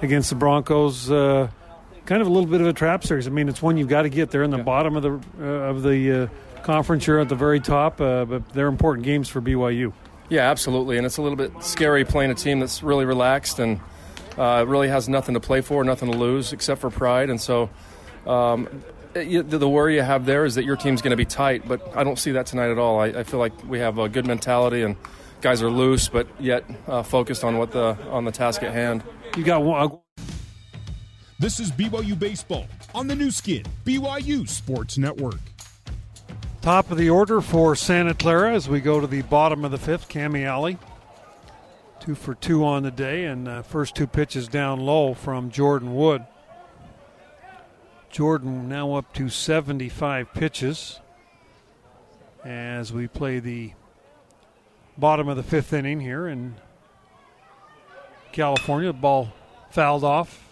against 0.00 0.30
the 0.30 0.36
Broncos. 0.36 1.10
Uh, 1.10 1.48
kind 2.08 2.22
of 2.22 2.26
a 2.26 2.30
little 2.30 2.48
bit 2.48 2.62
of 2.62 2.66
a 2.66 2.72
trap 2.72 3.04
series. 3.04 3.26
I 3.26 3.30
mean, 3.30 3.48
it's 3.50 3.60
one 3.60 3.76
you've 3.76 3.88
got 3.88 4.02
to 4.02 4.08
get. 4.08 4.30
They're 4.30 4.42
in 4.42 4.50
the 4.50 4.56
Yeah. 4.56 4.62
bottom 4.62 4.96
of 4.96 5.02
the 5.02 5.20
uh, 5.40 5.44
of 5.70 5.82
the 5.82 6.22
uh, 6.56 6.62
conference. 6.62 7.06
You're 7.06 7.20
at 7.20 7.28
the 7.28 7.34
very 7.34 7.60
top, 7.60 8.00
uh, 8.00 8.24
but 8.24 8.48
they're 8.54 8.66
important 8.68 9.04
games 9.04 9.28
for 9.28 9.42
BYU. 9.42 9.92
Yeah, 10.30 10.50
absolutely. 10.50 10.96
And 10.96 11.04
it's 11.06 11.18
a 11.18 11.22
little 11.22 11.36
bit 11.36 11.52
scary 11.62 12.04
playing 12.06 12.30
a 12.30 12.34
team 12.34 12.60
that's 12.60 12.82
really 12.82 13.04
relaxed 13.04 13.58
and 13.58 13.78
uh, 14.38 14.64
really 14.66 14.88
has 14.88 15.08
nothing 15.08 15.34
to 15.34 15.40
play 15.40 15.60
for, 15.60 15.84
nothing 15.84 16.10
to 16.10 16.16
lose 16.18 16.52
except 16.54 16.80
for 16.80 16.90
pride. 16.90 17.28
And 17.30 17.40
so 17.40 17.68
um, 18.26 18.68
it- 19.14 19.50
the, 19.50 19.58
the 19.58 19.68
worry 19.68 19.96
you 19.96 20.02
have 20.02 20.24
there 20.26 20.44
is 20.46 20.54
that 20.54 20.64
your 20.64 20.76
team's 20.76 21.02
going 21.02 21.10
to 21.12 21.16
be 21.16 21.24
tight, 21.26 21.66
but 21.68 21.80
I 21.96 22.04
don't 22.04 22.18
see 22.18 22.32
that 22.32 22.46
tonight 22.46 22.70
at 22.70 22.78
all. 22.78 23.00
I, 23.00 23.06
I 23.06 23.22
feel 23.22 23.40
like 23.40 23.52
we 23.68 23.78
have 23.80 23.98
a 23.98 24.08
good 24.08 24.26
mentality 24.26 24.82
and 24.82 24.96
guys 25.42 25.62
are 25.62 25.70
loose, 25.70 26.08
but 26.08 26.26
yet 26.40 26.64
uh, 26.86 27.02
focused 27.02 27.44
on 27.44 27.58
what 27.58 27.70
the 27.72 27.96
on 28.10 28.24
the 28.24 28.32
task 28.32 28.62
at 28.62 28.72
hand. 28.72 29.02
You 29.36 29.44
got 29.44 29.62
one. 29.62 29.98
This 31.40 31.60
is 31.60 31.70
BYU 31.70 32.18
Baseball 32.18 32.66
on 32.92 33.06
the 33.06 33.14
Nu 33.14 33.30
Skin, 33.30 33.62
BYU 33.84 34.48
Sports 34.48 34.98
Network. 34.98 35.38
Top 36.62 36.90
of 36.90 36.98
the 36.98 37.10
order 37.10 37.40
for 37.40 37.76
Santa 37.76 38.12
Clara 38.12 38.54
as 38.54 38.68
we 38.68 38.80
go 38.80 39.00
to 39.00 39.06
the 39.06 39.22
bottom 39.22 39.64
of 39.64 39.70
the 39.70 39.78
fifth. 39.78 40.08
Cami 40.08 40.44
Alley, 40.44 40.78
two 42.00 42.16
for 42.16 42.34
two 42.34 42.64
on 42.64 42.82
the 42.82 42.90
day, 42.90 43.26
and 43.26 43.46
uh, 43.46 43.62
first 43.62 43.94
two 43.94 44.08
pitches 44.08 44.48
down 44.48 44.80
low 44.80 45.14
from 45.14 45.52
Jordan 45.52 45.94
Wood. 45.94 46.26
Jordan 48.10 48.68
now 48.68 48.94
up 48.94 49.14
to 49.14 49.28
75 49.28 50.34
pitches 50.34 50.98
as 52.44 52.92
we 52.92 53.06
play 53.06 53.38
the 53.38 53.74
bottom 54.96 55.28
of 55.28 55.36
the 55.36 55.44
fifth 55.44 55.72
inning 55.72 56.00
here 56.00 56.26
in 56.26 56.56
California. 58.32 58.92
Ball 58.92 59.32
fouled 59.70 60.02
off. 60.02 60.47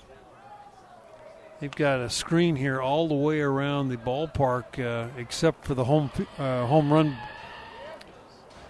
They've 1.58 1.74
got 1.74 2.00
a 2.00 2.10
screen 2.10 2.56
here 2.56 2.82
all 2.82 3.08
the 3.08 3.14
way 3.14 3.40
around 3.40 3.88
the 3.88 3.96
ballpark, 3.96 4.78
uh, 4.78 5.08
except 5.16 5.64
for 5.64 5.74
the 5.74 5.84
home 5.84 6.10
uh, 6.38 6.66
home 6.66 6.92
run 6.92 7.16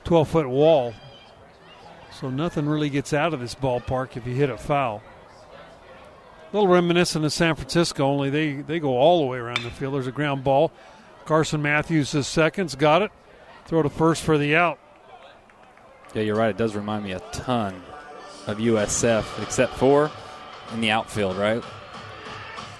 12 0.04 0.28
foot 0.28 0.48
wall. 0.48 0.94
So 2.20 2.30
nothing 2.30 2.66
really 2.68 2.88
gets 2.88 3.12
out 3.12 3.34
of 3.34 3.40
this 3.40 3.54
ballpark 3.56 4.16
if 4.16 4.26
you 4.26 4.34
hit 4.34 4.50
a 4.50 4.56
foul. 4.56 5.02
A 6.52 6.56
little 6.56 6.68
reminiscent 6.68 7.24
of 7.24 7.32
San 7.32 7.56
Francisco, 7.56 8.06
only 8.06 8.30
they, 8.30 8.52
they 8.52 8.78
go 8.78 8.96
all 8.96 9.20
the 9.20 9.26
way 9.26 9.38
around 9.38 9.62
the 9.64 9.70
field. 9.70 9.94
There's 9.94 10.06
a 10.06 10.12
ground 10.12 10.44
ball. 10.44 10.70
Carson 11.24 11.60
Matthews 11.60 12.14
is 12.14 12.28
seconds, 12.28 12.76
got 12.76 13.02
it. 13.02 13.10
Throw 13.66 13.82
to 13.82 13.90
first 13.90 14.22
for 14.22 14.38
the 14.38 14.54
out. 14.54 14.78
Yeah, 16.14 16.22
you're 16.22 16.36
right. 16.36 16.50
It 16.50 16.56
does 16.56 16.76
remind 16.76 17.04
me 17.04 17.12
a 17.12 17.20
ton 17.32 17.82
of 18.46 18.58
USF, 18.58 19.42
except 19.42 19.74
for 19.74 20.10
in 20.72 20.80
the 20.80 20.90
outfield, 20.90 21.36
right? 21.36 21.64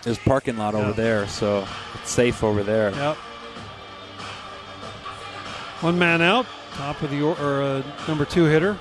There's 0.07 0.19
parking 0.19 0.57
lot 0.57 0.75
Yeah. 0.75 0.81
over 0.83 0.93
there, 0.93 1.27
so 1.27 1.67
it's 1.95 2.13
safe 2.13 2.45
over 2.45 2.63
there. 2.63 2.91
Yep. 2.93 3.17
One 5.81 5.99
man 5.99 6.23
out, 6.23 6.47
top 6.75 7.03
of 7.03 7.11
the 7.11 7.21
or, 7.23 7.37
or 7.41 7.63
uh, 7.63 7.83
number 8.07 8.25
two 8.25 8.45
hitter. 8.45 8.79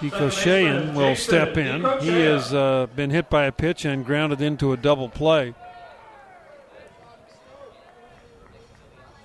Dekoshayan 0.00 0.94
will 0.94 1.14
step 1.14 1.58
in. 1.58 1.82
He 2.00 2.22
has 2.22 2.54
uh, 2.54 2.86
been 2.96 3.10
hit 3.10 3.28
by 3.28 3.44
a 3.44 3.52
pitch 3.52 3.84
and 3.84 4.02
grounded 4.04 4.40
into 4.40 4.72
a 4.72 4.78
double 4.78 5.10
play. 5.10 5.52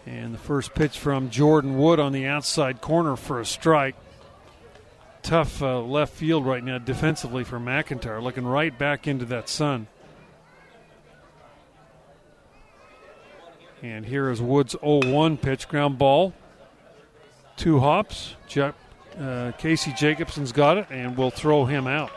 And 0.06 0.34
the 0.34 0.38
first 0.38 0.74
pitch 0.74 1.00
from 1.00 1.30
Jordan 1.30 1.78
Wood 1.78 2.02
on 2.02 2.12
the 2.12 2.26
outside 2.26 2.82
corner 2.82 3.16
for 3.16 3.40
a 3.40 3.46
strike. 3.46 3.96
Tough 5.22 5.62
uh, 5.62 5.80
left 5.82 6.14
field 6.14 6.46
right 6.46 6.64
now 6.64 6.78
defensively 6.78 7.44
for 7.44 7.60
McIntyre, 7.60 8.22
looking 8.22 8.46
right 8.46 8.76
back 8.78 9.08
into 9.08 9.26
that 9.26 9.50
sun. 9.50 9.88
And 13.82 14.06
here 14.06 14.30
is 14.30 14.42
Wood's 14.42 14.76
0 14.82 15.02
1 15.12 15.38
pitch, 15.38 15.68
ground 15.68 15.98
ball. 15.98 16.34
Two 17.56 17.80
hops. 17.80 18.36
Je- 18.48 18.72
uh, 19.20 19.52
Casey 19.58 19.94
Jacobson's 19.94 20.52
got 20.52 20.78
it, 20.78 20.88
and 20.90 21.18
we'll 21.18 21.30
throw 21.32 21.66
him 21.66 21.88
out. 21.88 22.12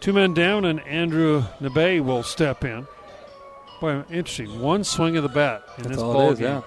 Two 0.00 0.12
men 0.12 0.32
down, 0.34 0.64
and 0.64 0.80
Andrew 0.80 1.44
Nebe 1.60 2.00
will 2.04 2.22
step 2.22 2.64
in. 2.64 2.86
Boy, 3.80 4.02
interesting. 4.10 4.60
One 4.60 4.84
swing 4.84 5.16
of 5.16 5.22
the 5.22 5.28
bat 5.28 5.62
in 5.78 5.84
That's 5.84 5.96
this 5.96 6.02
all 6.02 6.12
ball 6.12 6.34
game. 6.34 6.42
yeah. 6.44 6.62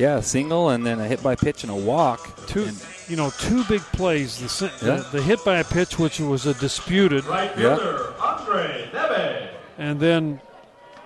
Yeah, 0.00 0.16
a 0.16 0.22
single 0.22 0.70
and 0.70 0.86
then 0.86 0.98
a 0.98 1.06
hit 1.06 1.22
by 1.22 1.34
pitch 1.36 1.62
and 1.62 1.70
a 1.70 1.74
walk. 1.74 2.46
Two, 2.46 2.64
And- 2.64 2.82
you 3.06 3.16
know, 3.16 3.30
two 3.38 3.64
big 3.64 3.82
plays. 3.82 4.38
The, 4.38 4.72
Yeah. 4.82 4.96
the, 4.96 5.18
the 5.18 5.22
hit 5.22 5.44
by 5.44 5.58
a 5.58 5.64
pitch, 5.64 5.98
which 5.98 6.18
was 6.20 6.46
a 6.46 6.54
disputed, 6.54 7.24
Right 7.26 7.50
Yeah. 7.58 7.76
fielder, 7.76 8.14
Andre 8.20 8.88
Neve. 8.94 9.48
and 9.78 10.00
then 10.00 10.40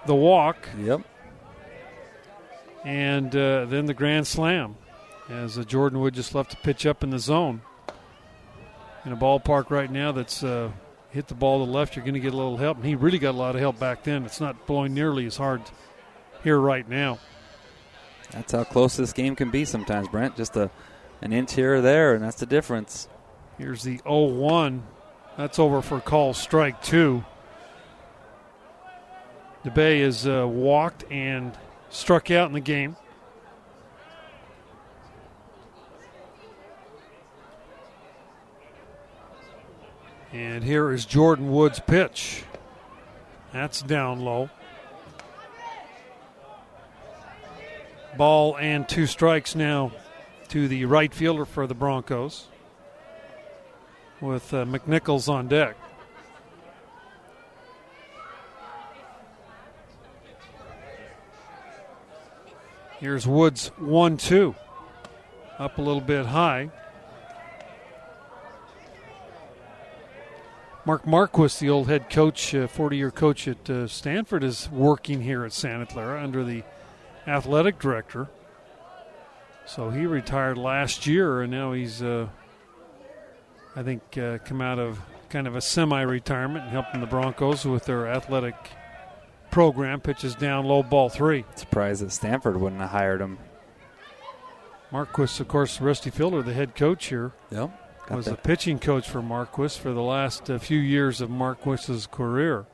the 0.06 0.14
walk, 0.14 0.68
Yep. 0.78 1.00
and 2.84 3.34
uh, 3.34 3.64
then 3.66 3.86
the 3.86 3.94
grand 3.94 4.26
slam, 4.26 4.76
as 5.28 5.58
uh, 5.58 5.64
Jordan 5.64 6.00
Wood 6.00 6.14
just 6.14 6.34
left 6.34 6.50
to 6.52 6.56
pitch 6.58 6.86
up 6.86 7.02
in 7.02 7.10
the 7.10 7.18
zone. 7.18 7.62
In 9.04 9.12
a 9.12 9.16
ballpark 9.16 9.70
right 9.70 9.90
now 9.90 10.12
that's 10.12 10.42
uh, 10.44 10.70
hit 11.10 11.26
the 11.28 11.34
ball 11.34 11.60
to 11.60 11.66
the 11.66 11.72
left, 11.72 11.96
you're 11.96 12.04
going 12.04 12.14
to 12.14 12.20
get 12.20 12.32
a 12.32 12.36
little 12.36 12.56
help. 12.56 12.76
And 12.78 12.86
he 12.86 12.94
really 12.94 13.18
got 13.18 13.30
a 13.32 13.38
lot 13.38 13.54
of 13.54 13.60
help 13.60 13.78
back 13.78 14.02
then. 14.04 14.24
It's 14.24 14.40
not 14.40 14.66
blowing 14.66 14.94
nearly 14.94 15.26
as 15.26 15.36
hard 15.36 15.62
here 16.42 16.58
right 16.58 16.88
now. 16.88 17.18
That's 18.34 18.50
how 18.50 18.64
close 18.64 18.96
this 18.96 19.12
game 19.12 19.36
can 19.36 19.50
be 19.50 19.64
sometimes, 19.64 20.08
Brent. 20.08 20.36
Just 20.36 20.56
a, 20.56 20.68
an 21.22 21.32
inch 21.32 21.54
here 21.54 21.76
or 21.76 21.80
there, 21.80 22.14
and 22.14 22.24
that's 22.24 22.36
the 22.36 22.46
difference. 22.46 23.08
Here's 23.58 23.84
the 23.84 23.98
0 23.98 24.24
1. 24.24 24.82
That's 25.36 25.58
over 25.60 25.80
for 25.80 26.00
call 26.00 26.34
strike 26.34 26.82
two. 26.82 27.24
DeBay 29.64 30.02
has 30.02 30.26
uh, 30.26 30.46
walked 30.46 31.04
and 31.10 31.56
struck 31.90 32.30
out 32.30 32.48
in 32.48 32.52
the 32.54 32.60
game. 32.60 32.96
And 40.32 40.64
here 40.64 40.90
is 40.90 41.06
Jordan 41.06 41.52
Wood's 41.52 41.78
pitch. 41.78 42.42
That's 43.52 43.80
down 43.82 44.20
low. 44.20 44.50
Ball 48.16 48.56
and 48.58 48.88
two 48.88 49.06
strikes 49.06 49.54
now 49.54 49.92
to 50.48 50.68
the 50.68 50.84
right 50.84 51.12
fielder 51.12 51.44
for 51.44 51.66
the 51.66 51.74
Broncos 51.74 52.46
with 54.20 54.52
uh, 54.54 54.64
McNichols 54.64 55.28
on 55.28 55.48
deck. 55.48 55.76
Here's 63.00 63.26
Woods 63.26 63.68
1 63.78 64.16
2. 64.16 64.54
Up 65.58 65.78
a 65.78 65.82
little 65.82 66.00
bit 66.00 66.26
high. 66.26 66.70
Mark 70.86 71.06
Marquess, 71.06 71.58
the 71.58 71.70
old 71.70 71.88
head 71.88 72.10
coach, 72.10 72.54
40 72.54 72.96
year 72.96 73.10
coach 73.10 73.48
at 73.48 73.70
uh, 73.70 73.86
Stanford, 73.86 74.44
is 74.44 74.68
working 74.70 75.22
here 75.22 75.44
at 75.44 75.52
Santa 75.52 75.86
Clara 75.86 76.22
under 76.22 76.44
the 76.44 76.62
athletic 77.26 77.78
director. 77.78 78.28
So 79.66 79.90
he 79.90 80.06
retired 80.06 80.58
last 80.58 81.06
year, 81.06 81.40
and 81.42 81.50
now 81.50 81.72
he's, 81.72 82.02
uh, 82.02 82.28
I 83.74 83.82
think, 83.82 84.02
uh, 84.18 84.38
come 84.44 84.60
out 84.60 84.78
of 84.78 85.00
kind 85.30 85.46
of 85.46 85.56
a 85.56 85.60
semi-retirement 85.60 86.64
and 86.64 86.70
helping 86.72 87.00
the 87.00 87.06
Broncos 87.06 87.64
with 87.64 87.86
their 87.86 88.06
athletic 88.06 88.54
program. 89.50 90.00
Pitches 90.00 90.34
down 90.34 90.66
low, 90.66 90.82
ball 90.82 91.08
three. 91.08 91.44
Surprised 91.54 92.02
that 92.02 92.12
Stanford 92.12 92.60
wouldn't 92.60 92.80
have 92.82 92.90
hired 92.90 93.20
him. 93.20 93.38
Marquess, 94.92 95.40
of 95.40 95.48
course, 95.48 95.80
Rusty 95.80 96.10
Filter, 96.10 96.42
the 96.42 96.52
head 96.52 96.76
coach 96.76 97.06
here, 97.06 97.32
Yep. 97.50 97.70
Was 98.10 98.26
that. 98.26 98.30
the 98.32 98.36
pitching 98.36 98.78
coach 98.78 99.08
for 99.08 99.22
Marquess 99.22 99.78
for 99.78 99.92
the 99.94 100.02
last 100.02 100.50
uh, 100.50 100.58
few 100.58 100.78
years 100.78 101.22
of 101.22 101.30
Marquess's 101.30 102.06
career. 102.06 102.66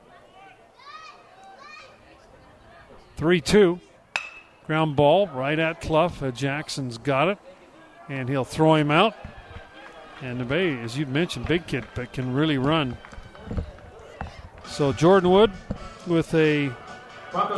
3 3.15 3.39
2. 3.39 3.79
Ground 4.71 4.95
ball 4.95 5.27
right 5.27 5.59
at 5.59 5.81
Cluff. 5.81 6.23
Uh, 6.23 6.31
Jackson's 6.31 6.97
got 6.97 7.27
it, 7.27 7.37
and 8.07 8.29
he'll 8.29 8.45
throw 8.45 8.75
him 8.75 8.89
out. 8.89 9.13
And 10.21 10.39
the 10.39 10.45
Bay, 10.45 10.79
as 10.79 10.97
you 10.97 11.05
mentioned, 11.07 11.45
big 11.45 11.67
kid, 11.67 11.83
but 11.93 12.13
can 12.13 12.33
really 12.33 12.57
run. 12.57 12.95
So 14.65 14.93
Jordan 14.93 15.29
Wood 15.29 15.51
with 16.07 16.33
a 16.33 16.71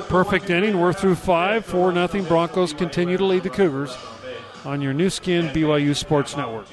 perfect 0.09 0.49
inning. 0.49 0.81
We're 0.81 0.91
through 0.91 1.13
five, 1.13 1.63
4 1.67 1.91
nothing. 1.91 2.23
Broncos 2.23 2.73
continue 2.73 3.17
to 3.17 3.25
lead 3.25 3.43
the 3.43 3.51
Cougars 3.51 3.95
on 4.65 4.81
your 4.81 4.93
Nu 4.93 5.11
Skin 5.11 5.49
BYU 5.49 5.95
Sports 5.95 6.35
Network. 6.35 6.65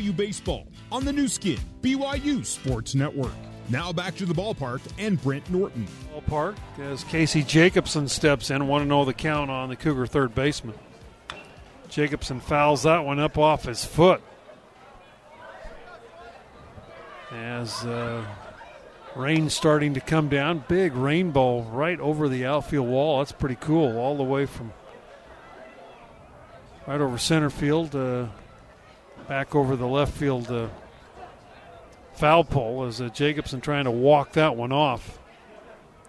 BYU 0.00 0.16
Baseball 0.16 0.66
on 0.90 1.04
the 1.04 1.12
Nu 1.12 1.28
Skin, 1.28 1.58
BYU 1.82 2.46
Sports 2.46 2.94
Network. 2.94 3.34
Now 3.70 3.92
back 3.92 4.16
to 4.16 4.26
the 4.26 4.34
ballpark 4.34 4.80
and 4.98 5.20
Brent 5.22 5.48
Norton. 5.50 5.86
Ballpark 6.12 6.56
as 6.78 7.02
Casey 7.04 7.42
Jacobson 7.42 8.08
steps 8.08 8.50
in. 8.50 8.66
Want 8.68 8.82
to 8.82 8.88
know 8.88 9.04
the 9.04 9.14
count 9.14 9.50
on 9.50 9.70
the 9.70 9.76
Cougar 9.76 10.06
third 10.06 10.34
baseman. 10.34 10.74
Jacobson 11.88 12.40
fouls 12.40 12.82
that 12.82 13.04
one 13.04 13.18
up 13.18 13.38
off 13.38 13.64
his 13.64 13.84
foot. 13.84 14.20
As 17.32 17.84
uh, 17.84 18.24
rain 19.16 19.48
starting 19.48 19.94
to 19.94 20.00
come 20.00 20.28
down, 20.28 20.64
big 20.68 20.94
rainbow 20.94 21.62
right 21.62 21.98
over 22.00 22.28
the 22.28 22.44
outfield 22.44 22.86
wall. 22.86 23.18
That's 23.18 23.32
pretty 23.32 23.56
cool, 23.56 23.96
all 23.96 24.16
the 24.16 24.22
way 24.22 24.44
from 24.46 24.72
right 26.86 27.00
over 27.00 27.16
center 27.16 27.50
field, 27.50 27.96
uh, 27.96 28.26
back 29.26 29.54
over 29.54 29.74
the 29.74 29.86
left 29.86 30.12
field 30.12 30.50
uh, 30.50 30.68
foul 32.14 32.44
pole. 32.44 32.84
As 32.84 33.00
uh, 33.00 33.08
Jacobson 33.08 33.60
trying 33.60 33.84
to 33.84 33.90
walk 33.90 34.32
that 34.32 34.56
one 34.56 34.72
off. 34.72 35.18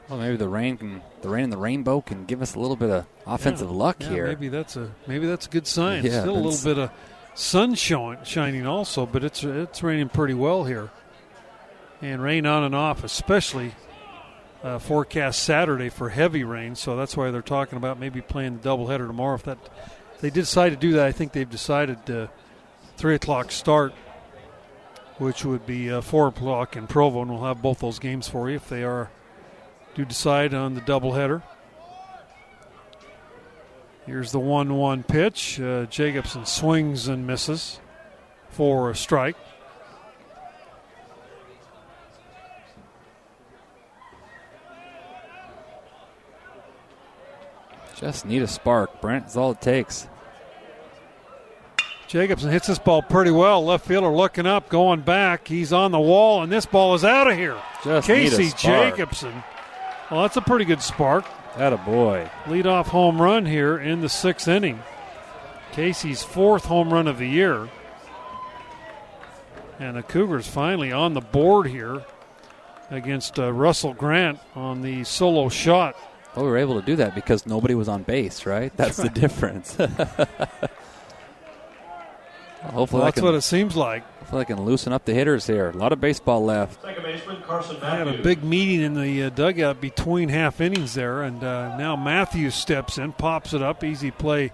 Well, 0.10 0.20
maybe 0.20 0.38
the 0.38 0.48
rain 0.48 0.78
can, 0.78 1.02
the 1.22 1.30
rain 1.30 1.46
and 1.46 1.54
the 1.54 1.58
rainbow 1.58 2.00
can 2.02 2.26
give 2.26 2.42
us 2.44 2.54
a 2.54 2.60
little 2.60 2.76
bit 2.76 2.92
of 2.92 3.06
offensive 3.26 3.70
Yeah. 3.70 3.76
luck 3.76 3.98
Yeah, 4.02 4.10
here. 4.10 4.28
Maybe 4.28 4.50
that's 4.50 4.76
a 4.76 4.92
maybe 5.08 5.26
that's 5.26 5.48
a 5.48 5.50
good 5.50 5.66
sign. 5.68 6.04
Yeah, 6.06 6.22
Still 6.22 6.36
a 6.36 6.44
little 6.48 6.64
bit 6.76 6.78
of 6.78 6.92
sun 7.34 7.74
showing, 7.74 8.20
shining 8.24 8.68
also, 8.68 9.06
but 9.08 9.24
it's 9.24 9.44
it's 9.44 9.82
raining 9.82 10.10
pretty 10.10 10.36
well 10.36 10.64
here, 10.64 10.92
and 12.02 12.22
rain 12.22 12.46
on 12.46 12.64
and 12.64 12.76
off, 12.76 13.04
especially 13.04 13.74
uh, 14.64 14.78
forecast 14.78 15.42
Saturday 15.42 15.90
for 15.90 16.10
heavy 16.10 16.44
rain. 16.44 16.76
So 16.76 16.96
that's 16.96 17.18
why 17.18 17.32
they're 17.32 17.42
talking 17.42 17.78
about 17.78 18.00
maybe 18.00 18.22
playing 18.22 18.60
the 18.60 18.70
doubleheader 18.70 19.08
tomorrow. 19.08 19.36
If 19.36 19.44
that 19.44 19.58
if 20.14 20.22
they 20.22 20.30
decide 20.30 20.70
to 20.70 20.76
do 20.76 20.94
that, 20.94 21.08
I 21.08 21.12
think 21.12 21.32
they've 21.32 21.50
decided 21.50 22.10
uh, 22.12 22.28
three 22.96 23.16
o'clock 23.16 23.52
start, 23.52 23.94
which 25.18 25.46
would 25.46 25.66
be 25.66 25.92
uh, 25.92 26.02
four 26.02 26.28
o'clock 26.28 26.76
in 26.76 26.88
Provo, 26.88 27.22
and 27.22 27.32
we'll 27.32 27.44
have 27.44 27.62
both 27.62 27.80
those 27.80 28.00
games 28.00 28.28
for 28.28 28.50
you 28.50 28.58
if 28.58 28.68
they 28.70 28.84
are 28.84 29.10
do 29.96 30.04
decide 30.04 30.54
on 30.54 30.74
the 30.74 30.82
doubleheader. 30.82 31.42
Here's 34.06 34.32
the 34.32 34.40
1 34.40 34.76
1 34.76 35.04
pitch. 35.04 35.60
Uh, 35.60 35.86
Jacobson 35.86 36.46
swings 36.46 37.08
and 37.08 37.26
misses 37.26 37.80
for 38.50 38.92
a 38.92 38.96
strike. 38.96 39.38
Just 47.96 48.26
need 48.26 48.42
a 48.42 48.48
spark, 48.48 49.02
Brent. 49.02 49.24
That's 49.24 49.38
all 49.38 49.52
it 49.52 49.62
takes. 49.62 50.08
Jacobson 52.16 52.50
hits 52.50 52.68
this 52.68 52.80
ball 52.80 53.02
pretty 53.02 53.30
well. 53.30 53.66
Left 53.66 53.86
fielder 53.86 54.08
looking 54.08 54.46
up, 54.46 54.70
going 54.70 55.02
back. 55.02 55.50
He's 55.50 55.74
on 55.74 55.92
the 55.92 56.00
wall, 56.00 56.44
and 56.44 56.50
this 56.50 56.66
ball 56.66 56.96
is 56.96 57.04
out 57.04 57.30
of 57.30 57.36
here. 57.36 57.58
Just 57.84 58.08
Casey. 58.08 58.54
Jacobson. 58.58 59.44
Well, 60.10 60.22
that's 60.22 60.38
a 60.38 60.42
pretty 60.42 60.64
good 60.64 60.82
spark. 60.82 61.26
That 61.58 61.74
a 61.74 61.78
boy. 61.78 62.32
Lead 62.48 62.68
off 62.68 62.88
home 62.88 63.22
run 63.22 63.46
here 63.46 63.78
in 63.78 64.00
the 64.00 64.08
sixth 64.08 64.48
inning. 64.48 64.80
Casey's 65.74 66.24
fourth 66.24 66.64
home 66.64 66.94
run 66.94 67.10
of 67.10 67.18
the 67.18 67.28
year. 67.28 67.68
And 69.78 69.98
the 69.98 70.04
Cougars 70.04 70.48
finally 70.48 70.94
on 70.94 71.16
the 71.16 71.22
board 71.22 71.68
here 71.68 72.02
against 72.92 73.38
uh, 73.38 73.52
Russell 73.52 73.94
Grant 73.94 74.40
on 74.56 74.84
the 74.84 75.04
solo 75.04 75.50
shot. 75.50 75.98
Well, 76.34 76.46
we 76.46 76.52
were 76.52 76.60
able 76.60 76.80
to 76.80 76.86
do 76.86 76.96
that 76.96 77.14
because 77.14 77.46
nobody 77.46 77.76
was 77.76 77.90
on 77.90 78.04
base, 78.04 78.46
right? 78.46 78.72
That's 78.78 78.96
the 78.96 79.10
difference. 79.14 79.76
Hopefully, 82.74 83.00
Well, 83.00 83.06
that's 83.08 83.16
can, 83.16 83.26
what 83.26 83.34
it 83.36 83.42
seems 83.42 83.76
like. 83.76 84.04
hopefully 84.20 84.42
I 84.42 84.46
can 84.46 84.62
loosen 84.64 84.92
up 84.94 85.06
the 85.06 85.14
hitters 85.14 85.48
here. 85.48 85.70
A 85.70 85.74
lot 85.78 85.92
of 85.94 86.02
baseball 86.02 86.44
left. 86.44 86.82
Second 86.82 87.04
baseman 87.04 87.42
Carson 87.44 87.80
They 87.80 87.86
had 87.86 88.06
Matthews. 88.06 88.20
a 88.20 88.24
big 88.24 88.44
meeting 88.44 88.82
in 88.82 88.94
the 88.96 89.24
uh, 89.24 89.30
dugout 89.30 89.80
between 89.82 90.30
half 90.30 90.60
innings 90.62 90.94
there, 90.94 91.24
and 91.24 91.44
uh, 91.44 91.78
now 91.78 91.96
Matthews 91.96 92.56
steps 92.56 92.98
in, 92.98 93.14
pops 93.14 93.54
it 93.54 93.62
up. 93.62 93.84
Easy 93.84 94.12
play 94.12 94.52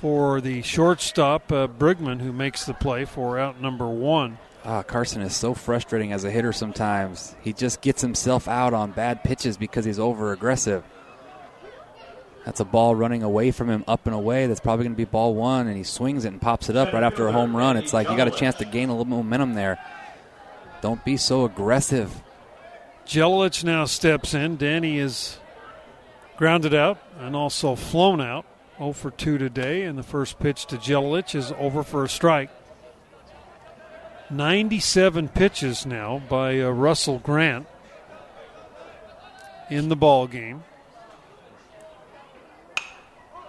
for 0.00 0.40
the 0.40 0.62
shortstop, 0.62 1.50
uh, 1.52 1.66
Brigman, 1.66 2.20
who 2.20 2.32
makes 2.32 2.64
the 2.64 2.74
play 2.74 3.04
for 3.04 3.38
out 3.38 3.60
number 3.60 3.86
one. 3.88 4.38
Ah, 4.64 4.82
Carson 4.82 5.22
is 5.22 5.34
so 5.34 5.54
frustrating 5.54 6.12
as 6.12 6.24
a 6.24 6.30
hitter 6.30 6.52
sometimes. 6.52 7.34
He 7.42 7.52
just 7.54 7.80
gets 7.80 8.02
himself 8.02 8.46
out 8.48 8.74
on 8.74 8.90
bad 8.92 9.24
pitches 9.24 9.56
because 9.56 9.84
he's 9.86 9.98
over 9.98 10.32
aggressive. 10.32 10.84
That's 12.50 12.58
a 12.58 12.64
ball 12.64 12.96
running 12.96 13.22
away 13.22 13.52
from 13.52 13.70
him, 13.70 13.84
up 13.86 14.06
and 14.06 14.14
away. 14.14 14.48
That's 14.48 14.58
probably 14.58 14.82
going 14.82 14.94
to 14.94 14.96
be 14.96 15.04
ball 15.04 15.36
one, 15.36 15.68
and 15.68 15.76
he 15.76 15.84
swings 15.84 16.24
it 16.24 16.32
and 16.32 16.42
pops 16.42 16.68
it 16.68 16.76
up 16.76 16.92
right 16.92 17.04
after 17.04 17.28
a 17.28 17.32
home 17.32 17.56
run. 17.56 17.76
It's 17.76 17.92
like 17.92 18.10
you 18.10 18.16
got 18.16 18.26
a 18.26 18.32
chance 18.32 18.56
to 18.56 18.64
gain 18.64 18.88
a 18.88 18.92
little 18.92 19.04
momentum 19.04 19.54
there. 19.54 19.78
Don't 20.82 21.04
be 21.04 21.16
so 21.16 21.44
aggressive. 21.44 22.24
Jelilich 23.06 23.62
now 23.62 23.84
steps 23.84 24.34
in. 24.34 24.56
Danny 24.56 24.98
is 24.98 25.38
grounded 26.36 26.74
out 26.74 26.98
and 27.20 27.36
also 27.36 27.76
flown 27.76 28.20
out. 28.20 28.44
0 28.78 28.94
for 28.94 29.12
2 29.12 29.38
today, 29.38 29.84
and 29.84 29.96
the 29.96 30.02
first 30.02 30.40
pitch 30.40 30.66
to 30.66 30.76
Jelilich 30.76 31.36
is 31.36 31.52
over 31.56 31.84
for 31.84 32.02
a 32.02 32.08
strike. 32.08 32.50
97 34.28 35.28
pitches 35.28 35.86
now 35.86 36.20
by 36.28 36.60
uh, 36.60 36.70
Russell 36.70 37.20
Grant 37.20 37.68
in 39.70 39.88
the 39.88 39.94
ball 39.94 40.26
game. 40.26 40.64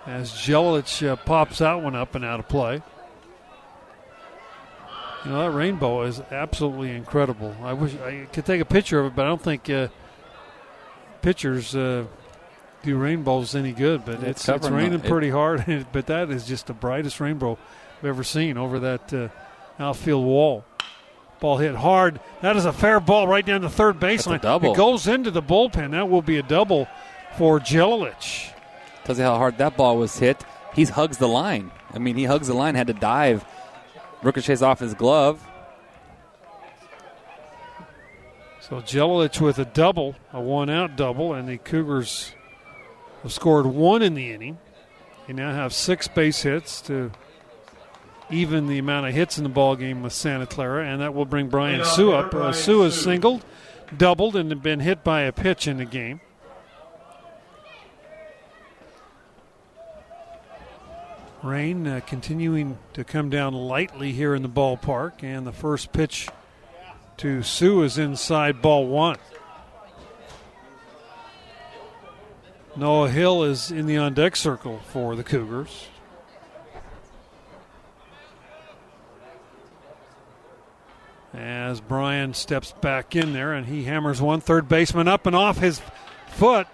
As 0.06 0.32
Jelilich 0.32 1.08
uh, 1.08 1.16
pops 1.16 1.60
that 1.60 1.82
one 1.82 1.96
up 1.96 2.16
and 2.16 2.26
out 2.26 2.40
of 2.40 2.48
play. 2.48 2.82
You 5.24 5.32
know 5.32 5.40
that 5.44 5.52
rainbow 5.52 6.02
is 6.04 6.20
absolutely 6.32 6.92
incredible. 6.92 7.56
I 7.62 7.74
wish 7.74 7.94
I 8.00 8.26
could 8.34 8.46
take 8.46 8.60
a 8.62 8.66
picture 8.66 9.00
of 9.00 9.06
it, 9.08 9.16
but 9.16 9.26
I 9.26 9.28
don't 9.28 9.42
think 9.42 9.70
uh, 9.70 9.90
pictures 11.22 11.76
uh, 11.76 12.06
do 12.82 12.98
rainbows 12.98 13.54
any 13.54 13.72
good. 13.72 14.04
But 14.04 14.16
It's 14.16 14.24
it's, 14.24 14.40
it's, 14.40 14.46
covering 14.48 14.74
the- 14.74 14.78
raining 14.80 15.06
it- 15.06 15.08
pretty 15.10 15.30
hard. 15.30 15.86
but 15.92 16.08
that 16.08 16.32
is 16.32 16.46
just 16.48 16.66
the 16.66 16.74
brightest 16.74 17.20
rainbow 17.20 17.60
I've 18.00 18.06
ever 18.06 18.24
seen 18.24 18.58
over 18.58 18.80
that 18.80 19.14
uh, 19.14 19.28
outfield 19.78 20.26
wall. 20.26 20.66
Ball 21.40 21.58
hit 21.58 21.76
hard. 21.76 22.20
That 22.42 22.56
is 22.56 22.66
a 22.66 22.74
fair 22.74 23.00
ball 23.00 23.28
right 23.28 23.46
down 23.46 23.62
the 23.62 23.70
third 23.70 24.00
baseline. 24.00 24.44
It 24.64 24.76
goes 24.78 25.08
into 25.08 25.30
the 25.32 25.42
bullpen. 25.42 25.92
That 25.92 26.10
will 26.10 26.22
be 26.22 26.38
a 26.38 26.44
double 26.44 26.88
for 27.38 27.60
Jelilich. 27.60 28.52
Tells 29.04 29.18
you 29.18 29.24
how 29.26 29.38
hard 29.38 29.58
that 29.58 29.78
ball 29.78 29.98
was 29.98 30.20
hit. 30.20 30.44
He 30.74 30.86
hugs 30.86 31.18
the 31.18 31.28
line. 31.28 31.72
I 31.94 32.00
mean, 32.00 32.16
he 32.16 32.26
hugs 32.26 32.48
the 32.48 32.54
line, 32.54 32.76
had 32.76 32.88
to 32.88 32.94
dive. 32.94 33.46
Ricochets 34.22 34.62
off 34.62 34.80
his 34.80 34.94
glove. 34.94 35.46
So 38.62 38.78
Jelilich 38.78 39.42
with 39.42 39.60
a 39.60 39.66
double, 39.66 40.16
a 40.32 40.40
one-out 40.40 40.96
double, 40.96 41.34
and 41.34 41.50
the 41.50 41.58
Cougars 41.58 42.34
have 43.24 43.34
scored 43.34 43.66
one 43.66 44.02
in 44.02 44.14
the 44.14 44.32
inning. 44.32 44.60
They 45.28 45.34
now 45.34 45.54
have 45.54 45.74
six 45.74 46.08
base 46.08 46.44
hits 46.44 46.82
to 46.84 47.12
even 48.30 48.68
the 48.68 48.78
amount 48.78 49.08
of 49.08 49.14
hits 49.14 49.38
in 49.38 49.44
the 49.44 49.50
ball 49.50 49.76
game 49.76 50.02
with 50.02 50.14
Santa 50.14 50.46
Clara, 50.46 50.86
and 50.86 51.02
that 51.02 51.14
will 51.14 51.26
bring 51.26 51.50
Brian 51.50 51.84
Hsu 51.84 52.14
up. 52.14 52.34
Uh, 52.34 52.54
Hsu 52.54 52.82
has 52.82 53.00
singled, 53.00 53.44
doubled, 53.98 54.36
and 54.36 54.62
been 54.62 54.80
hit 54.80 55.04
by 55.04 55.22
a 55.22 55.32
pitch 55.32 55.68
in 55.68 55.78
the 55.78 55.86
game. 55.86 56.22
Rain 61.44 61.88
uh, 61.88 62.02
continuing 62.06 62.78
to 62.94 63.04
come 63.04 63.32
down 63.32 63.54
lightly 63.54 64.12
here 64.12 64.36
in 64.36 64.44
the 64.44 64.50
ballpark, 64.50 65.24
and 65.24 65.46
the 65.48 65.52
first 65.52 65.92
pitch 65.92 66.30
to 67.18 67.42
Hsu 67.42 67.82
is 67.82 67.98
inside 67.98 68.62
ball 68.62 68.88
one. 68.88 69.18
Noah 72.76 73.10
Hill 73.10 73.44
is 73.44 73.72
in 73.72 73.88
the 73.88 73.98
on 73.98 74.14
deck 74.14 74.36
circle 74.36 74.80
for 74.92 75.16
the 75.16 75.24
Cougars. 75.24 75.88
As 81.34 81.82
Brian 81.82 82.34
steps 82.34 82.74
back 82.82 83.16
in 83.16 83.34
there 83.34 83.54
and 83.54 83.66
he 83.66 83.84
hammers 83.84 84.22
one 84.22 84.42
third 84.42 84.68
baseman 84.68 85.08
up 85.08 85.26
and 85.26 85.36
off 85.36 85.58
his 85.58 85.82
foot, 86.28 86.68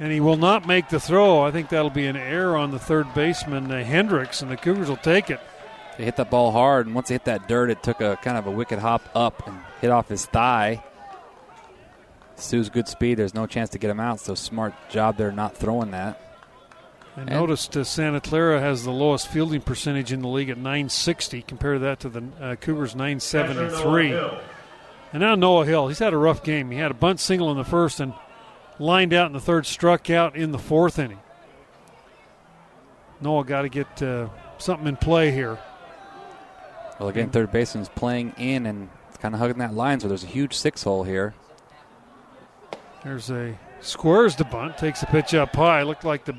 and 0.00 0.10
he 0.10 0.18
will 0.18 0.36
not 0.36 0.66
make 0.66 0.88
the 0.88 0.98
throw. 0.98 1.42
I 1.42 1.50
think 1.52 1.68
that'll 1.68 1.90
be 1.90 2.06
an 2.06 2.16
error 2.16 2.56
on 2.56 2.70
the 2.72 2.78
third 2.78 3.12
baseman, 3.14 3.70
uh, 3.70 3.84
Hendricks, 3.84 4.42
and 4.42 4.50
the 4.50 4.56
Cougars 4.56 4.88
will 4.88 4.96
take 4.96 5.30
it. 5.30 5.38
They 5.98 6.04
hit 6.04 6.16
that 6.16 6.30
ball 6.30 6.50
hard, 6.52 6.86
and 6.86 6.94
once 6.94 7.08
they 7.08 7.14
hit 7.14 7.24
that 7.26 7.46
dirt, 7.46 7.68
it 7.70 7.82
took 7.82 8.00
a 8.00 8.16
kind 8.22 8.38
of 8.38 8.46
a 8.46 8.50
wicked 8.50 8.78
hop 8.78 9.02
up 9.14 9.46
and 9.46 9.58
hit 9.80 9.90
off 9.90 10.08
his 10.08 10.24
thigh. 10.26 10.82
Hsu's 12.36 12.70
good 12.70 12.88
speed. 12.88 13.18
There's 13.18 13.34
no 13.34 13.46
chance 13.46 13.70
to 13.70 13.78
get 13.78 13.90
him 13.90 14.00
out, 14.00 14.18
so 14.20 14.34
smart 14.34 14.72
job 14.88 15.16
there 15.18 15.30
not 15.30 15.56
throwing 15.56 15.90
that. 15.90 16.18
I 17.16 17.20
And- 17.22 17.30
noticed 17.30 17.76
uh, 17.76 17.84
Santa 17.84 18.20
Clara 18.20 18.60
has 18.60 18.84
the 18.84 18.92
lowest 18.92 19.28
fielding 19.28 19.60
percentage 19.60 20.12
in 20.12 20.22
the 20.22 20.28
league 20.28 20.48
at 20.48 20.56
960. 20.56 21.42
Compare 21.42 21.78
that 21.80 22.00
to 22.00 22.08
the 22.08 22.22
uh, 22.40 22.54
Cougars' 22.56 22.94
973. 22.96 24.12
And 25.12 25.20
now 25.20 25.34
Noah 25.34 25.66
Hill. 25.66 25.88
He's 25.88 25.98
had 25.98 26.14
a 26.14 26.16
rough 26.16 26.42
game. 26.42 26.70
He 26.70 26.78
had 26.78 26.92
a 26.92 26.94
bunt 26.94 27.20
single 27.20 27.50
in 27.50 27.58
the 27.58 27.64
first 27.64 28.00
and 28.00 28.14
lined 28.80 29.12
out 29.12 29.26
in 29.26 29.32
the 29.32 29.40
third, 29.40 29.66
struck 29.66 30.10
out 30.10 30.34
in 30.34 30.50
the 30.50 30.58
fourth 30.58 30.98
inning. 30.98 31.20
Noah 33.20 33.44
got 33.44 33.62
to 33.62 33.68
get 33.68 34.02
uh, 34.02 34.28
something 34.58 34.88
in 34.88 34.96
play 34.96 35.30
here. 35.30 35.58
Well, 36.98 37.08
again, 37.08 37.30
third 37.30 37.52
baseman's 37.52 37.88
playing 37.88 38.34
in 38.38 38.66
and 38.66 38.88
kind 39.20 39.34
of 39.34 39.40
hugging 39.40 39.58
that 39.58 39.74
line, 39.74 40.00
so 40.00 40.08
there's 40.08 40.24
a 40.24 40.28
huge 40.28 40.54
six 40.54 40.82
hole 40.82 41.04
here. 41.04 41.34
There's 43.04 43.30
a 43.30 43.58
squares 43.80 44.36
the 44.36 44.44
bunt, 44.44 44.76
takes 44.78 45.00
the 45.00 45.06
pitch 45.06 45.34
up 45.34 45.54
high. 45.54 45.82
Looked 45.82 46.04
like 46.04 46.24
the 46.24 46.36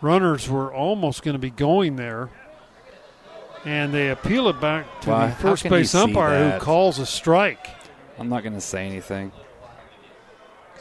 runners 0.00 0.48
were 0.48 0.72
almost 0.72 1.22
going 1.22 1.34
to 1.34 1.40
be 1.40 1.50
going 1.50 1.96
there. 1.96 2.30
And 3.64 3.92
they 3.92 4.08
appeal 4.08 4.48
it 4.48 4.60
back 4.60 5.02
to 5.02 5.10
the 5.10 5.36
first 5.38 5.68
base 5.68 5.94
umpire 5.94 6.52
who 6.52 6.60
calls 6.60 6.98
a 6.98 7.04
strike. 7.04 7.68
I'm 8.18 8.28
not 8.28 8.42
going 8.42 8.54
to 8.54 8.60
say 8.60 8.86
anything. 8.86 9.32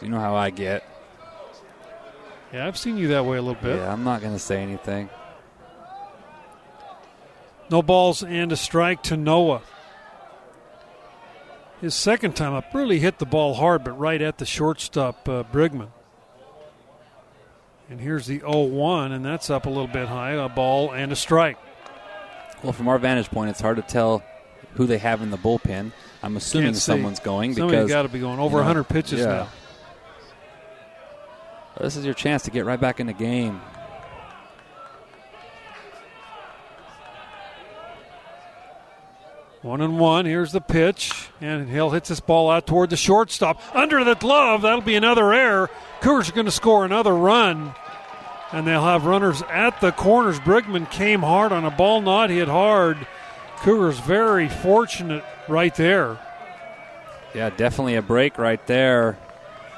You 0.02 0.10
know 0.10 0.20
how 0.20 0.36
I 0.36 0.50
get. 0.50 0.84
Yeah, 2.54 2.68
I've 2.68 2.78
seen 2.78 2.98
you 2.98 3.10
that 3.10 3.26
way 3.26 3.38
a 3.38 3.42
little 3.42 3.62
bit. 3.62 3.78
Yeah, 3.78 3.92
I'm 3.92 4.04
not 4.04 4.22
going 4.22 4.34
to 4.34 4.40
say 4.40 4.62
anything. 4.62 5.10
No 7.70 7.84
balls 7.84 8.24
and 8.24 8.52
a 8.52 8.58
strike 8.58 9.04
to 9.04 9.18
Noah. 9.18 9.62
His 11.82 11.94
second 11.94 12.36
time 12.36 12.54
up 12.54 12.74
really 12.74 13.00
hit 13.00 13.20
the 13.20 13.26
ball 13.26 13.54
hard, 13.54 13.84
but 13.84 13.92
right 13.92 14.22
at 14.22 14.38
the 14.38 14.46
shortstop, 14.46 15.30
uh, 15.30 15.44
Brigman. 15.44 15.90
And 17.90 18.02
here's 18.02 18.28
the 18.28 18.40
0 18.40 18.64
1, 18.64 19.12
and 19.12 19.24
that's 19.24 19.50
up 19.50 19.66
a 19.66 19.70
little 19.70 19.88
bit 19.88 20.08
high. 20.08 20.32
A 20.32 20.50
ball 20.50 20.92
and 20.92 21.12
a 21.12 21.16
strike. 21.16 21.58
Well, 22.64 22.74
from 22.74 22.88
our 22.88 23.00
vantage 23.00 23.30
point, 23.30 23.50
it's 23.50 23.62
hard 23.62 23.78
to 23.78 23.84
tell 23.84 24.24
who 24.74 24.86
they 24.86 24.98
have 24.98 25.22
in 25.22 25.32
the 25.32 25.38
bullpen. 25.38 25.92
I'm 26.22 26.36
assuming 26.36 26.74
someone's 26.74 27.20
going 27.20 27.54
Somebody's 27.54 27.72
because 27.72 27.88
they've 27.88 27.96
got 27.96 28.02
to 28.04 28.10
be 28.10 28.20
going 28.20 28.40
over 28.40 28.58
you 28.58 28.64
know, 28.64 28.68
100 28.68 28.84
pitches 28.86 29.20
yeah. 29.22 29.26
now. 29.26 29.50
This 31.80 31.96
is 31.96 32.06
your 32.06 32.14
chance 32.14 32.44
to 32.44 32.52
get 32.52 32.66
right 32.66 32.80
back 32.80 33.00
in 33.00 33.08
the 33.08 33.14
game. 33.14 33.62
One 39.62 39.82
and 39.82 40.00
one. 40.00 40.26
Here's 40.26 40.54
the 40.54 40.62
pitch, 40.62 41.30
and 41.42 41.68
Hill 41.68 41.90
hits 41.90 42.08
this 42.08 42.22
ball 42.22 42.50
out 42.50 42.66
toward 42.66 42.90
the 42.90 42.98
shortstop 42.98 43.62
under 43.76 44.04
the 44.06 44.16
glove. 44.16 44.62
That'll 44.62 44.80
be 44.80 44.96
another 44.96 45.34
error. 45.34 45.70
Cougars 46.00 46.30
are 46.30 46.34
going 46.34 46.46
to 46.46 46.52
score 46.52 46.86
another 46.86 47.14
run, 47.14 47.76
and 48.54 48.66
they'll 48.66 48.84
have 48.84 49.06
runners 49.06 49.42
at 49.50 49.82
the 49.82 49.92
corners. 49.92 50.40
Brigman 50.40 50.90
came 50.90 51.20
hard 51.22 51.52
on 51.52 51.66
a 51.66 51.72
ball 51.72 52.00
not 52.00 52.30
hit 52.30 52.48
hard. 52.48 53.06
Cougars 53.58 54.00
very 54.00 54.48
fortunate 54.48 55.26
right 55.50 55.76
there. 55.76 56.18
Yeah, 57.36 57.50
definitely 57.50 57.96
a 57.96 58.02
break 58.02 58.38
right 58.38 58.66
there. 58.66 59.18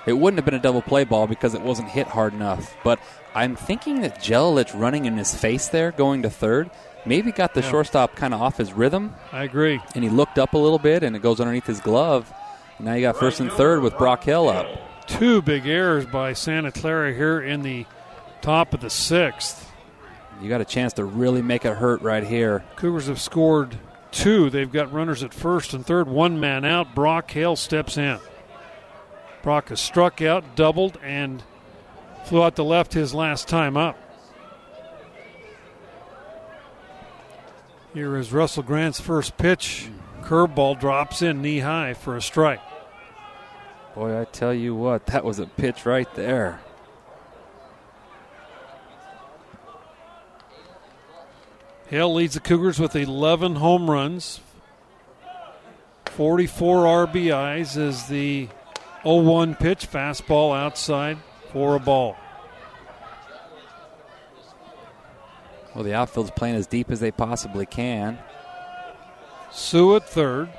It 0.06 0.14
wouldn't 0.14 0.38
have 0.40 0.46
been 0.46 0.54
a 0.56 0.60
double 0.60 0.82
play 0.82 1.04
ball 1.04 1.28
because 1.28 1.54
it 1.54 1.62
wasn't 1.62 1.90
hit 1.90 2.08
hard 2.08 2.34
enough. 2.34 2.76
But 2.84 3.00
I'm 3.36 3.56
thinking 3.56 4.02
that 4.02 4.20
Jelilich 4.22 4.72
running 4.80 5.06
in 5.06 5.18
his 5.18 5.34
face 5.36 5.68
there, 5.68 5.92
going 5.92 6.24
to 6.24 6.30
third, 6.30 6.70
maybe 7.06 7.32
got 7.32 7.54
the 7.54 7.62
Yeah. 7.62 7.70
shortstop 7.70 8.16
kind 8.16 8.34
of 8.34 8.42
off 8.42 8.58
his 8.58 8.74
rhythm, 8.74 9.14
I 9.32 9.44
agree. 9.44 9.80
and 9.96 10.04
he 10.04 10.10
looked 10.10 10.40
up 10.40 10.54
a 10.54 10.58
little 10.58 10.80
bit, 10.80 11.04
and 11.04 11.16
it 11.16 11.22
goes 11.22 11.40
underneath 11.40 11.68
his 11.68 11.80
glove. 11.80 12.32
Now 12.80 12.94
you 12.96 13.02
got 13.02 13.18
first 13.18 13.40
and 13.40 13.52
third 13.52 13.82
with 13.82 13.98
Brock 13.98 14.24
Hill 14.24 14.50
up. 14.50 14.68
Two 15.08 15.42
big 15.42 15.68
errors 15.68 16.06
by 16.06 16.34
Santa 16.34 16.72
Clara 16.72 17.14
here 17.14 17.40
in 17.42 17.62
the 17.62 17.86
top 18.42 18.74
of 18.74 18.82
the 18.82 18.90
sixth. 18.90 19.72
You 20.42 20.50
got 20.50 20.62
a 20.62 20.66
chance 20.66 20.94
to 20.94 21.06
really 21.06 21.44
make 21.44 21.64
it 21.66 21.76
hurt 21.78 22.02
right 22.02 22.24
here. 22.24 22.64
Cougars 22.76 23.06
have 23.08 23.22
scored 23.22 23.78
two. 24.12 24.50
They've 24.50 24.72
got 24.72 24.92
runners 24.92 25.22
at 25.24 25.34
first 25.34 25.74
and 25.76 25.86
third, 25.86 26.08
one 26.08 26.40
man 26.40 26.66
out. 26.66 26.96
Brock 26.96 27.30
Hale 27.32 27.56
steps 27.56 27.98
in. 27.98 28.18
Brock 29.44 29.70
has 29.70 29.80
struck 29.80 30.22
out, 30.22 30.56
doubled, 30.56 31.00
and 31.04 31.44
flew 32.26 32.44
out 32.44 32.56
to 32.58 32.64
left 32.64 32.94
his 32.94 33.14
last 33.14 33.48
time 33.48 33.76
up. 33.76 33.98
Here 37.94 38.16
is 38.16 38.32
Russell 38.32 38.64
Grant's 38.64 39.02
first 39.02 39.38
pitch. 39.38 39.90
Curveball 40.22 40.80
drops 40.80 41.22
in 41.22 41.42
knee 41.42 41.60
high 41.60 41.94
for 41.94 42.16
a 42.16 42.22
strike. 42.22 42.62
Boy, 43.96 44.22
I 44.22 44.26
tell 44.26 44.54
you 44.54 44.74
what, 44.74 45.08
that 45.08 45.26
was 45.26 45.40
a 45.40 45.46
pitch 45.46 45.86
right 45.86 46.14
there. 46.16 46.62
Hale 51.88 52.14
leads 52.14 52.36
the 52.36 52.40
Cougars 52.40 52.80
with 52.80 52.96
11 52.96 53.56
home 53.56 53.92
runs, 53.92 54.40
44 56.06 57.08
RBIs 57.08 57.76
as 57.76 58.08
the 58.08 58.48
0 59.04 59.16
1 59.18 59.56
pitch, 59.56 59.90
fastball 59.90 60.56
outside 60.56 61.18
for 61.52 61.76
a 61.76 61.80
ball. 61.80 62.16
Well, 65.74 65.84
the 65.84 65.94
outfield's 65.94 66.32
playing 66.32 66.56
as 66.56 66.68
deep 66.68 66.92
as 66.92 67.00
they 67.00 67.12
possibly 67.12 67.66
can. 67.66 68.20
Hsu 69.52 69.96
at 69.96 70.08
third, 70.08 70.50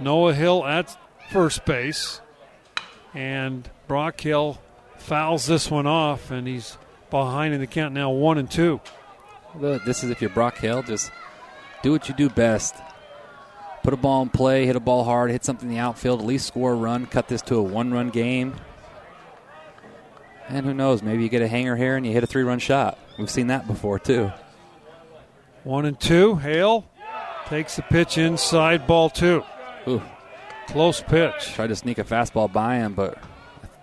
Noah 0.00 0.34
Hill 0.34 0.64
at 0.64 0.96
first 1.30 1.64
base, 1.64 2.20
and 3.14 3.68
Brock 3.88 4.20
Hill 4.20 4.60
fouls 4.98 5.46
this 5.46 5.70
one 5.70 5.86
off, 5.86 6.30
and 6.30 6.46
he's 6.46 6.78
behind 7.10 7.54
in 7.54 7.60
the 7.60 7.66
count 7.66 7.92
now, 7.92 8.10
one 8.10 8.38
and 8.38 8.50
two. 8.50 8.80
This 9.60 10.02
is 10.02 10.10
if 10.10 10.20
you're 10.20 10.30
Brock 10.30 10.58
Hill, 10.58 10.82
just 10.82 11.10
do 11.82 11.92
what 11.92 12.08
you 12.08 12.14
do 12.14 12.30
best. 12.30 12.74
Put 13.82 13.94
a 13.94 13.96
ball 13.96 14.22
in 14.22 14.28
play, 14.28 14.66
hit 14.66 14.76
a 14.76 14.80
ball 14.80 15.04
hard, 15.04 15.30
hit 15.30 15.44
something 15.44 15.68
in 15.68 15.74
the 15.74 15.80
outfield, 15.80 16.20
at 16.20 16.26
least 16.26 16.46
score 16.46 16.72
a 16.72 16.76
run, 16.76 17.06
cut 17.06 17.28
this 17.28 17.42
to 17.42 17.56
a 17.56 17.62
one 17.62 17.92
run 17.92 18.10
game. 18.10 18.54
And 20.48 20.66
who 20.66 20.74
knows, 20.74 21.02
maybe 21.02 21.22
you 21.22 21.28
get 21.28 21.42
a 21.42 21.48
hanger 21.48 21.76
here 21.76 21.96
and 21.96 22.06
you 22.06 22.12
hit 22.12 22.22
a 22.22 22.26
three 22.26 22.42
run 22.42 22.58
shot. 22.58 22.98
We've 23.18 23.30
seen 23.30 23.48
that 23.48 23.66
before, 23.66 23.98
too. 23.98 24.30
One 25.64 25.84
and 25.84 25.98
two. 25.98 26.36
Hale 26.36 26.88
takes 27.46 27.76
the 27.76 27.82
pitch 27.82 28.18
inside, 28.18 28.86
ball 28.86 29.10
two. 29.10 29.44
Ooh. 29.88 30.02
Close 30.68 31.00
pitch. 31.00 31.52
Tried 31.54 31.68
to 31.68 31.76
sneak 31.76 31.98
a 31.98 32.04
fastball 32.04 32.52
by 32.52 32.76
him, 32.76 32.94
but 32.94 33.18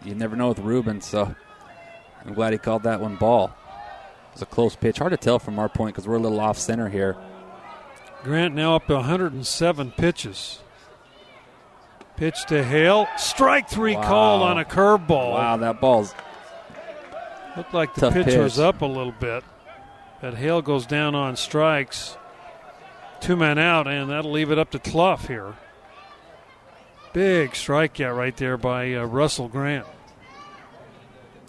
you 0.03 0.15
never 0.15 0.35
know 0.35 0.49
with 0.49 0.59
Ruben, 0.59 1.01
so 1.01 1.35
I'm 2.25 2.33
glad 2.33 2.53
he 2.53 2.59
called 2.59 2.83
that 2.83 3.01
one 3.01 3.15
ball. 3.15 3.45
It 3.45 4.33
was 4.33 4.41
a 4.41 4.45
close 4.45 4.75
pitch. 4.75 4.97
Hard 4.99 5.11
to 5.11 5.17
tell 5.17 5.39
from 5.39 5.59
our 5.59 5.69
point 5.69 5.93
because 5.95 6.07
we're 6.07 6.15
a 6.15 6.19
little 6.19 6.39
off 6.39 6.57
center 6.57 6.89
here. 6.89 7.17
Grant 8.23 8.53
now 8.55 8.75
up 8.75 8.87
to 8.87 8.95
107 8.95 9.91
pitches. 9.91 10.59
Pitch 12.17 12.45
to 12.47 12.63
Hale. 12.63 13.07
Strike 13.17 13.69
three 13.69 13.95
Wow. 13.95 14.03
called 14.03 14.41
on 14.43 14.57
a 14.59 14.65
curveball. 14.65 15.31
Wow, 15.33 15.57
that 15.57 15.79
ball's 15.79 16.13
Looked 17.57 17.73
like 17.73 17.93
the 17.95 18.11
pitch, 18.11 18.25
pitch. 18.27 18.37
was 18.37 18.59
up 18.59 18.81
a 18.81 18.85
little 18.85 19.13
bit. 19.13 19.43
But 20.21 20.35
Hale 20.35 20.61
goes 20.61 20.85
down 20.85 21.15
on 21.15 21.35
strikes. 21.37 22.17
Two 23.21 23.35
men 23.35 23.57
out, 23.57 23.87
and 23.87 24.09
that'll 24.09 24.31
leave 24.31 24.51
it 24.51 24.57
up 24.59 24.71
to 24.71 24.79
Cluff 24.79 25.27
here. 25.27 25.55
Big 27.13 27.51
strikeout 27.51 28.15
right 28.15 28.35
there 28.37 28.55
by 28.57 28.93
uh, 28.93 29.03
Russell 29.05 29.47
Grant. 29.47 29.85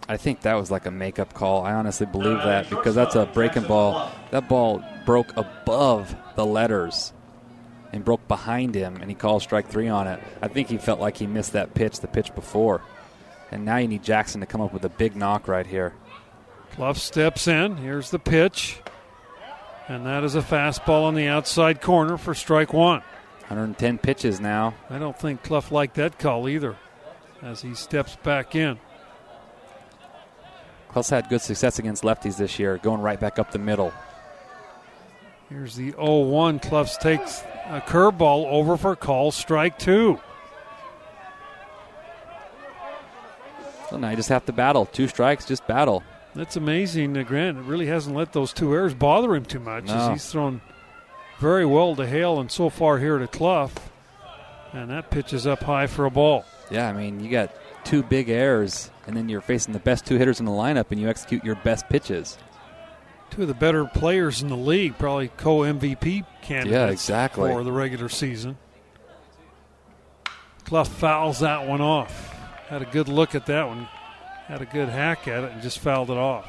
I 0.08 0.16
think 0.16 0.40
that 0.40 0.54
was 0.54 0.70
like 0.70 0.86
a 0.86 0.90
makeup 0.90 1.34
call. 1.34 1.64
I 1.64 1.72
honestly 1.74 2.06
believe 2.06 2.38
that 2.38 2.70
because 2.70 2.94
that's 2.94 3.14
a 3.14 3.26
breaking 3.26 3.64
ball. 3.64 4.10
That 4.30 4.48
ball 4.48 4.82
broke 5.10 5.36
above 5.36 6.14
the 6.36 6.46
letters 6.46 7.12
and 7.92 8.04
broke 8.04 8.28
behind 8.28 8.76
him, 8.76 8.94
and 9.00 9.10
he 9.10 9.16
called 9.16 9.42
strike 9.42 9.66
three 9.66 9.88
on 9.88 10.06
it. 10.06 10.22
I 10.40 10.46
think 10.46 10.68
he 10.68 10.78
felt 10.78 11.00
like 11.00 11.16
he 11.16 11.26
missed 11.26 11.54
that 11.54 11.74
pitch 11.74 11.98
the 11.98 12.06
pitch 12.06 12.32
before. 12.32 12.80
And 13.50 13.64
now 13.64 13.78
you 13.78 13.88
need 13.88 14.04
Jackson 14.04 14.40
to 14.40 14.46
come 14.46 14.60
up 14.60 14.72
with 14.72 14.84
a 14.84 14.88
big 14.88 15.16
knock 15.16 15.48
right 15.48 15.66
here. 15.66 15.94
Cluff 16.74 16.96
steps 16.96 17.48
in. 17.48 17.78
Here's 17.78 18.12
the 18.12 18.20
pitch. 18.20 18.80
And 19.88 20.06
that 20.06 20.22
is 20.22 20.36
a 20.36 20.42
fastball 20.42 21.02
on 21.02 21.16
the 21.16 21.26
outside 21.26 21.80
corner 21.80 22.16
for 22.16 22.32
strike 22.32 22.72
one. 22.72 23.00
110 23.48 23.98
pitches 23.98 24.38
now. 24.38 24.74
I 24.88 25.00
don't 25.00 25.18
think 25.18 25.42
Cluff 25.42 25.72
liked 25.72 25.96
that 25.96 26.20
call 26.20 26.48
either 26.48 26.76
as 27.42 27.62
he 27.62 27.74
steps 27.74 28.14
back 28.22 28.54
in. 28.54 28.78
Close 30.90 31.10
had 31.10 31.28
good 31.28 31.40
success 31.40 31.80
against 31.80 32.04
lefties 32.04 32.36
this 32.36 32.60
year, 32.60 32.78
going 32.78 33.00
right 33.00 33.18
back 33.18 33.40
up 33.40 33.50
the 33.50 33.58
middle. 33.58 33.92
Here's 35.50 35.74
the 35.74 35.90
0 35.90 36.20
1. 36.20 36.60
Cluff 36.60 36.96
takes 37.00 37.42
a 37.66 37.80
curveball 37.80 38.46
over 38.46 38.76
for 38.76 38.94
call 38.96 39.30
strike 39.32 39.78
two. 39.78 40.18
So 43.90 43.96
now 43.96 44.10
you 44.10 44.16
just 44.16 44.28
have 44.28 44.46
to 44.46 44.52
battle. 44.52 44.86
Two 44.86 45.08
strikes, 45.08 45.44
just 45.44 45.66
battle. 45.66 46.04
That's 46.34 46.54
amazing. 46.56 47.14
Grant 47.24 47.58
really 47.64 47.86
hasn't 47.86 48.14
let 48.14 48.32
those 48.32 48.52
two 48.52 48.72
errors 48.72 48.94
bother 48.94 49.34
him 49.34 49.44
too 49.44 49.58
much 49.58 49.84
as 49.84 50.06
No. 50.06 50.12
he's 50.12 50.30
thrown 50.30 50.60
very 51.40 51.66
well 51.66 51.96
to 51.96 52.06
Hale 52.06 52.38
and 52.38 52.50
so 52.50 52.70
far 52.70 52.98
here 52.98 53.18
to 53.18 53.26
Cluff. 53.26 53.90
And 54.72 54.88
that 54.90 55.10
pitch 55.10 55.32
is 55.32 55.48
up 55.48 55.64
high 55.64 55.88
for 55.88 56.04
a 56.04 56.10
ball. 56.10 56.44
Yeah, 56.70 56.88
I 56.88 56.92
mean, 56.92 57.18
you 57.18 57.28
got 57.28 57.50
two 57.82 58.04
big 58.04 58.28
errors, 58.28 58.92
and 59.08 59.16
then 59.16 59.28
you're 59.28 59.40
facing 59.40 59.72
the 59.72 59.80
best 59.80 60.06
two 60.06 60.16
hitters 60.16 60.38
in 60.38 60.46
the 60.46 60.52
lineup, 60.52 60.92
and 60.92 61.00
you 61.00 61.08
execute 61.08 61.42
your 61.44 61.56
best 61.56 61.88
pitches. 61.88 62.38
Two 63.30 63.42
of 63.42 63.48
the 63.48 63.54
better 63.54 63.84
players 63.84 64.42
in 64.42 64.48
the 64.48 64.56
league, 64.56 64.98
probably 64.98 65.28
co 65.28 65.58
MVP 65.58 66.24
candidates 66.42 66.72
Yeah, 66.72 66.86
exactly. 66.88 67.50
for 67.52 67.62
the 67.62 67.72
regular 67.72 68.08
season. 68.08 68.58
Cluff 70.64 70.88
fouls 70.88 71.40
that 71.40 71.66
one 71.66 71.80
off. 71.80 72.34
Had 72.68 72.82
a 72.82 72.86
good 72.86 73.08
look 73.08 73.34
at 73.34 73.46
that 73.46 73.66
one. 73.66 73.88
Had 74.46 74.62
a 74.62 74.66
good 74.66 74.88
hack 74.88 75.28
at 75.28 75.44
it 75.44 75.52
and 75.52 75.62
just 75.62 75.78
fouled 75.78 76.10
it 76.10 76.16
off. 76.16 76.46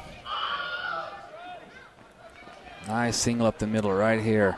Nice 2.88 3.16
single 3.16 3.46
up 3.46 3.58
the 3.58 3.66
middle 3.66 3.92
right 3.92 4.20
here. 4.20 4.56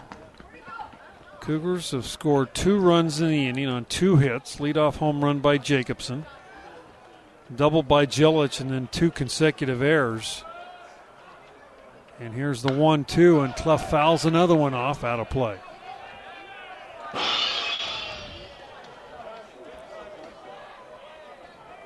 Cougars 1.40 1.90
have 1.90 2.06
scored 2.06 2.54
two 2.54 2.78
runs 2.78 3.20
in 3.20 3.28
the 3.28 3.46
inning 3.48 3.68
on 3.68 3.84
two 3.84 4.16
hits. 4.16 4.56
Leadoff 4.56 4.96
home 4.96 5.22
run 5.22 5.40
by 5.40 5.58
Jacobson. 5.58 6.24
Double 7.54 7.82
by 7.82 8.06
Jelic 8.06 8.60
and 8.60 8.70
then 8.70 8.88
two 8.90 9.10
consecutive 9.10 9.82
errors. 9.82 10.42
And 12.20 12.32
here's 12.32 12.62
the 12.62 12.72
one 12.72 13.04
two, 13.04 13.40
and 13.40 13.54
Cluff 13.56 13.90
fouls 13.90 14.24
another 14.24 14.54
one 14.54 14.72
off 14.72 15.04
out 15.04 15.20
of 15.20 15.28
play. 15.30 15.58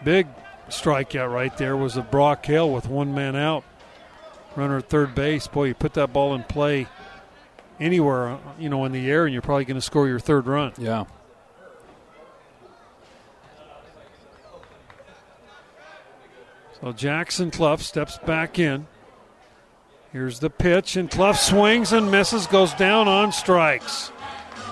Big 0.05 0.27
strikeout 0.69 1.33
right 1.33 1.57
there 1.57 1.77
was 1.77 1.97
a 1.97 2.03
Brock 2.03 2.45
Hale 2.47 2.71
with 2.71 2.89
one 2.89 3.15
man 3.15 3.35
out. 3.35 3.65
Runner 4.55 4.79
at 4.79 4.89
third 4.89 5.15
base. 5.15 5.47
Boy, 5.47 5.65
you 5.65 5.75
put 5.75 5.95
that 5.95 6.13
ball 6.13 6.35
in 6.35 6.45
play 6.45 6.87
anywhere, 7.81 8.39
you 8.59 8.69
know, 8.69 8.85
in 8.85 8.93
the 8.93 9.11
air, 9.11 9.25
and 9.25 9.33
you're 9.33 9.43
probably 9.43 9.65
going 9.65 9.77
to 9.77 9.81
score 9.81 10.07
your 10.09 10.21
third 10.21 10.47
run. 10.47 10.73
Yeah. 10.79 11.05
So 16.81 16.93
Jackson 16.93 17.51
Cluff 17.51 17.83
steps 17.83 18.19
back 18.19 18.59
in. 18.59 18.87
Here's 20.11 20.39
the 20.39 20.49
pitch, 20.49 20.97
and 20.97 21.11
Cluff 21.11 21.39
swings 21.39 21.93
and 21.93 22.11
misses, 22.11 22.47
goes 22.47 22.73
down 22.75 23.09
on 23.09 23.31
strikes. 23.31 24.11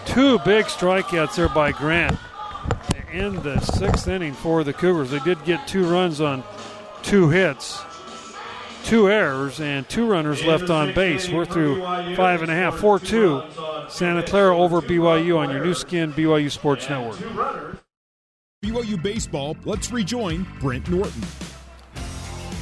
Two 0.07 0.39
big 0.39 0.65
strikeouts 0.65 1.37
there 1.37 1.51
by 1.51 1.73
Grant 1.73 2.17
to 2.91 3.09
end 3.11 3.43
the 3.43 3.61
sixth 3.61 4.09
inning 4.09 4.33
for 4.33 4.65
the 4.65 4.73
Cougars. 4.73 5.11
They 5.11 5.19
did 5.19 5.45
get 5.45 5.69
two 5.69 5.85
runs 5.85 6.23
on 6.23 6.43
two 7.03 7.29
hits, 7.29 7.83
two 8.85 9.11
errors, 9.11 9.61
and 9.61 9.87
two 9.91 10.07
runners 10.07 10.43
left 10.43 10.71
on 10.71 10.95
base. 10.95 11.29
We're 11.29 11.45
through 11.45 11.83
five 12.17 12.41
and 12.41 12.51
a 12.51 12.55
half, 12.55 12.79
4 12.79 12.99
2. 12.99 13.43
Santa 13.89 14.23
Clara 14.23 14.57
over 14.57 14.81
BYU 14.81 15.37
on 15.37 15.51
your 15.51 15.63
Nu 15.63 15.75
Skin, 15.75 16.15
BYU 16.15 16.51
Sports 16.51 16.89
Network. 16.89 17.19
BYU 18.65 19.03
baseball. 19.03 19.55
Let's 19.67 19.93
rejoin 19.93 20.47
Brent 20.61 20.89
Norton. 20.89 21.23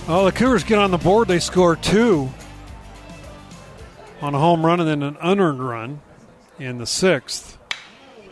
Well, 0.09 0.25
the 0.25 0.33
Cougars 0.33 0.65
get 0.65 0.79
on 0.79 0.91
the 0.91 0.99
board. 0.99 1.29
They 1.29 1.39
score 1.39 1.77
two 1.77 2.31
on 4.25 4.35
a 4.35 4.39
home 4.39 4.65
run 4.65 4.81
and 4.81 4.89
then 4.89 5.03
an 5.03 5.19
unearned 5.21 5.63
run 5.63 6.01
in 6.59 6.79
the 6.79 6.87
sixth. 6.87 7.59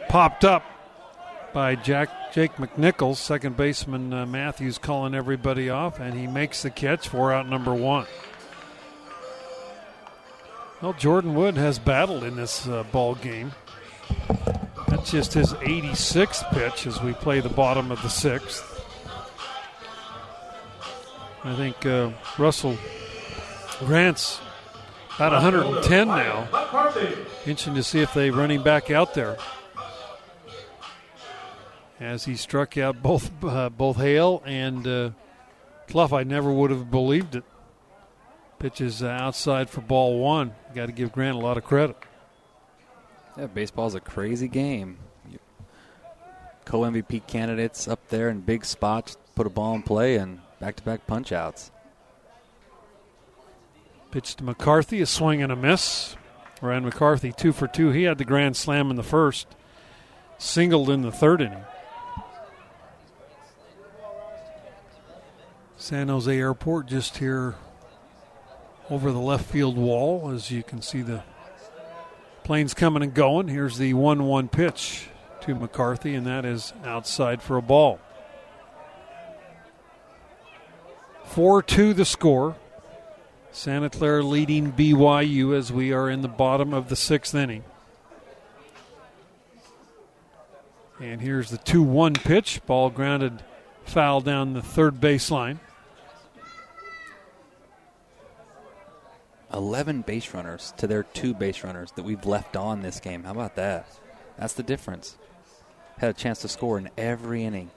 Popped 0.08 0.42
up 0.42 0.64
by 1.52 1.74
Jack 1.74 2.32
Jake 2.32 2.54
McNichols, 2.54 3.16
second 3.16 3.58
baseman 3.58 4.10
uh, 4.10 4.24
Matthews 4.24 4.78
calling 4.78 5.14
everybody 5.14 5.68
off, 5.68 6.00
and 6.00 6.18
he 6.18 6.26
makes 6.26 6.62
the 6.62 6.70
catch 6.70 7.08
for 7.08 7.30
out 7.30 7.46
number 7.46 7.74
one. 7.74 8.06
Well, 10.80 10.94
Jordan 10.94 11.34
Wood 11.34 11.58
has 11.58 11.78
battled 11.78 12.24
in 12.24 12.36
this 12.36 12.66
uh, 12.66 12.84
ball 12.84 13.14
game. 13.16 13.52
That's 14.88 15.10
just 15.10 15.34
his 15.34 15.52
86th 15.52 16.50
pitch 16.52 16.86
as 16.86 17.02
we 17.02 17.12
play 17.12 17.40
the 17.40 17.50
bottom 17.50 17.92
of 17.92 18.00
the 18.00 18.08
sixth. 18.08 18.82
I 21.44 21.54
think 21.54 21.84
uh, 21.84 22.12
Russell 22.38 22.78
Grant's 23.80 24.40
about 25.16 25.32
110 25.32 26.08
now. 26.08 26.48
Interesting 27.46 27.74
to 27.74 27.82
see 27.82 28.00
if 28.00 28.14
they 28.14 28.30
run 28.30 28.50
him 28.50 28.62
back 28.62 28.90
out 28.90 29.14
there. 29.14 29.36
As 32.00 32.24
he 32.24 32.34
struck 32.34 32.76
out 32.76 33.02
both 33.02 33.30
uh, 33.44 33.70
both 33.70 33.96
Hale 33.96 34.42
and 34.44 34.86
uh, 34.86 35.10
Cluff, 35.88 36.12
I 36.12 36.24
never 36.24 36.50
would 36.50 36.70
have 36.70 36.90
believed 36.90 37.36
it. 37.36 37.44
Pitches 38.58 39.02
uh, 39.02 39.08
outside 39.08 39.70
for 39.70 39.80
ball 39.80 40.18
one. 40.18 40.54
Got 40.74 40.86
to 40.86 40.92
give 40.92 41.12
Grant 41.12 41.36
a 41.36 41.40
lot 41.40 41.56
of 41.56 41.64
credit. 41.64 41.96
Yeah, 43.36 43.46
baseball's 43.46 43.94
a 43.94 44.00
crazy 44.00 44.48
game. 44.48 44.98
Co 46.64 46.80
MVP 46.80 47.26
candidates 47.26 47.88
up 47.88 48.08
there 48.08 48.28
in 48.28 48.40
big 48.40 48.64
spots, 48.64 49.16
put 49.34 49.46
a 49.46 49.50
ball 49.50 49.74
in 49.74 49.82
play, 49.82 50.16
and 50.16 50.40
back 50.60 50.76
to 50.76 50.82
back 50.82 51.06
punch 51.06 51.32
outs. 51.32 51.70
Pitch 54.12 54.36
to 54.36 54.44
McCarthy, 54.44 55.00
a 55.00 55.06
swing 55.06 55.42
and 55.42 55.50
a 55.50 55.56
miss. 55.56 56.16
Ryan 56.60 56.84
McCarthy, 56.84 57.32
two 57.32 57.52
for 57.52 57.66
two. 57.66 57.90
He 57.90 58.02
had 58.02 58.18
the 58.18 58.26
grand 58.26 58.56
slam 58.56 58.90
in 58.90 58.96
the 58.96 59.02
first, 59.02 59.48
singled 60.36 60.90
in 60.90 61.00
the 61.00 61.10
third 61.10 61.40
inning. 61.40 61.64
San 65.78 66.08
Jose 66.08 66.30
Airport 66.30 66.86
just 66.86 67.16
here 67.16 67.54
over 68.90 69.10
the 69.10 69.18
left 69.18 69.46
field 69.46 69.78
wall, 69.78 70.30
as 70.30 70.50
you 70.50 70.62
can 70.62 70.82
see 70.82 71.00
the 71.00 71.22
planes 72.44 72.74
coming 72.74 73.02
and 73.02 73.14
going. 73.14 73.48
Here's 73.48 73.78
the 73.78 73.94
1 73.94 74.24
1 74.24 74.48
pitch 74.48 75.08
to 75.40 75.54
McCarthy, 75.54 76.14
and 76.14 76.26
that 76.26 76.44
is 76.44 76.74
outside 76.84 77.40
for 77.40 77.56
a 77.56 77.62
ball. 77.62 77.98
4 81.24 81.62
2 81.62 81.94
the 81.94 82.04
score. 82.04 82.56
Santa 83.52 83.90
Clara 83.90 84.22
leading 84.22 84.72
BYU 84.72 85.56
as 85.56 85.70
we 85.70 85.92
are 85.92 86.08
in 86.08 86.22
the 86.22 86.28
bottom 86.28 86.72
of 86.72 86.88
the 86.88 86.96
sixth 86.96 87.34
inning. 87.34 87.62
And 90.98 91.20
here's 91.20 91.50
the 91.50 91.58
2 91.58 91.82
1 91.82 92.14
pitch. 92.14 92.64
Ball 92.64 92.88
grounded 92.88 93.42
foul 93.84 94.22
down 94.22 94.54
the 94.54 94.62
third 94.62 95.00
baseline. 95.00 95.58
11 99.52 100.00
base 100.02 100.32
runners 100.32 100.72
to 100.78 100.86
their 100.86 101.02
two 101.02 101.34
base 101.34 101.62
runners 101.62 101.92
that 101.92 102.04
we've 102.04 102.24
left 102.24 102.56
on 102.56 102.80
this 102.80 103.00
game. 103.00 103.24
How 103.24 103.32
about 103.32 103.56
that? 103.56 103.86
That's 104.38 104.54
the 104.54 104.62
difference. 104.62 105.18
Had 105.98 106.08
a 106.08 106.14
chance 106.14 106.40
to 106.40 106.48
score 106.48 106.78
in 106.78 106.88
every 106.96 107.44
inning. 107.44 107.70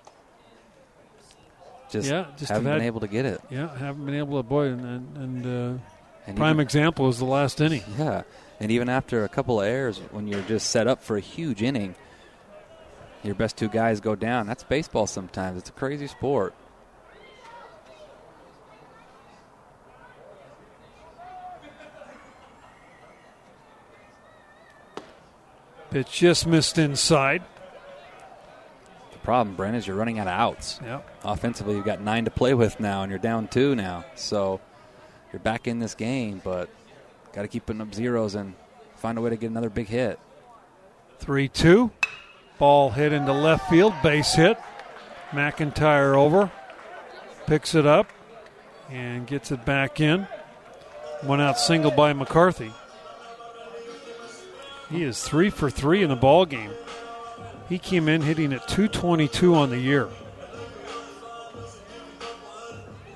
Just, 1.96 2.10
Yeah, 2.10 2.26
just 2.36 2.52
haven't 2.52 2.68
had- 2.68 2.80
been 2.80 2.88
able 2.88 3.00
to 3.00 3.08
get 3.08 3.26
it. 3.26 3.40
Yeah, 3.50 3.74
haven't 3.78 4.06
been 4.06 4.16
able 4.16 4.38
to, 4.38 4.44
boy, 4.44 4.66
and, 4.68 4.82
and, 4.86 5.18
and 5.18 5.46
uh, 5.46 5.82
And 6.28 6.36
prime 6.36 6.56
even- 6.58 6.60
example 6.62 7.08
is 7.08 7.20
the 7.20 7.26
last 7.26 7.62
inning. 7.62 7.84
Yeah, 7.98 8.24
and 8.60 8.70
even 8.70 8.90
after 8.90 9.24
a 9.24 9.30
couple 9.30 9.62
of 9.62 9.68
errors, 9.68 10.00
when 10.12 10.28
you're 10.28 10.42
just 10.42 10.70
set 10.72 10.88
up 10.88 11.02
for 11.02 11.16
a 11.16 11.22
huge 11.22 11.64
inning, 11.64 11.96
your 13.24 13.34
best 13.36 13.56
two 13.56 13.70
guys 13.70 14.02
go 14.02 14.14
down. 14.14 14.46
That's 14.46 14.64
baseball 14.64 15.08
sometimes. 15.08 15.58
It's 15.58 15.70
a 15.70 15.74
crazy 15.74 16.08
sport. 16.08 16.54
Pitch 25.92 26.12
just 26.12 26.46
missed 26.48 26.78
inside. 26.78 27.44
Problem, 29.26 29.56
Brent, 29.56 29.76
is 29.76 29.88
you're 29.88 29.96
running 29.96 30.20
out 30.20 30.28
of 30.28 30.34
outs. 30.34 30.80
Yep. 30.84 31.10
Offensively, 31.24 31.76
you've 31.76 31.84
got 31.84 32.00
nine 32.00 32.26
to 32.26 32.32
play 32.32 32.54
with 32.54 32.80
now, 32.80 33.02
and 33.02 33.10
you're 33.10 33.18
down 33.18 33.48
two 33.48 33.74
now. 33.74 34.06
So 34.14 34.62
you're 35.34 35.40
back 35.40 35.68
in 35.68 35.80
this 35.80 35.96
game, 35.96 36.40
but 36.44 36.70
got 37.34 37.42
to 37.42 37.48
keep 37.48 37.66
putting 37.66 37.82
up 37.82 37.92
zeros 37.92 38.36
and 38.36 38.54
find 38.98 39.18
a 39.18 39.22
way 39.22 39.32
to 39.32 39.36
get 39.36 39.50
another 39.50 39.72
big 39.72 39.88
hit. 39.88 40.20
3 41.18 41.48
2. 41.48 41.90
Ball 42.60 42.92
hit 42.92 43.14
into 43.14 43.34
left 43.34 43.68
field, 43.68 43.94
base 44.04 44.36
hit. 44.36 44.60
McIntyre 45.32 46.16
over, 46.16 46.52
picks 47.48 47.74
it 47.74 47.88
up, 47.88 48.08
and 48.92 49.26
gets 49.26 49.52
it 49.52 49.66
back 49.66 50.00
in. 50.00 50.28
One 51.24 51.42
out 51.42 51.58
single 51.58 51.90
by 51.90 52.14
McCarthy. 52.14 52.72
He 54.92 55.04
is 55.04 55.24
three 55.24 55.50
for 55.50 55.72
three 55.72 56.04
in 56.04 56.10
the 56.10 56.16
ball 56.16 56.46
game. 56.46 56.70
He 57.68 57.80
came 57.80 58.08
in 58.08 58.22
hitting 58.22 58.54
at 58.54 58.68
222 58.68 59.56
on 59.56 59.70
the 59.70 59.80
year. 59.80 60.08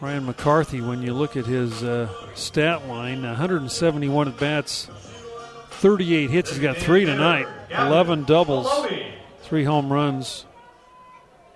Ryan 0.02 0.26
McCarthy, 0.26 0.82
when 0.82 1.02
you 1.02 1.14
look 1.14 1.36
at 1.36 1.45
his 1.45 1.84
uh, 1.84 2.10
stat 2.34 2.88
line, 2.88 3.22
171 3.24 4.28
at 4.30 4.39
bats, 4.39 4.89
38 5.72 6.30
hits. 6.30 6.50
He's 6.52 6.60
got 6.60 6.78
three 6.78 7.06
tonight, 7.06 7.47
11 7.70 8.24
doubles, 8.24 8.88
three 9.41 9.66
home 9.66 9.91
runs, 9.91 10.45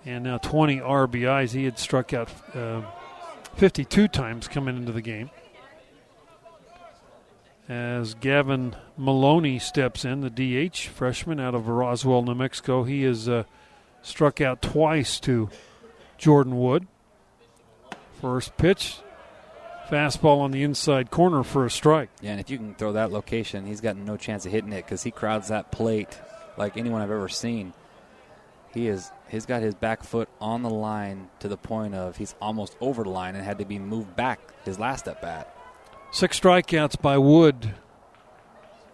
and 0.06 0.26
now 0.26 0.38
20 0.38 0.80
RBIs. 0.80 1.54
He 1.54 1.64
had 1.64 1.80
struck 1.80 2.14
out 2.14 2.30
uh, 2.54 2.82
52 3.56 4.10
times 4.10 4.48
coming 4.48 4.76
into 4.76 4.92
the 4.92 5.02
game. 5.02 5.30
As 7.70 8.14
Gavin 8.16 8.76
Maloney 8.98 9.58
steps 9.58 10.04
in, 10.04 10.22
the 10.22 10.30
DH 10.30 10.88
freshman 10.88 11.40
out 11.40 11.56
of 11.56 11.70
Roswell, 11.70 12.22
New 12.22 12.36
Mexico, 12.36 12.84
he 12.84 13.04
has 13.04 13.30
uh, 13.30 13.44
struck 14.02 14.42
out 14.42 14.62
twice 14.62 15.20
to 15.22 15.50
Jordan 16.18 16.58
Wood. 16.58 16.88
First 18.20 18.58
pitch, 18.58 18.98
fastball 19.90 20.40
on 20.40 20.52
the 20.52 20.64
inside 20.64 21.10
corner 21.10 21.44
for 21.44 21.66
a 21.66 21.72
strike. 21.72 22.10
Yeah, 22.22 22.32
and 22.32 22.40
if 22.40 22.50
you 22.50 22.58
can 22.58 22.76
throw 22.76 22.94
that 22.94 23.12
location, 23.12 23.66
he's 23.66 23.82
got 23.82 23.96
no 23.96 24.18
chance 24.18 24.46
of 24.46 24.52
hitting 24.52 24.74
it 24.74 24.86
because 24.86 25.04
he 25.04 25.12
crowds 25.12 25.48
that 25.48 25.72
plate 25.72 26.20
like 26.58 26.78
anyone 26.78 27.02
I've 27.02 27.12
ever 27.12 27.30
seen. 27.30 27.74
He 28.74 28.88
is 28.88 29.12
he's 29.30 29.46
got 29.46 29.62
his 29.62 29.76
back 29.76 30.04
foot 30.04 30.30
on 30.42 30.64
the 30.64 30.70
line 30.70 31.30
to 31.40 31.48
the 31.48 31.58
point 31.58 31.94
of 31.96 32.18
he's 32.18 32.36
almost 32.42 32.76
over 32.82 33.04
the 33.04 33.10
line 33.10 33.36
and 33.36 33.44
had 33.44 33.60
to 33.60 33.66
be 33.66 33.78
moved 33.78 34.16
back 34.16 34.40
his 34.66 34.80
last 34.80 35.08
at 35.08 35.22
bat. 35.22 35.53
Six 36.14 36.40
strikeouts 36.40 37.02
by 37.02 37.18
Wood 37.18 37.74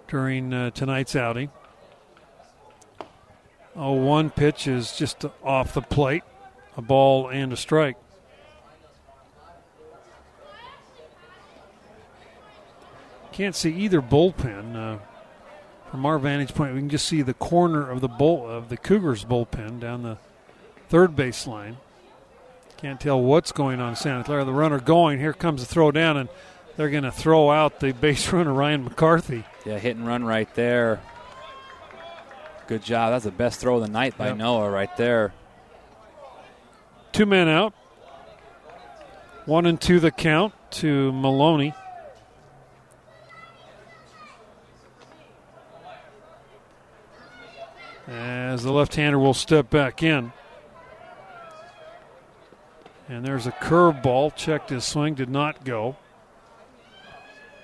during 0.08 0.54
uh, 0.54 0.70
tonight's 0.70 1.18
outing. 1.18 1.52
Oh, 3.76 3.92
one 3.92 4.30
pitch 4.30 4.68
is 4.68 4.96
just 4.96 5.26
off 5.44 5.74
the 5.74 5.82
plate, 5.82 6.24
a 6.78 6.82
ball 6.82 7.28
and 7.28 7.52
a 7.52 7.58
strike. 7.58 7.98
Can't 13.34 13.54
see 13.54 13.74
either 13.74 14.02
bullpen. 14.02 14.78
Uh, 14.78 15.00
from 15.92 16.06
our 16.06 16.20
vantage 16.20 16.54
point, 16.54 16.74
we 16.74 16.80
can 16.80 16.90
just 16.90 17.06
see 17.06 17.22
the 17.22 17.34
corner 17.34 17.92
of 17.92 18.00
the 18.00 18.08
bull 18.08 18.48
of 18.48 18.70
the 18.70 18.78
Cougars 18.78 19.26
bullpen 19.26 19.82
down 19.82 20.04
the 20.04 20.18
third 20.88 21.18
base 21.18 21.46
line. 21.46 21.76
Can't 22.78 22.98
tell 23.02 23.22
what's 23.22 23.52
going 23.52 23.82
on 23.82 23.90
in 23.90 23.96
Santa 23.98 24.24
Clara. 24.24 24.46
The 24.46 24.54
runner 24.54 24.80
going. 24.80 25.20
Here 25.20 25.34
comes 25.34 25.60
the 25.60 25.68
throw 25.68 25.92
down, 25.92 26.16
and 26.16 26.30
they're 26.76 26.90
going 26.90 27.04
to 27.04 27.12
throw 27.12 27.52
out 27.52 27.80
the 27.80 27.92
base 27.92 28.32
runner 28.34 28.54
Ryan 28.54 28.84
McCarthy. 28.84 29.44
Yeah, 29.66 29.78
hit 29.80 29.96
and 29.96 30.08
run 30.08 30.24
right 30.24 30.54
there. 30.56 31.02
Good 32.68 32.84
job. 32.84 33.12
That's 33.12 33.26
the 33.26 33.32
best 33.32 33.60
throw 33.60 33.78
of 33.78 33.82
the 33.82 33.88
night 33.88 34.18
by 34.18 34.28
Yep. 34.28 34.38
Noah 34.38 34.70
right 34.70 34.96
there. 34.96 35.34
Two 37.12 37.26
men 37.26 37.48
out. 37.48 37.74
One 39.46 39.66
and 39.66 39.82
two 39.82 40.00
the 40.00 40.12
count 40.12 40.54
to 40.72 41.12
Maloney. 41.12 41.74
As 48.08 48.64
the 48.64 48.72
left 48.72 48.96
hander 48.96 49.20
will 49.20 49.34
step 49.34 49.70
back 49.70 50.02
in. 50.02 50.32
And 53.08 53.26
there's 53.26 53.48
a 53.48 53.52
curveball. 53.52 54.36
Checked 54.36 54.70
his 54.70 54.86
swing, 54.86 55.16
did 55.16 55.30
not 55.30 55.64
go. 55.64 55.96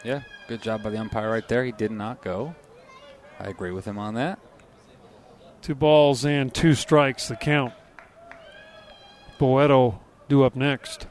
Yeah, 0.06 0.22
good 0.48 0.62
job 0.62 0.84
by 0.84 0.92
the 0.92 1.00
umpire 1.00 1.32
right 1.32 1.48
there. 1.48 1.66
He 1.66 1.72
did 1.72 1.90
not 1.90 2.22
go. 2.22 2.54
I 3.40 3.46
agree 3.46 3.72
with 3.72 3.86
him 3.86 3.98
on 3.98 4.14
that. 4.14 4.38
Two 5.64 5.74
balls 5.74 6.24
and 6.24 6.54
two 6.54 6.76
strikes, 6.76 7.28
the 7.28 7.36
count. 7.36 7.74
Boeto 9.40 9.98
due 10.30 10.44
up 10.44 10.56
next. 10.56 11.08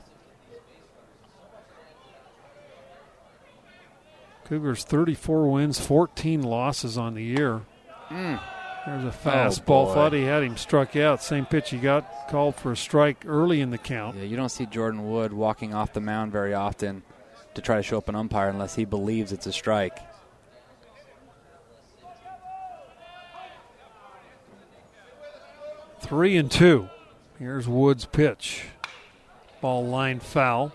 Cougars 4.45 4.85
34 4.85 5.51
wins, 5.51 5.81
14 5.81 6.43
losses 6.43 6.97
on 6.97 7.15
the 7.15 7.25
year. 7.25 7.63
Mm. 8.11 8.41
There's 8.87 9.05
a 9.05 9.09
oh, 9.09 9.11
fastball. 9.11 9.65
boy. 9.65 9.95
Thought 9.95 10.13
he 10.13 10.23
had 10.23 10.45
him 10.45 10.57
struck 10.57 10.95
out. 10.95 11.21
Same 11.21 11.47
pitch 11.47 11.71
he 11.71 11.79
got 11.79 12.29
called 12.29 12.55
for 12.55 12.71
a 12.71 12.77
strike 12.77 13.25
early 13.27 13.61
in 13.61 13.71
the 13.71 13.79
count. 13.79 14.17
Yeah, 14.17 14.25
you 14.25 14.37
don't 14.37 14.51
see 14.51 14.67
Jordan 14.67 15.11
Wood 15.11 15.33
walking 15.33 15.75
off 15.75 15.93
the 15.93 16.01
mound 16.01 16.31
very 16.31 16.55
often 16.55 17.03
to 17.55 17.63
try 17.63 17.77
to 17.77 17.83
show 17.83 17.99
up 17.99 18.09
an 18.09 18.15
umpire 18.15 18.49
unless 18.49 18.75
he 18.75 18.85
believes 18.85 19.33
it's 19.33 19.47
a 19.47 19.53
strike. 19.53 19.99
Three 26.01 26.37
and 26.37 26.51
two. 26.51 26.89
Here's 27.39 27.67
Wood's 27.67 28.05
pitch. 28.05 28.65
Ball 29.61 29.87
line 29.87 30.21
foul. 30.21 30.73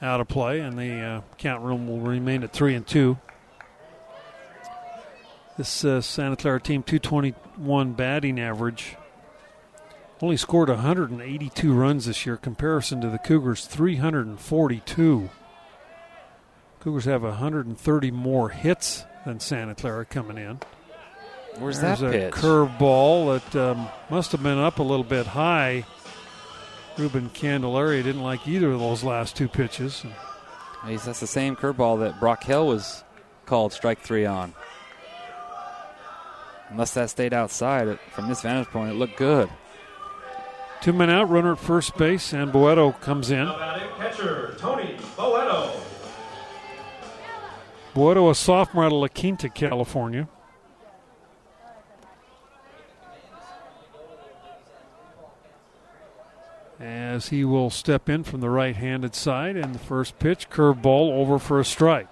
Out 0.00 0.20
of 0.20 0.28
play, 0.28 0.60
and 0.60 0.78
the 0.78 1.00
uh, 1.00 1.20
count 1.38 1.62
room 1.62 1.88
will 1.88 1.98
remain 1.98 2.44
at 2.44 2.52
three 2.52 2.74
and 2.74 2.86
two. 2.86 3.18
This 5.56 5.84
uh, 5.84 6.00
Santa 6.00 6.36
Clara 6.36 6.60
team, 6.60 6.82
221 6.82 7.92
batting 7.92 8.38
average. 8.38 8.96
Only 10.20 10.36
scored 10.36 10.68
182 10.68 11.72
runs 11.74 12.06
this 12.06 12.24
year, 12.24 12.36
comparison 12.36 13.00
to 13.00 13.10
the 13.10 13.18
Cougars, 13.18 13.66
342. 13.66 15.30
Cougars 16.80 17.04
have 17.04 17.22
130 17.22 18.10
more 18.10 18.48
hits 18.50 19.04
than 19.26 19.40
Santa 19.40 19.74
Clara 19.74 20.04
coming 20.04 20.38
in. 20.38 20.60
Where's 21.58 21.80
There's 21.80 22.00
that 22.00 22.08
a 22.08 22.10
pitch? 22.10 22.32
curve 22.34 22.78
ball 22.78 23.32
that 23.32 23.56
um, 23.56 23.88
must 24.10 24.32
have 24.32 24.42
been 24.42 24.58
up 24.58 24.78
a 24.78 24.82
little 24.82 25.04
bit 25.04 25.26
high. 25.26 25.84
Ruben 26.96 27.28
Candelaria 27.30 28.02
didn't 28.02 28.22
like 28.22 28.46
either 28.46 28.70
of 28.70 28.80
those 28.80 29.02
last 29.02 29.36
two 29.36 29.48
pitches. 29.48 30.04
He's, 30.86 31.04
that's 31.04 31.20
the 31.20 31.26
same 31.26 31.56
curveball 31.56 32.00
that 32.00 32.20
Brock 32.20 32.44
Hill 32.44 32.68
was 32.68 33.02
called 33.46 33.72
strike 33.72 34.00
three 34.00 34.26
on. 34.26 34.54
Unless 36.70 36.94
that 36.94 37.10
stayed 37.10 37.32
outside, 37.32 37.88
it, 37.88 37.98
from 38.12 38.28
this 38.28 38.42
vantage 38.42 38.68
point, 38.68 38.92
it 38.92 38.94
looked 38.94 39.16
good. 39.16 39.48
Two 40.84 40.92
men 40.92 41.08
out, 41.08 41.30
runner 41.30 41.52
at 41.52 41.58
first 41.58 41.96
base, 41.96 42.34
and 42.34 42.52
Boeto 42.52 43.00
comes 43.00 43.30
in. 43.30 43.46
Catcher 43.96 44.54
Tony 44.58 44.98
Boeto. 45.16 45.74
Boeto, 47.94 48.30
a 48.30 48.34
sophomore 48.34 48.84
out 48.84 48.92
of 48.92 48.98
La 48.98 49.08
Quinta, 49.08 49.48
California. 49.48 50.28
As 56.78 57.28
he 57.28 57.46
will 57.46 57.70
step 57.70 58.10
in 58.10 58.22
from 58.22 58.42
the 58.42 58.50
right 58.50 58.76
handed 58.76 59.14
side, 59.14 59.56
and 59.56 59.74
the 59.74 59.78
first 59.78 60.18
pitch, 60.18 60.50
curveball 60.50 61.12
over 61.12 61.38
for 61.38 61.58
a 61.58 61.64
strike. 61.64 62.08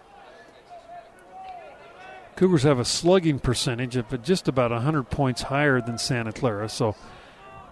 Cougars 2.37 2.63
have 2.63 2.79
a 2.79 2.87
slugging 2.87 3.39
percentage 3.39 3.97
of 3.97 4.23
just 4.23 4.49
about 4.49 4.71
100 4.71 5.11
points 5.11 5.43
higher 5.43 5.83
than 5.83 5.99
Santa 5.99 6.33
Clara, 6.33 6.71
so 6.71 6.97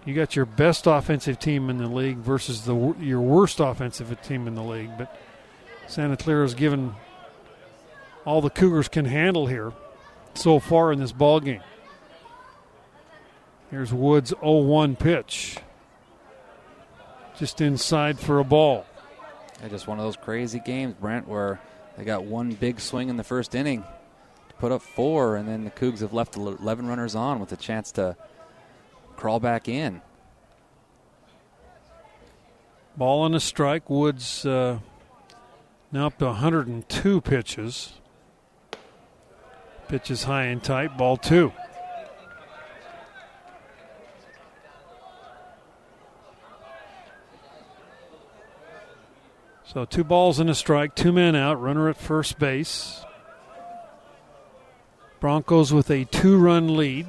you 0.05 0.15
got 0.15 0.35
your 0.35 0.45
best 0.45 0.87
offensive 0.87 1.39
team 1.39 1.69
in 1.69 1.77
the 1.77 1.87
league 1.87 2.17
versus 2.17 2.65
the 2.65 2.95
your 2.99 3.21
worst 3.21 3.59
offensive 3.59 4.19
team 4.21 4.47
in 4.47 4.55
the 4.55 4.63
league. 4.63 4.91
But 4.97 5.15
Santa 5.87 6.17
Clara's 6.17 6.53
given 6.53 6.95
all 8.25 8.41
the 8.41 8.49
Cougars 8.49 8.87
can 8.87 9.05
handle 9.05 9.47
here 9.47 9.73
so 10.33 10.59
far 10.59 10.91
in 10.91 10.99
this 10.99 11.11
ball 11.11 11.39
game. 11.39 11.61
Here's 13.69 13.93
Woods' 13.93 14.33
0-1 14.33 14.99
pitch, 14.99 15.57
just 17.37 17.61
inside 17.61 18.19
for 18.19 18.39
a 18.39 18.43
ball. 18.43 18.85
Yeah, 19.61 19.69
just 19.69 19.87
one 19.87 19.97
of 19.97 20.03
those 20.03 20.17
crazy 20.17 20.59
games, 20.59 20.95
Brent, 20.99 21.27
where 21.27 21.61
they 21.97 22.03
got 22.03 22.25
one 22.25 22.51
big 22.51 22.81
swing 22.81 23.07
in 23.07 23.15
the 23.15 23.23
first 23.23 23.55
inning 23.55 23.83
to 24.49 24.55
put 24.55 24.73
up 24.73 24.81
four, 24.81 25.37
and 25.37 25.47
then 25.47 25.63
the 25.63 25.71
Cougs 25.71 25.99
have 25.99 26.11
left 26.11 26.35
11 26.35 26.85
runners 26.85 27.15
on 27.15 27.39
with 27.39 27.51
a 27.53 27.55
chance 27.55 27.93
to 27.93 28.17
crawl 29.15 29.39
back 29.39 29.67
in. 29.67 30.01
Ball 32.97 33.25
and 33.25 33.35
a 33.35 33.39
strike. 33.39 33.89
Woods 33.89 34.45
uh, 34.45 34.79
now 35.91 36.07
up 36.07 36.17
to 36.19 36.25
102 36.25 37.21
pitches. 37.21 37.93
Pitches 39.87 40.23
high 40.23 40.45
and 40.45 40.63
tight. 40.63 40.97
Ball 40.97 41.17
two. 41.17 41.51
So 49.73 49.85
two 49.85 50.03
balls 50.03 50.37
and 50.37 50.49
a 50.49 50.55
strike, 50.55 50.95
two 50.95 51.13
men 51.13 51.33
out, 51.33 51.61
runner 51.61 51.87
at 51.87 51.95
first 51.95 52.37
base. 52.37 53.05
Broncos 55.21 55.71
with 55.71 55.89
a 55.89 56.03
two 56.03 56.37
run 56.37 56.75
lead. 56.75 57.07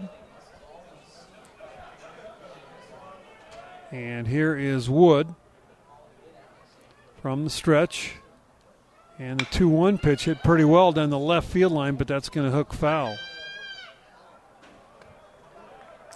And 3.92 4.26
here 4.26 4.56
is 4.56 4.88
Wood 4.88 5.34
from 7.20 7.44
the 7.44 7.50
stretch. 7.50 8.14
And 9.18 9.38
the 9.38 9.44
2 9.44 9.68
1 9.68 9.98
pitch 9.98 10.24
hit 10.24 10.42
pretty 10.42 10.64
well 10.64 10.90
down 10.92 11.10
the 11.10 11.18
left 11.18 11.48
field 11.48 11.72
line, 11.72 11.96
but 11.96 12.08
that's 12.08 12.30
going 12.30 12.50
to 12.50 12.56
hook 12.56 12.72
foul. 12.72 13.16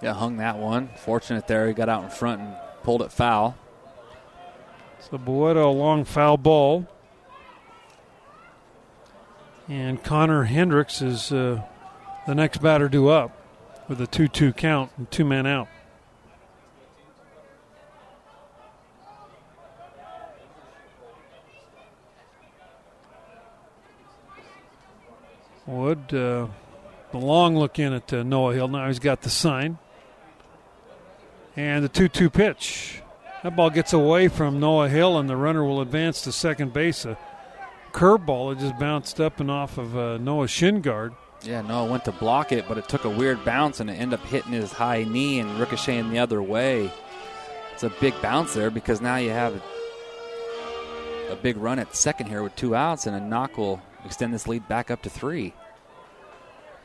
Yeah, 0.01 0.13
hung 0.13 0.37
that 0.37 0.57
one. 0.57 0.89
Fortunate 0.97 1.47
there, 1.47 1.67
he 1.67 1.73
got 1.73 1.87
out 1.87 2.03
in 2.03 2.09
front 2.09 2.41
and 2.41 2.55
pulled 2.83 3.03
it 3.03 3.11
foul. 3.11 3.55
So 4.99 5.17
Boeto, 5.17 5.65
a 5.65 5.67
long 5.67 6.03
foul 6.03 6.37
ball. 6.37 6.87
And 9.69 10.03
Connor 10.03 10.43
Hendricks 10.43 11.01
is 11.01 11.31
uh, 11.31 11.61
the 12.25 12.33
next 12.33 12.61
batter 12.61 12.89
due 12.89 13.09
up 13.09 13.31
with 13.87 14.01
a 14.01 14.07
2 14.07 14.27
2 14.27 14.53
count 14.53 14.91
and 14.97 15.09
two 15.11 15.25
men 15.25 15.45
out. 15.45 15.67
Wood, 25.67 26.13
uh, 26.13 26.47
the 27.11 27.17
long 27.17 27.57
look 27.57 27.77
in 27.77 27.93
at 27.93 28.11
uh, 28.13 28.23
Noah 28.23 28.53
Hill. 28.53 28.69
Now 28.69 28.87
he's 28.87 28.99
got 28.99 29.21
the 29.21 29.29
sign. 29.29 29.77
And 31.55 31.83
the 31.83 31.89
2 31.89 32.07
2 32.07 32.29
pitch. 32.29 33.01
That 33.43 33.55
ball 33.55 33.69
gets 33.69 33.93
away 33.93 34.29
from 34.29 34.59
Noah 34.59 34.89
Hill, 34.89 35.17
and 35.17 35.29
the 35.29 35.35
runner 35.35 35.63
will 35.63 35.81
advance 35.81 36.21
to 36.21 36.31
second 36.31 36.73
base. 36.73 37.05
A 37.05 37.17
curveball 37.91 38.53
that 38.53 38.59
just 38.59 38.79
bounced 38.79 39.19
up 39.19 39.39
and 39.39 39.51
off 39.51 39.77
of 39.77 39.97
uh, 39.97 40.17
Noah's 40.17 40.51
shin 40.51 40.81
guard. 40.81 41.13
Yeah, 41.43 41.61
Noah 41.61 41.89
went 41.89 42.05
to 42.05 42.11
block 42.11 42.51
it, 42.51 42.65
but 42.67 42.77
it 42.77 42.89
took 42.89 43.05
a 43.05 43.09
weird 43.09 43.43
bounce 43.45 43.79
and 43.79 43.89
it 43.89 43.93
ended 43.93 44.19
up 44.19 44.25
hitting 44.25 44.53
his 44.53 44.71
high 44.71 45.03
knee 45.03 45.39
and 45.39 45.59
ricocheting 45.59 46.09
the 46.09 46.19
other 46.19 46.41
way. 46.41 46.91
It's 47.73 47.83
a 47.83 47.89
big 48.01 48.19
bounce 48.21 48.55
there 48.55 48.71
because 48.71 49.01
now 49.01 49.17
you 49.17 49.29
have 49.29 49.61
a 51.29 51.35
big 51.35 51.57
run 51.57 51.77
at 51.77 51.95
second 51.95 52.27
here 52.27 52.41
with 52.41 52.55
two 52.55 52.75
outs, 52.75 53.05
and 53.05 53.15
a 53.15 53.19
knock 53.19 53.57
will 53.57 53.81
extend 54.07 54.33
this 54.33 54.47
lead 54.47 54.67
back 54.67 54.89
up 54.89 55.03
to 55.03 55.09
three. 55.09 55.53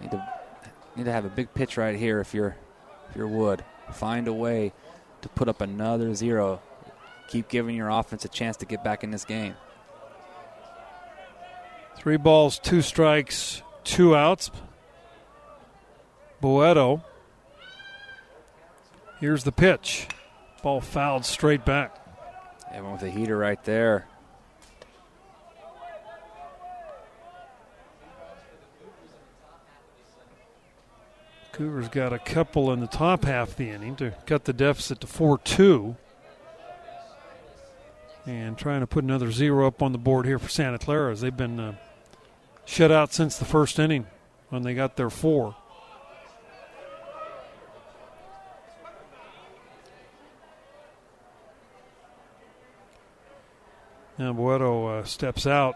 Need 0.01 0.11
to 0.11 0.29
need 0.97 1.05
to 1.05 1.13
have 1.13 1.25
a 1.25 1.31
big 1.31 1.55
pitch 1.55 1.79
right 1.79 1.97
here 1.97 2.21
if 2.21 2.35
you're 2.35 2.57
if 3.09 3.17
you're 3.17 3.29
Wood. 3.29 3.65
Find 3.93 4.29
a 4.29 4.33
way 4.33 4.73
to 5.23 5.29
put 5.31 5.49
up 5.49 5.61
another 5.61 6.15
zero. 6.15 6.61
Keep 7.29 7.49
giving 7.49 7.75
your 7.77 7.89
offense 7.89 8.25
a 8.25 8.29
chance 8.29 8.59
to 8.59 8.67
get 8.67 8.85
back 8.85 9.03
in 9.03 9.11
this 9.11 9.25
game. 9.25 9.55
Three 11.97 12.17
balls, 12.17 12.59
two 12.59 12.83
strikes, 12.83 13.63
two 13.85 14.15
outs. 14.15 14.51
Boeto. 16.43 17.03
Here's 19.21 19.45
the 19.45 19.53
pitch. 19.53 20.09
Ball 20.63 20.81
fouled 20.81 21.25
straight 21.25 21.65
back. 21.65 21.97
Went 22.73 22.93
with 22.93 23.03
a 23.03 23.11
heater 23.11 23.39
right 23.39 23.63
there. 23.65 24.09
Cougars 31.53 31.89
got 31.89 32.15
a 32.15 32.19
couple 32.19 32.73
in 32.73 32.81
the 32.81 32.87
top 32.87 33.25
half 33.25 33.51
of 33.51 33.57
the 33.57 33.69
inning 33.69 33.95
to 33.97 34.13
cut 34.27 34.45
the 34.45 34.55
deficit 34.55 35.01
to 35.01 35.07
4 35.07 35.39
2. 35.39 35.97
And 38.25 38.57
trying 38.57 38.81
to 38.81 38.87
put 38.87 39.05
another 39.05 39.31
zero 39.33 39.67
up 39.67 39.83
on 39.83 39.93
the 39.93 39.99
board 39.99 40.27
here 40.27 40.39
for 40.39 40.49
Santa 40.49 40.79
Clara 40.79 41.13
as 41.13 41.21
they've 41.21 41.37
been 41.37 41.61
uh, 41.61 41.75
shut 42.65 42.91
out 42.91 43.13
since 43.13 43.37
the 43.37 43.45
first 43.45 43.79
inning 43.79 44.07
when 44.49 44.63
they 44.63 44.75
got 44.75 44.97
their 44.97 45.11
four. 45.11 45.57
Now 54.19 54.33
Boeto 54.33 55.01
uh, 55.01 55.05
steps 55.05 55.47
out. 55.47 55.75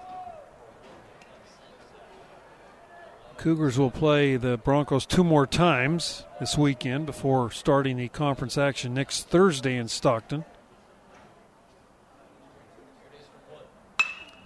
Cougars 3.38 3.78
will 3.78 3.90
play 3.90 4.36
the 4.36 4.56
Broncos 4.56 5.06
two 5.06 5.22
more 5.22 5.46
times 5.46 6.24
this 6.40 6.56
weekend 6.56 7.06
before 7.06 7.50
starting 7.50 7.96
the 7.96 8.08
conference 8.08 8.56
action 8.56 8.94
next 8.94 9.28
Thursday 9.28 9.76
in 9.76 9.88
Stockton. 9.88 10.44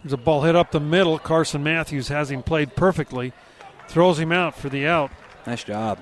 There's 0.03 0.12
a 0.12 0.16
ball 0.16 0.43
hit 0.43 0.57
up 0.57 0.70
the 0.70 0.80
middle. 0.80 1.18
Carson 1.18 1.62
Matthews 1.62 2.09
has 2.09 2.30
him 2.30 2.43
played 2.43 2.74
perfectly, 2.74 3.32
throws 3.88 4.18
him 4.18 4.32
out 4.32 4.57
for 4.57 4.68
the 4.68 4.86
out. 4.86 5.11
Nice 5.47 5.64
job. 5.64 5.99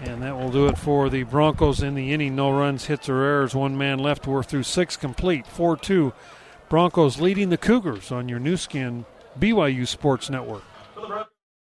And 0.00 0.22
that 0.22 0.36
will 0.36 0.50
do 0.50 0.66
it 0.66 0.78
for 0.78 1.08
the 1.08 1.22
Broncos 1.22 1.82
in 1.82 1.94
the 1.94 2.12
inning. 2.12 2.36
No 2.36 2.50
runs, 2.50 2.86
hits, 2.86 3.08
or 3.08 3.22
errors. 3.22 3.54
One 3.54 3.76
man 3.76 3.98
left. 3.98 4.26
We're 4.26 4.42
through 4.42 4.64
six 4.64 4.96
complete. 4.96 5.46
4 5.46 5.76
2. 5.76 6.12
Broncos 6.68 7.20
leading 7.20 7.48
the 7.48 7.56
Cougars 7.56 8.12
on 8.12 8.28
your 8.28 8.38
Nu 8.38 8.56
Skin 8.56 9.06
BYU 9.38 9.86
Sports 9.86 10.28
Network. 10.28 10.62
For 10.94 11.00
the 11.00 11.06
Broncos. 11.06 11.37